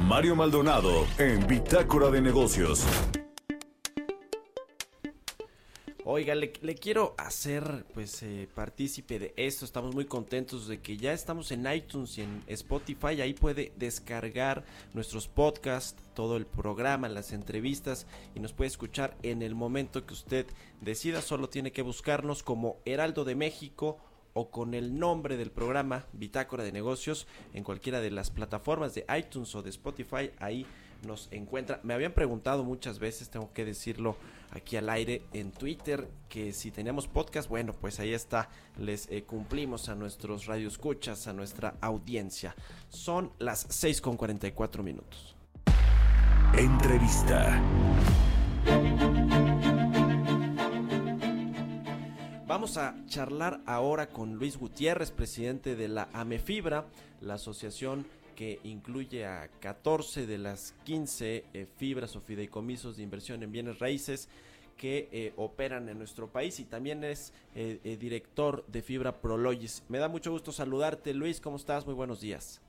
Mario 0.00 0.36
Maldonado 0.36 1.04
en 1.18 1.44
Bitácora 1.48 2.10
de 2.10 2.20
Negocios. 2.20 2.84
Oiga, 6.04 6.36
le, 6.36 6.52
quiero 6.52 7.14
hacer 7.18 7.84
pues 7.92 8.22
eh, 8.22 8.48
partícipe 8.54 9.18
de 9.18 9.34
esto. 9.36 9.64
Estamos 9.64 9.96
muy 9.96 10.04
contentos 10.04 10.68
de 10.68 10.80
que 10.80 10.96
ya 10.96 11.12
estamos 11.12 11.50
en 11.50 11.70
iTunes 11.70 12.16
y 12.16 12.22
en 12.22 12.44
Spotify. 12.46 13.20
Ahí 13.20 13.34
puede 13.34 13.72
descargar 13.76 14.64
nuestros 14.94 15.26
podcasts, 15.26 16.00
todo 16.14 16.36
el 16.36 16.46
programa, 16.46 17.08
las 17.08 17.32
entrevistas 17.32 18.06
y 18.34 18.40
nos 18.40 18.52
puede 18.52 18.68
escuchar 18.68 19.18
en 19.22 19.42
el 19.42 19.56
momento 19.56 20.06
que 20.06 20.14
usted 20.14 20.46
decida. 20.80 21.20
Solo 21.20 21.48
tiene 21.48 21.72
que 21.72 21.82
buscarnos 21.82 22.44
como 22.44 22.76
Heraldo 22.86 23.24
de 23.24 23.34
México 23.34 23.98
o 24.38 24.50
con 24.50 24.72
el 24.74 24.96
nombre 25.00 25.36
del 25.36 25.50
programa 25.50 26.06
Bitácora 26.12 26.62
de 26.62 26.70
Negocios 26.70 27.26
en 27.54 27.64
cualquiera 27.64 28.00
de 28.00 28.12
las 28.12 28.30
plataformas 28.30 28.94
de 28.94 29.04
iTunes 29.18 29.52
o 29.56 29.62
de 29.62 29.70
Spotify. 29.70 30.30
Ahí 30.38 30.64
nos 31.04 31.26
encuentra. 31.32 31.80
Me 31.82 31.92
habían 31.92 32.12
preguntado 32.12 32.62
muchas 32.62 33.00
veces, 33.00 33.30
tengo 33.30 33.52
que 33.52 33.64
decirlo 33.64 34.16
aquí 34.50 34.76
al 34.76 34.90
aire 34.90 35.22
en 35.32 35.50
Twitter, 35.50 36.08
que 36.28 36.52
si 36.52 36.70
teníamos 36.70 37.08
podcast, 37.08 37.48
bueno, 37.48 37.72
pues 37.72 37.98
ahí 37.98 38.12
está, 38.12 38.48
les 38.78 39.10
eh, 39.10 39.24
cumplimos 39.24 39.88
a 39.88 39.96
nuestros 39.96 40.46
radioescuchas, 40.46 41.26
a 41.26 41.32
nuestra 41.32 41.74
audiencia. 41.80 42.54
Son 42.90 43.32
las 43.40 43.66
6 43.68 44.00
con 44.00 44.16
44 44.16 44.84
minutos. 44.84 45.34
Entrevista. 46.56 47.60
Vamos 52.48 52.78
a 52.78 52.96
charlar 53.08 53.60
ahora 53.66 54.08
con 54.08 54.36
Luis 54.36 54.56
Gutiérrez, 54.56 55.10
presidente 55.10 55.76
de 55.76 55.86
la 55.86 56.08
AMEFibra, 56.14 56.86
la 57.20 57.34
asociación 57.34 58.06
que 58.34 58.58
incluye 58.64 59.26
a 59.26 59.48
14 59.60 60.26
de 60.26 60.38
las 60.38 60.74
15 60.84 61.44
eh, 61.52 61.66
fibras 61.76 62.16
o 62.16 62.22
fideicomisos 62.22 62.96
de 62.96 63.02
inversión 63.02 63.42
en 63.42 63.52
bienes 63.52 63.80
raíces 63.80 64.30
que 64.78 65.10
eh, 65.12 65.34
operan 65.36 65.90
en 65.90 65.98
nuestro 65.98 66.32
país 66.32 66.58
y 66.58 66.64
también 66.64 67.04
es 67.04 67.34
eh, 67.54 67.98
director 68.00 68.64
de 68.66 68.80
Fibra 68.80 69.20
Prologis. 69.20 69.82
Me 69.90 69.98
da 69.98 70.08
mucho 70.08 70.30
gusto 70.30 70.50
saludarte, 70.50 71.12
Luis. 71.12 71.42
¿Cómo 71.42 71.58
estás? 71.58 71.84
Muy 71.84 71.94
buenos 71.94 72.22
días. 72.22 72.62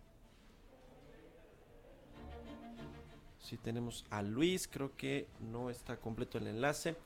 Sí, 3.39 3.55
tenemos 3.55 4.03
a 4.09 4.23
Luis, 4.23 4.67
creo 4.67 4.97
que 4.97 5.27
no 5.39 5.69
está 5.69 5.95
completo 5.95 6.37
el 6.37 6.47
enlace. 6.47 6.97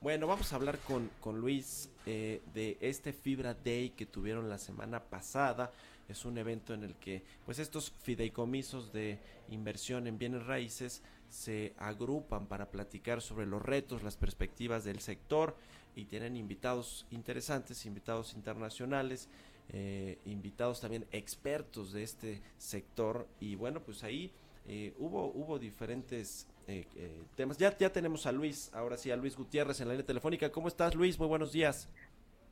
Bueno, 0.00 0.28
vamos 0.28 0.52
a 0.52 0.56
hablar 0.56 0.78
con, 0.78 1.10
con 1.20 1.40
Luis 1.40 1.90
de 2.08 2.78
este 2.80 3.12
Fibra 3.12 3.54
Day 3.54 3.90
que 3.90 4.06
tuvieron 4.06 4.48
la 4.48 4.58
semana 4.58 5.02
pasada. 5.02 5.70
Es 6.08 6.24
un 6.24 6.38
evento 6.38 6.72
en 6.72 6.84
el 6.84 6.94
que 6.94 7.22
pues 7.44 7.58
estos 7.58 7.90
fideicomisos 8.02 8.92
de 8.92 9.18
inversión 9.50 10.06
en 10.06 10.18
bienes 10.18 10.46
raíces 10.46 11.02
se 11.28 11.74
agrupan 11.76 12.46
para 12.46 12.70
platicar 12.70 13.20
sobre 13.20 13.46
los 13.46 13.62
retos, 13.62 14.02
las 14.02 14.16
perspectivas 14.16 14.84
del 14.84 15.00
sector 15.00 15.54
y 15.94 16.06
tienen 16.06 16.36
invitados 16.36 17.06
interesantes, 17.10 17.84
invitados 17.84 18.32
internacionales, 18.32 19.28
eh, 19.70 20.18
invitados 20.24 20.80
también 20.80 21.06
expertos 21.12 21.92
de 21.92 22.02
este 22.04 22.40
sector. 22.56 23.28
Y 23.40 23.54
bueno 23.54 23.82
pues 23.82 24.02
ahí 24.02 24.32
eh, 24.66 24.94
hubo, 24.98 25.26
hubo 25.26 25.58
diferentes 25.58 26.46
eh, 26.68 27.22
temas. 27.34 27.58
Ya, 27.58 27.76
ya 27.76 27.90
tenemos 27.90 28.26
a 28.26 28.32
Luis, 28.32 28.72
ahora 28.74 28.96
sí, 28.96 29.10
a 29.10 29.16
Luis 29.16 29.36
Gutiérrez 29.36 29.80
en 29.80 29.88
la 29.88 29.94
línea 29.94 30.06
telefónica. 30.06 30.52
¿Cómo 30.52 30.68
estás 30.68 30.94
Luis? 30.94 31.18
Muy 31.18 31.28
buenos 31.28 31.52
días. 31.52 31.88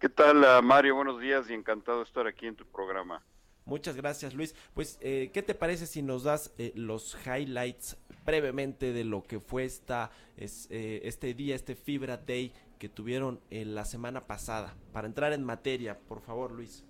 ¿Qué 0.00 0.08
tal 0.08 0.44
Mario? 0.62 0.96
Buenos 0.96 1.20
días 1.20 1.48
y 1.48 1.54
encantado 1.54 1.98
de 1.98 2.04
estar 2.04 2.26
aquí 2.26 2.46
en 2.46 2.56
tu 2.56 2.66
programa. 2.66 3.22
Muchas 3.66 3.96
gracias, 3.96 4.32
Luis. 4.32 4.54
Pues, 4.74 4.96
eh, 5.00 5.30
¿qué 5.34 5.42
te 5.42 5.54
parece 5.54 5.86
si 5.86 6.00
nos 6.00 6.22
das 6.22 6.54
eh, 6.56 6.72
los 6.76 7.18
highlights 7.26 7.96
brevemente 8.24 8.92
de 8.92 9.02
lo 9.02 9.24
que 9.24 9.40
fue 9.40 9.64
esta, 9.64 10.12
es, 10.36 10.68
eh, 10.70 11.00
este 11.02 11.34
día, 11.34 11.56
este 11.56 11.74
Fibra 11.74 12.16
Day 12.16 12.52
que 12.78 12.88
tuvieron 12.88 13.40
la 13.50 13.84
semana 13.84 14.28
pasada? 14.28 14.76
Para 14.92 15.08
entrar 15.08 15.32
en 15.32 15.42
materia, 15.42 15.98
por 15.98 16.20
favor, 16.20 16.52
Luis. 16.52 16.84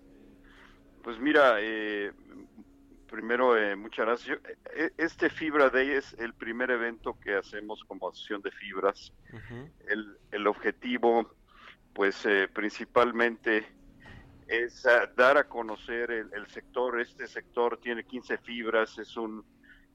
Pues 1.03 1.19
mira, 1.19 1.57
primero, 3.07 3.55
muchas 3.77 4.07
gracias. 4.07 4.39
Este 4.97 5.31
Fibra 5.31 5.71
Day 5.71 5.91
es 5.91 6.15
el 6.19 6.35
primer 6.35 6.71
evento 6.71 7.19
que 7.21 7.35
hacemos 7.35 7.85
como 7.85 8.09
Asociación 8.09 8.43
de 8.43 8.51
Fibras. 8.51 9.13
el, 9.89 10.19
el, 10.31 10.47
objetivo, 10.47 11.35
pues, 11.95 12.27
principalmente 12.53 13.67
es 14.49 14.87
dar 15.17 15.39
a 15.39 15.45
conocer 15.45 16.11
el, 16.11 16.47
sector. 16.49 17.01
Este 17.01 17.27
sector 17.27 17.79
tiene 17.79 18.05
15 18.05 18.39
fibras, 18.39 18.99
es 18.99 19.17
un 19.17 19.45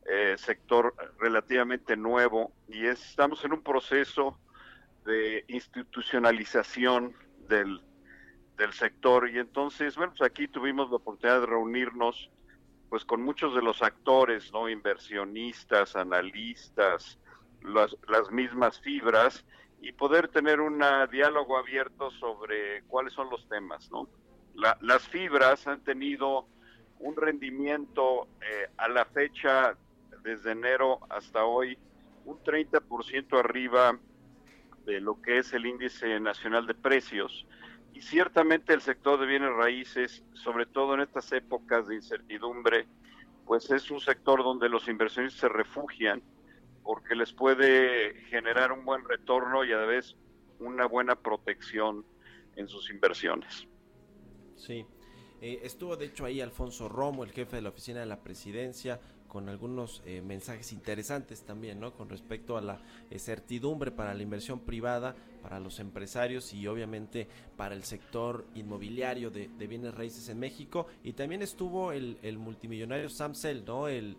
eh, 0.06 0.36
sector 0.38 0.94
relativamente 1.20 1.96
nuevo 1.96 2.52
y 2.68 2.86
estamos 2.86 3.44
en 3.46 3.54
un 3.54 3.62
proceso 3.62 4.40
de 5.06 5.46
institucionalización 5.48 7.16
del, 7.48 7.82
del 8.58 8.74
sector 8.74 9.30
y 9.30 9.40
entonces, 9.40 9.96
bueno, 9.96 10.14
pues 10.18 10.30
aquí 10.30 10.48
tuvimos 10.48 10.90
la 10.90 10.98
oportunidad 10.98 11.42
de 11.42 11.48
reunirnos 11.48 12.30
pues 12.92 13.06
con 13.06 13.22
muchos 13.22 13.56
de 13.56 13.62
los 13.62 13.82
actores, 13.82 14.52
¿no? 14.52 14.68
Inversionistas, 14.68 15.96
analistas, 15.96 17.18
las, 17.64 17.96
las 18.10 18.30
mismas 18.32 18.82
fibras 18.82 19.46
y 19.82 19.94
poder 19.94 20.28
tener 20.28 20.60
un 20.60 20.84
diálogo 21.10 21.58
abierto 21.58 22.12
sobre 22.12 22.84
cuáles 22.90 23.14
son 23.14 23.30
los 23.30 23.48
temas, 23.48 23.90
¿no? 23.92 24.10
las 24.82 25.08
fibras 25.08 25.66
han 25.68 25.82
tenido 25.86 26.46
un 27.00 27.16
rendimiento 27.16 28.28
eh, 28.42 28.68
a 28.76 28.90
la 28.90 29.06
fecha, 29.06 29.78
desde 30.22 30.52
enero 30.52 31.00
hasta 31.10 31.46
hoy, 31.46 31.78
un 32.26 32.44
30% 32.44 33.40
arriba 33.40 33.98
de 34.86 35.00
lo 35.00 35.22
que 35.22 35.38
es 35.38 35.54
el 35.54 35.66
índice 35.66 36.20
nacional 36.20 36.68
de 36.68 36.74
precios. 36.74 37.48
Y 37.94 38.02
ciertamente 38.02 38.74
el 38.74 38.82
sector 38.82 39.20
de 39.20 39.26
bienes 39.26 39.54
raíces, 39.54 40.24
sobre 40.34 40.66
todo 40.66 40.94
en 40.96 41.02
estas 41.02 41.32
épocas 41.32 41.88
de 41.88 41.96
incertidumbre, 41.96 42.88
pues 43.46 43.70
es 43.72 43.92
un 43.92 44.00
sector 44.00 44.44
donde 44.44 44.70
los 44.70 44.88
inversionistas 44.88 45.42
se 45.42 45.50
refugian 45.50 46.22
porque 46.84 47.16
les 47.16 47.34
puede 47.34 48.16
generar 48.30 48.72
un 48.72 48.86
buen 48.86 49.04
retorno 49.06 49.64
y 49.64 49.72
a 49.72 49.78
la 49.78 49.86
vez 49.86 50.16
una 50.60 50.86
buena 50.86 51.16
protección 51.16 52.06
en 52.56 52.68
sus 52.68 52.90
inversiones. 52.90 53.68
Sí. 54.56 54.86
Eh, 55.42 55.60
estuvo 55.64 55.98
de 55.98 56.06
hecho 56.06 56.26
ahí 56.26 56.40
Alfonso 56.40 56.88
Romo, 56.88 57.24
el 57.24 57.32
jefe 57.32 57.56
de 57.56 57.64
la 57.64 57.70
oficina 57.70 58.00
de 58.00 58.06
la 58.06 58.22
presidencia, 58.22 59.00
con 59.32 59.48
algunos 59.48 60.02
eh, 60.06 60.22
mensajes 60.22 60.74
interesantes 60.74 61.44
también, 61.44 61.80
¿no? 61.80 61.94
Con 61.94 62.10
respecto 62.10 62.58
a 62.58 62.62
la 62.62 62.82
eh, 63.10 63.18
certidumbre 63.18 63.90
para 63.90 64.14
la 64.14 64.22
inversión 64.22 64.60
privada, 64.60 65.16
para 65.42 65.58
los 65.62 65.80
empresarios 65.80 66.54
y 66.54 66.68
obviamente 66.68 67.30
para 67.56 67.74
el 67.74 67.86
sector 67.86 68.46
inmobiliario 68.56 69.32
de, 69.32 69.48
bienes 69.70 69.96
raíces 69.96 70.28
en 70.28 70.38
México. 70.38 70.88
Y 71.02 71.14
también 71.14 71.42
estuvo 71.42 71.94
el, 71.94 72.18
multimillonario 72.38 73.08
Sam 73.08 73.32
¿no? 73.66 73.88
El, 73.88 74.18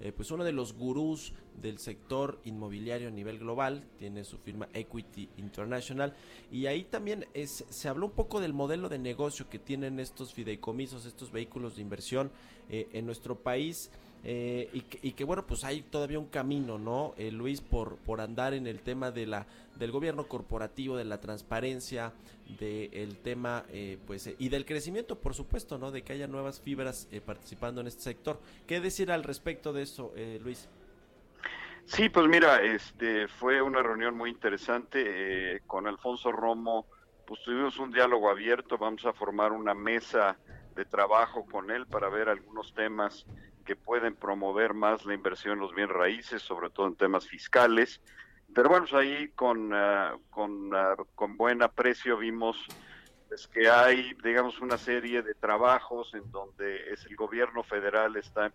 eh, 0.00 0.12
pues 0.14 0.30
uno 0.30 0.44
de 0.44 0.52
los 0.52 0.74
gurús 0.74 1.32
del 1.58 1.78
sector 1.78 2.38
inmobiliario 2.44 3.08
a 3.08 3.10
nivel 3.10 3.38
global, 3.38 3.82
tiene 3.98 4.22
su 4.22 4.36
firma 4.36 4.68
Equity 4.74 5.30
International. 5.38 6.12
Y 6.50 6.66
ahí 6.66 6.84
también 6.84 7.26
es, 7.32 7.64
se 7.70 7.88
habló 7.88 8.04
un 8.04 8.12
poco 8.12 8.38
del 8.38 8.52
modelo 8.52 8.90
de 8.90 8.98
negocio 8.98 9.48
que 9.48 9.58
tienen 9.58 9.98
estos 9.98 10.34
fideicomisos, 10.34 11.06
estos 11.06 11.32
vehículos 11.32 11.76
de 11.76 11.82
inversión 11.82 12.30
en 12.68 13.04
nuestro 13.04 13.36
país. 13.36 13.90
Eh, 14.24 14.70
y, 14.72 15.12
que, 15.12 15.24
bueno, 15.24 15.44
pues 15.44 15.64
hay 15.64 15.82
todavía 15.82 16.18
un 16.18 16.28
camino, 16.28 16.78
¿no, 16.78 17.12
eh, 17.16 17.32
Luis, 17.32 17.60
por, 17.60 17.96
por 17.96 18.20
andar 18.20 18.54
en 18.54 18.68
el 18.68 18.78
tema 18.78 19.10
de 19.10 19.26
la, 19.26 19.46
del 19.76 19.90
gobierno 19.90 20.28
corporativo, 20.28 20.96
de 20.96 21.04
la 21.04 21.20
transparencia, 21.20 22.12
del 22.60 23.16
tema, 23.18 23.64
eh, 23.70 23.98
pues, 24.06 24.32
y 24.38 24.48
del 24.48 24.64
crecimiento, 24.64 25.18
por 25.18 25.34
supuesto, 25.34 25.78
¿no? 25.78 25.90
De 25.90 26.02
que 26.02 26.12
haya 26.12 26.28
nuevas 26.28 26.60
fibras 26.60 27.08
participando 27.26 27.80
en 27.80 27.88
este 27.88 28.02
sector. 28.02 28.38
¿Qué 28.66 28.80
decir 28.80 29.10
al 29.10 29.24
respecto 29.24 29.72
de 29.72 29.82
eso, 29.82 30.12
Luis? 30.42 30.68
Sí, 31.86 32.08
pues 32.08 32.28
mira, 32.28 32.62
este 32.62 33.26
fue 33.26 33.60
una 33.60 33.82
reunión 33.82 34.16
muy 34.16 34.30
interesante 34.30 35.62
con 35.66 35.88
Alfonso 35.88 36.30
Romo. 36.30 36.86
Pues 37.26 37.40
tuvimos 37.42 37.78
un 37.78 37.90
diálogo 37.90 38.30
abierto. 38.30 38.78
Vamos 38.78 39.04
a 39.06 39.12
formar 39.12 39.52
una 39.52 39.74
mesa 39.74 40.36
de 40.76 40.84
trabajo 40.84 41.44
con 41.50 41.70
él 41.70 41.86
para 41.86 42.08
ver 42.08 42.28
algunos 42.28 42.72
temas 42.74 43.26
que 43.62 43.76
pueden 43.76 44.14
promover 44.14 44.74
más 44.74 45.04
la 45.04 45.14
inversión 45.14 45.54
en 45.54 45.60
los 45.60 45.74
bienes 45.74 45.94
raíces, 45.94 46.42
sobre 46.42 46.70
todo 46.70 46.86
en 46.86 46.96
temas 46.96 47.26
fiscales. 47.26 48.00
Pero 48.54 48.68
bueno, 48.68 48.86
pues 48.88 49.00
ahí 49.00 49.28
con, 49.28 49.72
ah, 49.72 50.16
con, 50.30 50.74
ah, 50.74 50.96
con 51.14 51.36
buen 51.36 51.62
aprecio 51.62 52.18
vimos 52.18 52.66
pues, 53.28 53.46
que 53.48 53.68
hay, 53.68 54.14
digamos, 54.22 54.60
una 54.60 54.76
serie 54.76 55.22
de 55.22 55.34
trabajos 55.34 56.12
en 56.14 56.30
donde 56.30 56.92
es 56.92 57.06
el 57.06 57.16
gobierno 57.16 57.62
federal 57.62 58.16
está 58.16 58.52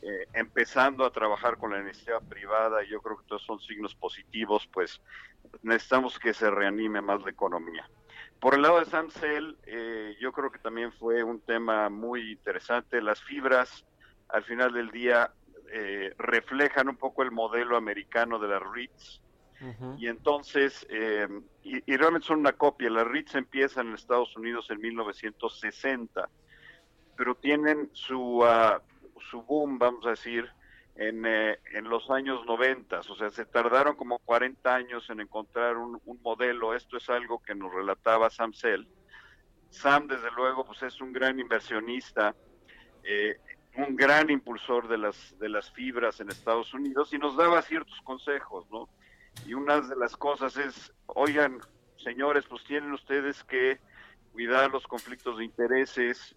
eh, 0.00 0.26
empezando 0.32 1.04
a 1.04 1.10
trabajar 1.10 1.58
con 1.58 1.72
la 1.72 1.80
iniciativa 1.80 2.20
privada 2.20 2.84
y 2.84 2.88
yo 2.88 3.02
creo 3.02 3.18
que 3.18 3.26
todos 3.26 3.42
son 3.42 3.60
signos 3.60 3.94
positivos, 3.94 4.68
pues 4.72 5.00
necesitamos 5.62 6.18
que 6.18 6.32
se 6.32 6.50
reanime 6.50 7.00
más 7.00 7.20
la 7.22 7.30
economía. 7.30 7.88
Por 8.40 8.54
el 8.54 8.62
lado 8.62 8.78
de 8.78 8.86
Samsel, 8.86 9.58
eh, 9.66 10.16
yo 10.20 10.32
creo 10.32 10.52
que 10.52 10.60
también 10.60 10.92
fue 10.92 11.24
un 11.24 11.40
tema 11.40 11.88
muy 11.88 12.30
interesante. 12.30 13.02
Las 13.02 13.20
fibras 13.20 13.84
al 14.28 14.44
final 14.44 14.72
del 14.72 14.90
día 14.90 15.32
eh, 15.70 16.14
reflejan 16.18 16.88
un 16.88 16.96
poco 16.96 17.22
el 17.22 17.30
modelo 17.30 17.76
americano 17.76 18.38
de 18.38 18.48
las 18.48 18.62
REITs. 18.62 19.20
Y 19.96 20.06
entonces, 20.06 20.86
eh, 20.88 21.26
y, 21.64 21.96
realmente 21.96 22.28
son 22.28 22.38
una 22.38 22.52
copia, 22.52 22.88
las 22.90 23.04
REITs 23.04 23.34
empiezan 23.34 23.88
en 23.88 23.94
Estados 23.94 24.36
Unidos 24.36 24.70
en 24.70 24.80
1960, 24.80 26.28
pero 27.16 27.34
tienen 27.34 27.90
su, 27.92 28.38
uh, 28.38 28.80
su 29.28 29.42
boom, 29.42 29.76
vamos 29.76 30.06
a 30.06 30.10
decir, 30.10 30.48
en, 30.94 31.26
eh, 31.26 31.58
en, 31.74 31.88
los 31.88 32.08
años 32.08 32.46
90, 32.46 33.00
o 33.00 33.16
sea, 33.16 33.30
se 33.30 33.46
tardaron 33.46 33.96
como 33.96 34.20
40 34.20 34.72
años 34.72 35.10
en 35.10 35.18
encontrar 35.20 35.76
un, 35.76 36.00
un 36.04 36.22
modelo, 36.22 36.72
esto 36.72 36.96
es 36.96 37.10
algo 37.10 37.42
que 37.42 37.56
nos 37.56 37.74
relataba 37.74 38.30
Sam 38.30 38.52
Sell. 38.52 38.86
Sam, 39.70 40.06
desde 40.06 40.30
luego, 40.30 40.64
pues 40.64 40.84
es 40.84 41.00
un 41.00 41.12
gran 41.12 41.40
inversionista, 41.40 42.32
eh, 43.02 43.40
un 43.78 43.96
gran 43.96 44.28
impulsor 44.28 44.88
de 44.88 44.98
las, 44.98 45.38
de 45.38 45.48
las 45.48 45.70
fibras 45.70 46.20
en 46.20 46.28
Estados 46.30 46.74
Unidos 46.74 47.12
y 47.12 47.18
nos 47.18 47.36
daba 47.36 47.62
ciertos 47.62 48.00
consejos, 48.02 48.66
¿no? 48.70 48.88
Y 49.46 49.54
una 49.54 49.80
de 49.80 49.94
las 49.94 50.16
cosas 50.16 50.56
es, 50.56 50.92
oigan, 51.06 51.60
señores, 51.96 52.44
pues 52.48 52.64
tienen 52.64 52.92
ustedes 52.92 53.44
que 53.44 53.78
cuidar 54.32 54.70
los 54.70 54.86
conflictos 54.86 55.38
de 55.38 55.44
intereses 55.44 56.34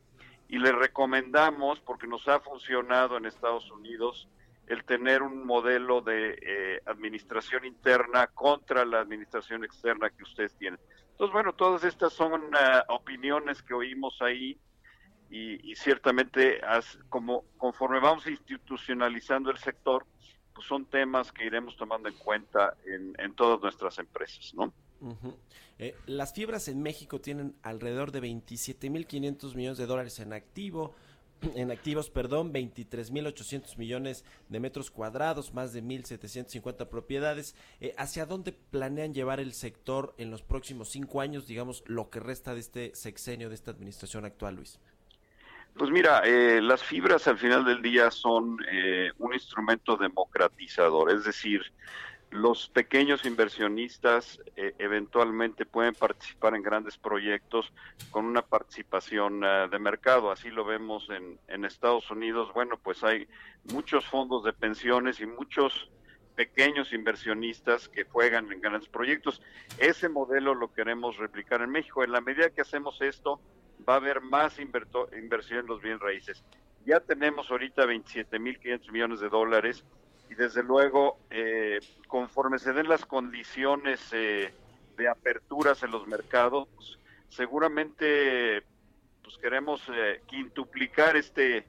y 0.48 0.60
les 0.60 0.76
recomendamos, 0.76 1.80
porque 1.80 2.08
nos 2.08 2.28
ha 2.28 2.40
funcionado 2.42 3.18
en 3.18 3.26
Estados 3.26 3.72
Unidos, 3.72 4.28
el 4.68 4.84
tener 4.84 5.24
un 5.24 5.46
modelo 5.46 6.02
de 6.02 6.38
eh, 6.42 6.82
administración 6.86 7.66
interna 7.66 8.28
contra 8.28 8.86
la 8.86 9.00
administración 9.00 9.64
externa 9.64 10.10
que 10.10 10.24
ustedes 10.24 10.56
tienen. 10.58 10.80
Entonces, 11.12 11.34
bueno, 11.34 11.54
todas 11.54 11.84
estas 11.84 12.14
son 12.14 12.34
uh, 12.34 12.94
opiniones 12.94 13.62
que 13.64 13.74
oímos 13.74 14.22
ahí 14.22 14.58
y, 15.32 15.76
ciertamente 15.76 16.60
como 17.08 17.46
conforme 17.58 18.00
vamos 18.00 18.28
institucionalizando 18.28 19.50
el 19.50 19.58
sector, 19.58 20.06
pues 20.54 20.68
son 20.68 20.86
temas 20.86 21.32
que 21.32 21.46
iremos 21.46 21.78
tomando 21.78 22.10
en 22.10 22.16
cuenta 22.16 22.76
en, 22.86 23.34
todas 23.36 23.62
nuestras 23.62 23.98
empresas, 24.00 24.54
¿no? 24.54 24.74
Eh, 25.80 25.96
las 26.06 26.34
fibras 26.34 26.68
en 26.68 26.84
México 26.84 27.22
tienen 27.22 27.56
alrededor 27.64 28.12
de 28.12 28.22
27.500 28.22 29.56
millones 29.56 29.78
de 29.78 29.86
dólares 29.88 30.20
en 30.20 30.34
activo, 30.34 30.94
en 31.56 31.72
activos, 31.72 32.10
perdón, 32.10 32.54
23.800 32.54 33.78
millones 33.78 34.26
de 34.50 34.60
metros 34.60 34.92
cuadrados, 34.92 35.54
más 35.54 35.72
de 35.72 35.82
1.750 35.82 36.88
propiedades. 36.88 37.56
Eh, 37.80 37.96
¿Hacia 37.98 38.26
dónde 38.26 38.52
planean 38.52 39.14
llevar 39.14 39.40
el 39.40 39.54
sector 39.54 40.14
en 40.18 40.30
los 40.30 40.44
próximos 40.44 40.90
cinco 40.90 41.22
años, 41.22 41.48
digamos, 41.48 41.84
lo 41.88 42.10
que 42.10 42.20
resta 42.20 42.54
de 42.54 42.60
este 42.60 42.96
sexenio, 42.96 43.50
de 43.50 43.56
esta 43.56 43.72
administración 43.72 44.26
actual, 44.26 44.58
Luis? 44.58 44.80
Pues 45.78 45.90
mira, 45.90 46.22
eh, 46.26 46.62
las 46.62 46.84
fibras 46.84 47.28
al 47.28 47.38
final 47.38 47.64
del 47.66 47.82
día 47.82 48.12
son 48.12 48.58
eh, 48.70 49.12
un 49.20 49.34
instrumento 49.34 49.96
democratizador, 49.96 51.12
es 51.12 51.24
decir, 51.24 51.62
los 52.30 52.70
pequeños 52.70 53.26
inversionistas 53.26 54.40
eh, 54.56 54.74
eventualmente 54.80 55.66
pueden 55.66 55.94
participar 55.96 56.56
en 56.56 56.62
grandes 56.62 56.98
proyectos 56.98 57.74
con 58.10 58.26
una 58.26 58.42
participación 58.42 59.42
de 59.42 59.80
mercado. 59.80 60.32
Así 60.32 60.50
lo 60.50 60.64
vemos 60.64 61.10
en, 61.10 61.38
en, 61.50 61.66
Estados 61.66 62.10
Unidos. 62.10 62.54
Bueno, 62.54 62.80
pues 62.82 63.04
hay 63.04 63.28
muchos 63.74 64.06
fondos 64.06 64.46
de 64.46 64.54
pensiones 64.54 65.20
y 65.20 65.26
muchos 65.26 65.92
pequeños 66.36 66.94
inversionistas 66.94 67.90
que 67.90 68.06
juegan 68.06 68.50
en 68.52 68.62
grandes 68.62 68.88
proyectos. 68.88 69.42
Ese 69.78 70.08
modelo 70.08 70.56
lo 70.56 70.74
queremos 70.74 71.18
replicar 71.18 71.62
en 71.62 71.70
México. 71.70 72.02
En 72.02 72.14
la 72.14 72.22
medida 72.22 72.50
que 72.50 72.62
hacemos 72.62 73.02
esto, 73.02 73.42
va 73.88 73.94
a 73.94 73.98
haber 73.98 74.22
más 74.22 74.60
inversión 74.60 75.60
en 75.60 75.66
los 75.68 75.82
bienes 75.82 76.02
raíces. 76.02 76.44
Ya 76.86 77.00
tenemos 77.00 77.50
ahorita 77.52 77.86
27.500 77.86 78.92
millones 78.92 79.20
de 79.20 79.30
dólares 79.30 79.84
y 80.30 80.36
desde 80.36 80.64
luego, 80.64 81.20
eh, 81.30 81.80
conforme 82.08 82.58
se 82.58 82.74
den 82.74 82.88
las 82.88 83.06
condiciones 83.06 84.02
eh, 84.14 84.54
de 84.98 85.08
aperturas 85.08 85.84
en 85.84 85.92
los 85.92 86.08
mercados, 86.08 86.68
seguramente 87.30 88.64
pues 89.24 89.38
queremos 89.38 89.82
eh, 89.94 90.22
quintuplicar 90.26 91.16
este 91.16 91.68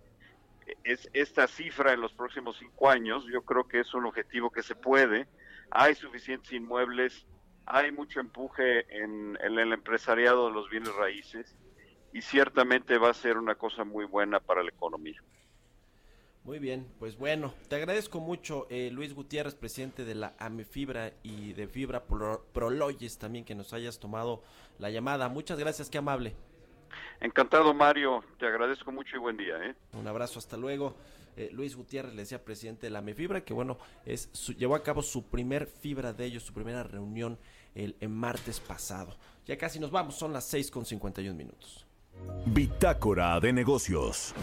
es, 0.84 1.10
esta 1.12 1.46
cifra 1.46 1.92
en 1.92 2.00
los 2.00 2.12
próximos 2.12 2.56
cinco 2.58 2.88
años. 2.88 3.26
Yo 3.30 3.42
creo 3.42 3.68
que 3.68 3.80
es 3.80 3.92
un 3.94 4.06
objetivo 4.06 4.50
que 4.50 4.62
se 4.62 4.74
puede. 4.74 5.26
Hay 5.70 5.94
suficientes 5.94 6.52
inmuebles, 6.52 7.26
hay 7.66 7.92
mucho 7.92 8.20
empuje 8.20 8.86
en 8.96 9.36
el 9.42 9.72
empresariado 9.72 10.46
de 10.46 10.54
los 10.54 10.70
bienes 10.70 10.94
raíces 10.94 11.54
y 12.12 12.22
ciertamente 12.22 12.98
va 12.98 13.10
a 13.10 13.14
ser 13.14 13.38
una 13.38 13.54
cosa 13.54 13.84
muy 13.84 14.04
buena 14.04 14.40
para 14.40 14.62
la 14.62 14.68
economía. 14.68 15.20
Muy 16.44 16.58
bien, 16.58 16.88
pues 16.98 17.16
bueno, 17.16 17.54
te 17.68 17.76
agradezco 17.76 18.18
mucho 18.18 18.66
eh, 18.68 18.90
Luis 18.92 19.14
Gutiérrez, 19.14 19.54
presidente 19.54 20.04
de 20.04 20.16
la 20.16 20.34
AMEFibra 20.40 21.12
y 21.22 21.52
de 21.52 21.68
Fibra 21.68 22.02
Proloyes 22.04 23.16
también 23.18 23.44
que 23.44 23.54
nos 23.54 23.72
hayas 23.72 24.00
tomado 24.00 24.42
la 24.80 24.90
llamada. 24.90 25.28
Muchas 25.28 25.56
gracias, 25.56 25.88
qué 25.88 25.98
amable. 25.98 26.34
Encantado 27.20 27.72
Mario, 27.72 28.24
te 28.40 28.46
agradezco 28.46 28.90
mucho 28.90 29.16
y 29.16 29.20
buen 29.20 29.36
día. 29.36 29.54
¿eh? 29.64 29.76
Un 29.92 30.08
abrazo, 30.08 30.40
hasta 30.40 30.56
luego. 30.56 30.96
Eh, 31.36 31.48
Luis 31.52 31.76
Gutiérrez, 31.76 32.12
le 32.12 32.22
decía 32.22 32.44
presidente 32.44 32.88
de 32.88 32.90
la 32.90 32.98
AMEFibra, 32.98 33.44
que 33.44 33.54
bueno, 33.54 33.78
es 34.04 34.32
llevó 34.56 34.74
a 34.74 34.82
cabo 34.82 35.00
su 35.00 35.30
primer 35.30 35.68
fibra 35.68 36.12
de 36.12 36.24
ellos, 36.24 36.42
su 36.42 36.52
primera 36.52 36.82
reunión 36.82 37.38
el, 37.76 37.94
el 38.00 38.08
martes 38.08 38.58
pasado. 38.58 39.16
Ya 39.46 39.56
casi 39.56 39.78
nos 39.78 39.92
vamos, 39.92 40.16
son 40.16 40.32
las 40.32 40.44
6 40.48 40.72
con 40.72 40.84
51 40.84 41.36
minutos. 41.36 41.86
Bitácora 42.46 43.38
de 43.40 43.52
negocios. 43.52 44.34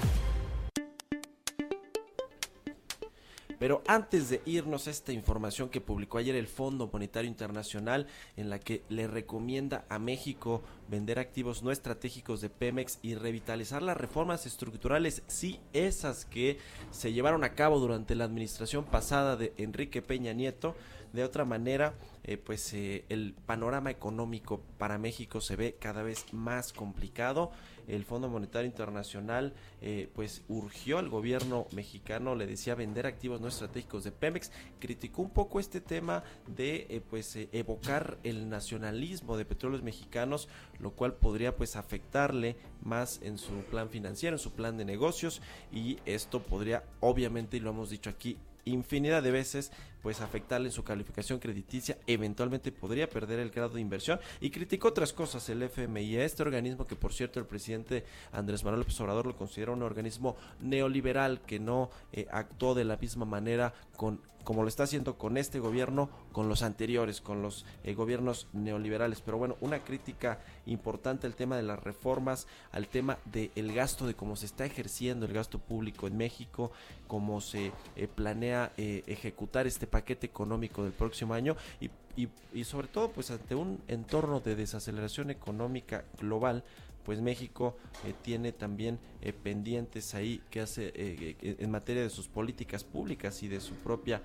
Pero 3.59 3.83
antes 3.87 4.29
de 4.29 4.41
irnos 4.45 4.87
a 4.87 4.91
esta 4.91 5.11
información 5.11 5.67
que 5.67 5.81
publicó 5.81 6.17
ayer 6.17 6.35
el 6.35 6.47
Fondo 6.47 6.89
Monetario 6.91 7.29
Internacional 7.29 8.07
en 8.37 8.49
la 8.49 8.57
que 8.57 8.83
le 8.87 9.05
recomienda 9.05 9.85
a 9.89 9.99
México 9.99 10.63
vender 10.87 11.19
activos 11.19 11.61
no 11.61 11.69
estratégicos 11.69 12.39
de 12.39 12.49
Pemex 12.49 12.99
y 13.01 13.15
revitalizar 13.15 13.81
las 13.81 13.97
reformas 13.97 14.45
estructurales, 14.45 15.23
sí 15.27 15.59
esas 15.73 16.23
que 16.23 16.57
se 16.91 17.11
llevaron 17.11 17.43
a 17.43 17.53
cabo 17.53 17.79
durante 17.79 18.15
la 18.15 18.23
administración 18.23 18.85
pasada 18.85 19.35
de 19.35 19.53
Enrique 19.57 20.01
Peña 20.01 20.31
Nieto, 20.31 20.73
de 21.11 21.25
otra 21.25 21.43
manera 21.43 21.95
eh, 22.29 22.37
pues 22.37 22.75
eh, 22.75 23.05
el 23.09 23.33
panorama 23.47 23.89
económico 23.89 24.61
para 24.77 24.99
México 24.99 25.41
se 25.41 25.55
ve 25.55 25.77
cada 25.79 26.03
vez 26.03 26.31
más 26.31 26.73
complicado. 26.73 27.49
El 27.87 28.05
Fondo 28.05 28.29
Monetario 28.29 28.67
Internacional 28.67 29.55
eh, 29.81 30.11
pues 30.13 30.43
urgió 30.47 30.99
al 30.99 31.09
gobierno 31.09 31.65
mexicano, 31.71 32.35
le 32.35 32.45
decía 32.45 32.75
vender 32.75 33.07
activos 33.07 33.41
no 33.41 33.47
estratégicos 33.47 34.03
de 34.03 34.11
Pemex, 34.11 34.51
criticó 34.79 35.23
un 35.23 35.31
poco 35.31 35.59
este 35.59 35.81
tema 35.81 36.23
de 36.45 37.01
pues 37.09 37.35
evocar 37.51 38.19
el 38.21 38.47
nacionalismo 38.47 39.35
de 39.35 39.45
petróleos 39.45 39.81
mexicanos, 39.81 40.49
lo 40.77 40.91
cual 40.91 41.15
podría 41.15 41.55
pues 41.55 41.75
afectarle 41.75 42.57
más 42.83 43.21
en 43.23 43.39
su 43.39 43.53
plan 43.71 43.89
financiero, 43.89 44.35
en 44.35 44.39
su 44.39 44.51
plan 44.51 44.77
de 44.77 44.85
negocios. 44.85 45.41
Y 45.73 45.97
esto 46.05 46.43
podría 46.43 46.83
obviamente, 46.99 47.57
y 47.57 47.59
lo 47.59 47.71
hemos 47.71 47.89
dicho 47.89 48.11
aquí, 48.11 48.37
infinidad 48.65 49.23
de 49.23 49.31
veces 49.31 49.71
pues 50.01 50.21
afectarle 50.21 50.67
en 50.67 50.73
su 50.73 50.83
calificación 50.83 51.39
crediticia, 51.39 51.97
eventualmente 52.07 52.71
podría 52.71 53.09
perder 53.09 53.39
el 53.39 53.49
grado 53.49 53.75
de 53.75 53.81
inversión 53.81 54.19
y 54.39 54.49
criticó 54.49 54.89
otras 54.89 55.13
cosas 55.13 55.47
el 55.49 55.63
FMI, 55.63 56.17
este 56.17 56.43
organismo 56.43 56.87
que 56.87 56.95
por 56.95 57.13
cierto 57.13 57.39
el 57.39 57.45
presidente 57.45 58.05
Andrés 58.31 58.63
Manuel 58.63 58.81
López 58.81 58.99
Obrador 59.01 59.25
lo 59.25 59.35
considera 59.35 59.71
un 59.71 59.83
organismo 59.83 60.35
neoliberal 60.61 61.41
que 61.41 61.59
no 61.59 61.89
eh, 62.11 62.27
actuó 62.31 62.75
de 62.75 62.85
la 62.85 62.97
misma 62.97 63.25
manera 63.25 63.73
con 63.95 64.21
como 64.45 64.63
lo 64.63 64.69
está 64.69 64.83
haciendo 64.83 65.17
con 65.17 65.37
este 65.37 65.59
gobierno, 65.59 66.09
con 66.31 66.49
los 66.49 66.63
anteriores, 66.63 67.21
con 67.21 67.41
los 67.43 67.65
eh, 67.83 67.93
gobiernos 67.93 68.47
neoliberales. 68.53 69.21
Pero 69.21 69.37
bueno, 69.37 69.57
una 69.61 69.79
crítica 69.83 70.39
importante 70.65 71.27
al 71.27 71.35
tema 71.35 71.55
de 71.57 71.61
las 71.61 71.83
reformas, 71.83 72.47
al 72.71 72.87
tema 72.87 73.19
del 73.25 73.73
gasto, 73.73 74.07
de 74.07 74.15
cómo 74.15 74.35
se 74.37 74.47
está 74.47 74.65
ejerciendo 74.65 75.25
el 75.27 75.33
gasto 75.33 75.59
público 75.59 76.07
en 76.07 76.17
México, 76.17 76.71
cómo 77.07 77.41
se 77.41 77.73
eh, 77.95 78.07
planea 78.07 78.71
ejecutar 78.77 79.67
este 79.67 79.85
paquete 79.89 80.27
económico 80.27 80.83
del 80.83 80.93
próximo 80.93 81.33
año 81.33 81.55
y, 81.79 82.63
sobre 82.63 82.87
todo 82.87 83.11
pues 83.11 83.31
ante 83.31 83.55
un 83.55 83.81
entorno 83.87 84.39
de 84.41 84.55
desaceleración 84.55 85.29
económica 85.29 86.03
global 86.19 86.63
pues 87.05 87.21
México 87.21 87.77
eh, 88.05 88.13
tiene 88.21 88.51
también 88.51 88.99
eh, 89.21 89.33
pendientes 89.33 90.13
ahí 90.15 90.41
que 90.49 90.59
hace 90.61 90.91
eh, 90.95 91.35
en 91.41 91.71
materia 91.71 92.03
de 92.03 92.09
sus 92.09 92.27
políticas 92.27 92.83
públicas 92.83 93.41
y 93.41 93.47
de 93.47 93.61
su 93.61 93.73
propia 93.75 94.21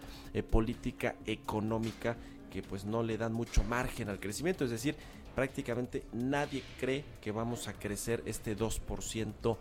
política 0.50 1.14
económica 1.24 2.16
que 2.52 2.62
pues 2.62 2.84
no 2.84 3.02
le 3.02 3.16
dan 3.16 3.32
mucho 3.32 3.64
margen 3.64 4.08
al 4.08 4.20
crecimiento, 4.20 4.64
es 4.64 4.70
decir, 4.70 4.96
prácticamente 5.34 6.04
nadie 6.12 6.62
cree 6.78 7.04
que 7.20 7.32
vamos 7.32 7.68
a 7.68 7.72
crecer 7.72 8.22
este 8.26 8.56
2% 8.56 9.56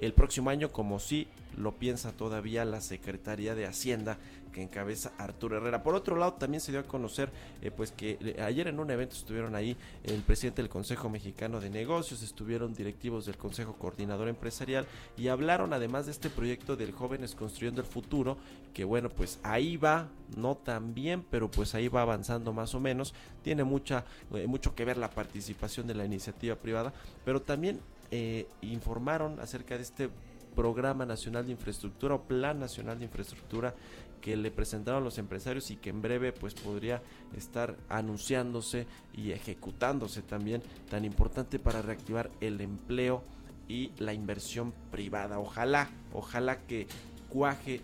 el 0.00 0.12
próximo 0.12 0.50
año 0.50 0.70
como 0.70 1.00
si 1.00 1.26
lo 1.56 1.72
piensa 1.72 2.12
todavía 2.12 2.64
la 2.64 2.80
Secretaría 2.80 3.54
de 3.54 3.66
Hacienda 3.66 4.18
que 4.58 4.64
encabeza 4.64 5.12
Arturo 5.18 5.56
Herrera. 5.56 5.84
Por 5.84 5.94
otro 5.94 6.16
lado, 6.16 6.32
también 6.32 6.60
se 6.60 6.72
dio 6.72 6.80
a 6.80 6.82
conocer 6.82 7.30
eh, 7.62 7.70
pues 7.70 7.92
que 7.92 8.18
eh, 8.20 8.42
ayer 8.42 8.66
en 8.66 8.80
un 8.80 8.90
evento 8.90 9.14
estuvieron 9.14 9.54
ahí 9.54 9.76
el 10.02 10.20
presidente 10.22 10.62
del 10.62 10.68
Consejo 10.68 11.08
Mexicano 11.08 11.60
de 11.60 11.70
Negocios, 11.70 12.22
estuvieron 12.22 12.74
directivos 12.74 13.24
del 13.24 13.36
Consejo 13.36 13.74
Coordinador 13.74 14.26
Empresarial 14.26 14.84
y 15.16 15.28
hablaron 15.28 15.72
además 15.72 16.06
de 16.06 16.12
este 16.12 16.28
proyecto 16.28 16.74
del 16.74 16.90
Jóvenes 16.90 17.36
Construyendo 17.36 17.80
el 17.80 17.86
Futuro, 17.86 18.36
que 18.74 18.82
bueno, 18.82 19.10
pues 19.10 19.38
ahí 19.44 19.76
va, 19.76 20.08
no 20.36 20.56
tan 20.56 20.92
bien, 20.92 21.24
pero 21.30 21.48
pues 21.48 21.76
ahí 21.76 21.86
va 21.86 22.02
avanzando 22.02 22.52
más 22.52 22.74
o 22.74 22.80
menos. 22.80 23.14
Tiene 23.44 23.62
mucha, 23.62 24.04
eh, 24.34 24.48
mucho 24.48 24.74
que 24.74 24.84
ver 24.84 24.96
la 24.96 25.10
participación 25.10 25.86
de 25.86 25.94
la 25.94 26.04
iniciativa 26.04 26.56
privada, 26.56 26.92
pero 27.24 27.40
también 27.40 27.80
informaron 28.62 29.38
acerca 29.38 29.76
de 29.76 29.82
este 29.82 30.08
Programa 30.48 31.06
Nacional 31.06 31.46
de 31.46 31.52
Infraestructura 31.52 32.14
o 32.14 32.22
Plan 32.22 32.58
Nacional 32.58 32.98
de 32.98 33.04
Infraestructura 33.04 33.74
que 34.20 34.36
le 34.36 34.50
presentaron 34.50 35.04
los 35.04 35.18
empresarios 35.18 35.70
y 35.70 35.76
que 35.76 35.90
en 35.90 36.02
breve 36.02 36.32
pues 36.32 36.54
podría 36.54 37.02
estar 37.36 37.76
anunciándose 37.88 38.86
y 39.14 39.30
ejecutándose 39.32 40.22
también 40.22 40.62
tan 40.90 41.04
importante 41.04 41.58
para 41.58 41.82
reactivar 41.82 42.30
el 42.40 42.60
empleo 42.60 43.22
y 43.68 43.92
la 43.98 44.14
inversión 44.14 44.72
privada. 44.90 45.38
Ojalá, 45.38 45.90
ojalá 46.12 46.60
que 46.66 46.86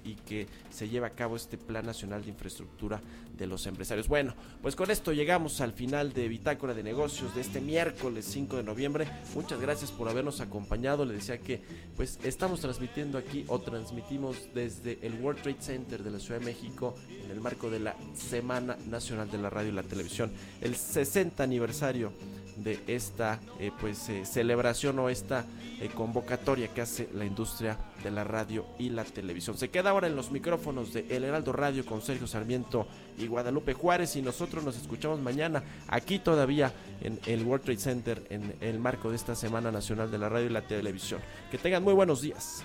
y 0.04 0.14
que 0.26 0.46
se 0.70 0.88
lleve 0.88 1.06
a 1.06 1.10
cabo 1.10 1.36
este 1.36 1.58
Plan 1.58 1.84
Nacional 1.84 2.22
de 2.22 2.30
Infraestructura 2.30 3.00
de 3.36 3.46
los 3.46 3.66
Empresarios. 3.66 4.08
Bueno, 4.08 4.34
pues 4.62 4.74
con 4.74 4.90
esto 4.90 5.12
llegamos 5.12 5.60
al 5.60 5.72
final 5.72 6.12
de 6.12 6.28
Bitácora 6.28 6.72
de 6.72 6.82
Negocios 6.82 7.34
de 7.34 7.40
este 7.40 7.60
miércoles 7.60 8.24
5 8.26 8.56
de 8.56 8.62
noviembre. 8.62 9.06
Muchas 9.34 9.60
gracias 9.60 9.90
por 9.90 10.08
habernos 10.08 10.40
acompañado. 10.40 11.04
Le 11.04 11.14
decía 11.14 11.38
que 11.38 11.60
pues 11.96 12.18
estamos 12.24 12.60
transmitiendo 12.60 13.18
aquí 13.18 13.44
o 13.48 13.60
transmitimos 13.60 14.36
desde 14.54 14.98
el 15.02 15.20
World 15.20 15.42
Trade 15.42 15.60
Center 15.60 16.02
de 16.02 16.10
la 16.10 16.18
Ciudad 16.18 16.40
de 16.40 16.46
México 16.46 16.94
en 17.24 17.30
el 17.30 17.40
marco 17.40 17.70
de 17.70 17.80
la 17.80 17.96
Semana 18.14 18.76
Nacional 18.88 19.30
de 19.30 19.38
la 19.38 19.50
Radio 19.50 19.70
y 19.70 19.74
la 19.74 19.82
Televisión, 19.82 20.32
el 20.60 20.74
60 20.76 21.42
aniversario 21.42 22.12
de 22.56 22.82
esta 22.86 23.40
eh, 23.58 23.70
pues 23.80 24.08
eh, 24.08 24.24
celebración 24.24 24.98
o 24.98 25.08
esta 25.08 25.44
eh, 25.80 25.88
convocatoria 25.94 26.68
que 26.68 26.80
hace 26.80 27.08
la 27.14 27.24
industria 27.24 27.76
de 28.02 28.10
la 28.10 28.24
radio 28.24 28.66
y 28.78 28.90
la 28.90 29.04
televisión. 29.04 29.56
Se 29.56 29.70
queda 29.70 29.90
ahora 29.90 30.06
en 30.06 30.16
los 30.16 30.30
micrófonos 30.30 30.92
de 30.92 31.06
El 31.10 31.24
Heraldo 31.24 31.52
Radio 31.52 31.84
con 31.84 32.02
Sergio 32.02 32.26
Sarmiento 32.26 32.86
y 33.18 33.26
Guadalupe 33.26 33.74
Juárez 33.74 34.16
y 34.16 34.22
nosotros 34.22 34.64
nos 34.64 34.76
escuchamos 34.76 35.20
mañana 35.20 35.62
aquí 35.88 36.18
todavía 36.18 36.72
en 37.00 37.18
el 37.26 37.44
World 37.44 37.64
Trade 37.64 37.80
Center 37.80 38.26
en 38.30 38.54
el 38.60 38.78
marco 38.78 39.10
de 39.10 39.16
esta 39.16 39.34
Semana 39.34 39.70
Nacional 39.70 40.10
de 40.10 40.18
la 40.18 40.28
Radio 40.28 40.46
y 40.46 40.52
la 40.52 40.62
Televisión. 40.62 41.20
Que 41.50 41.58
tengan 41.58 41.82
muy 41.82 41.94
buenos 41.94 42.20
días. 42.20 42.64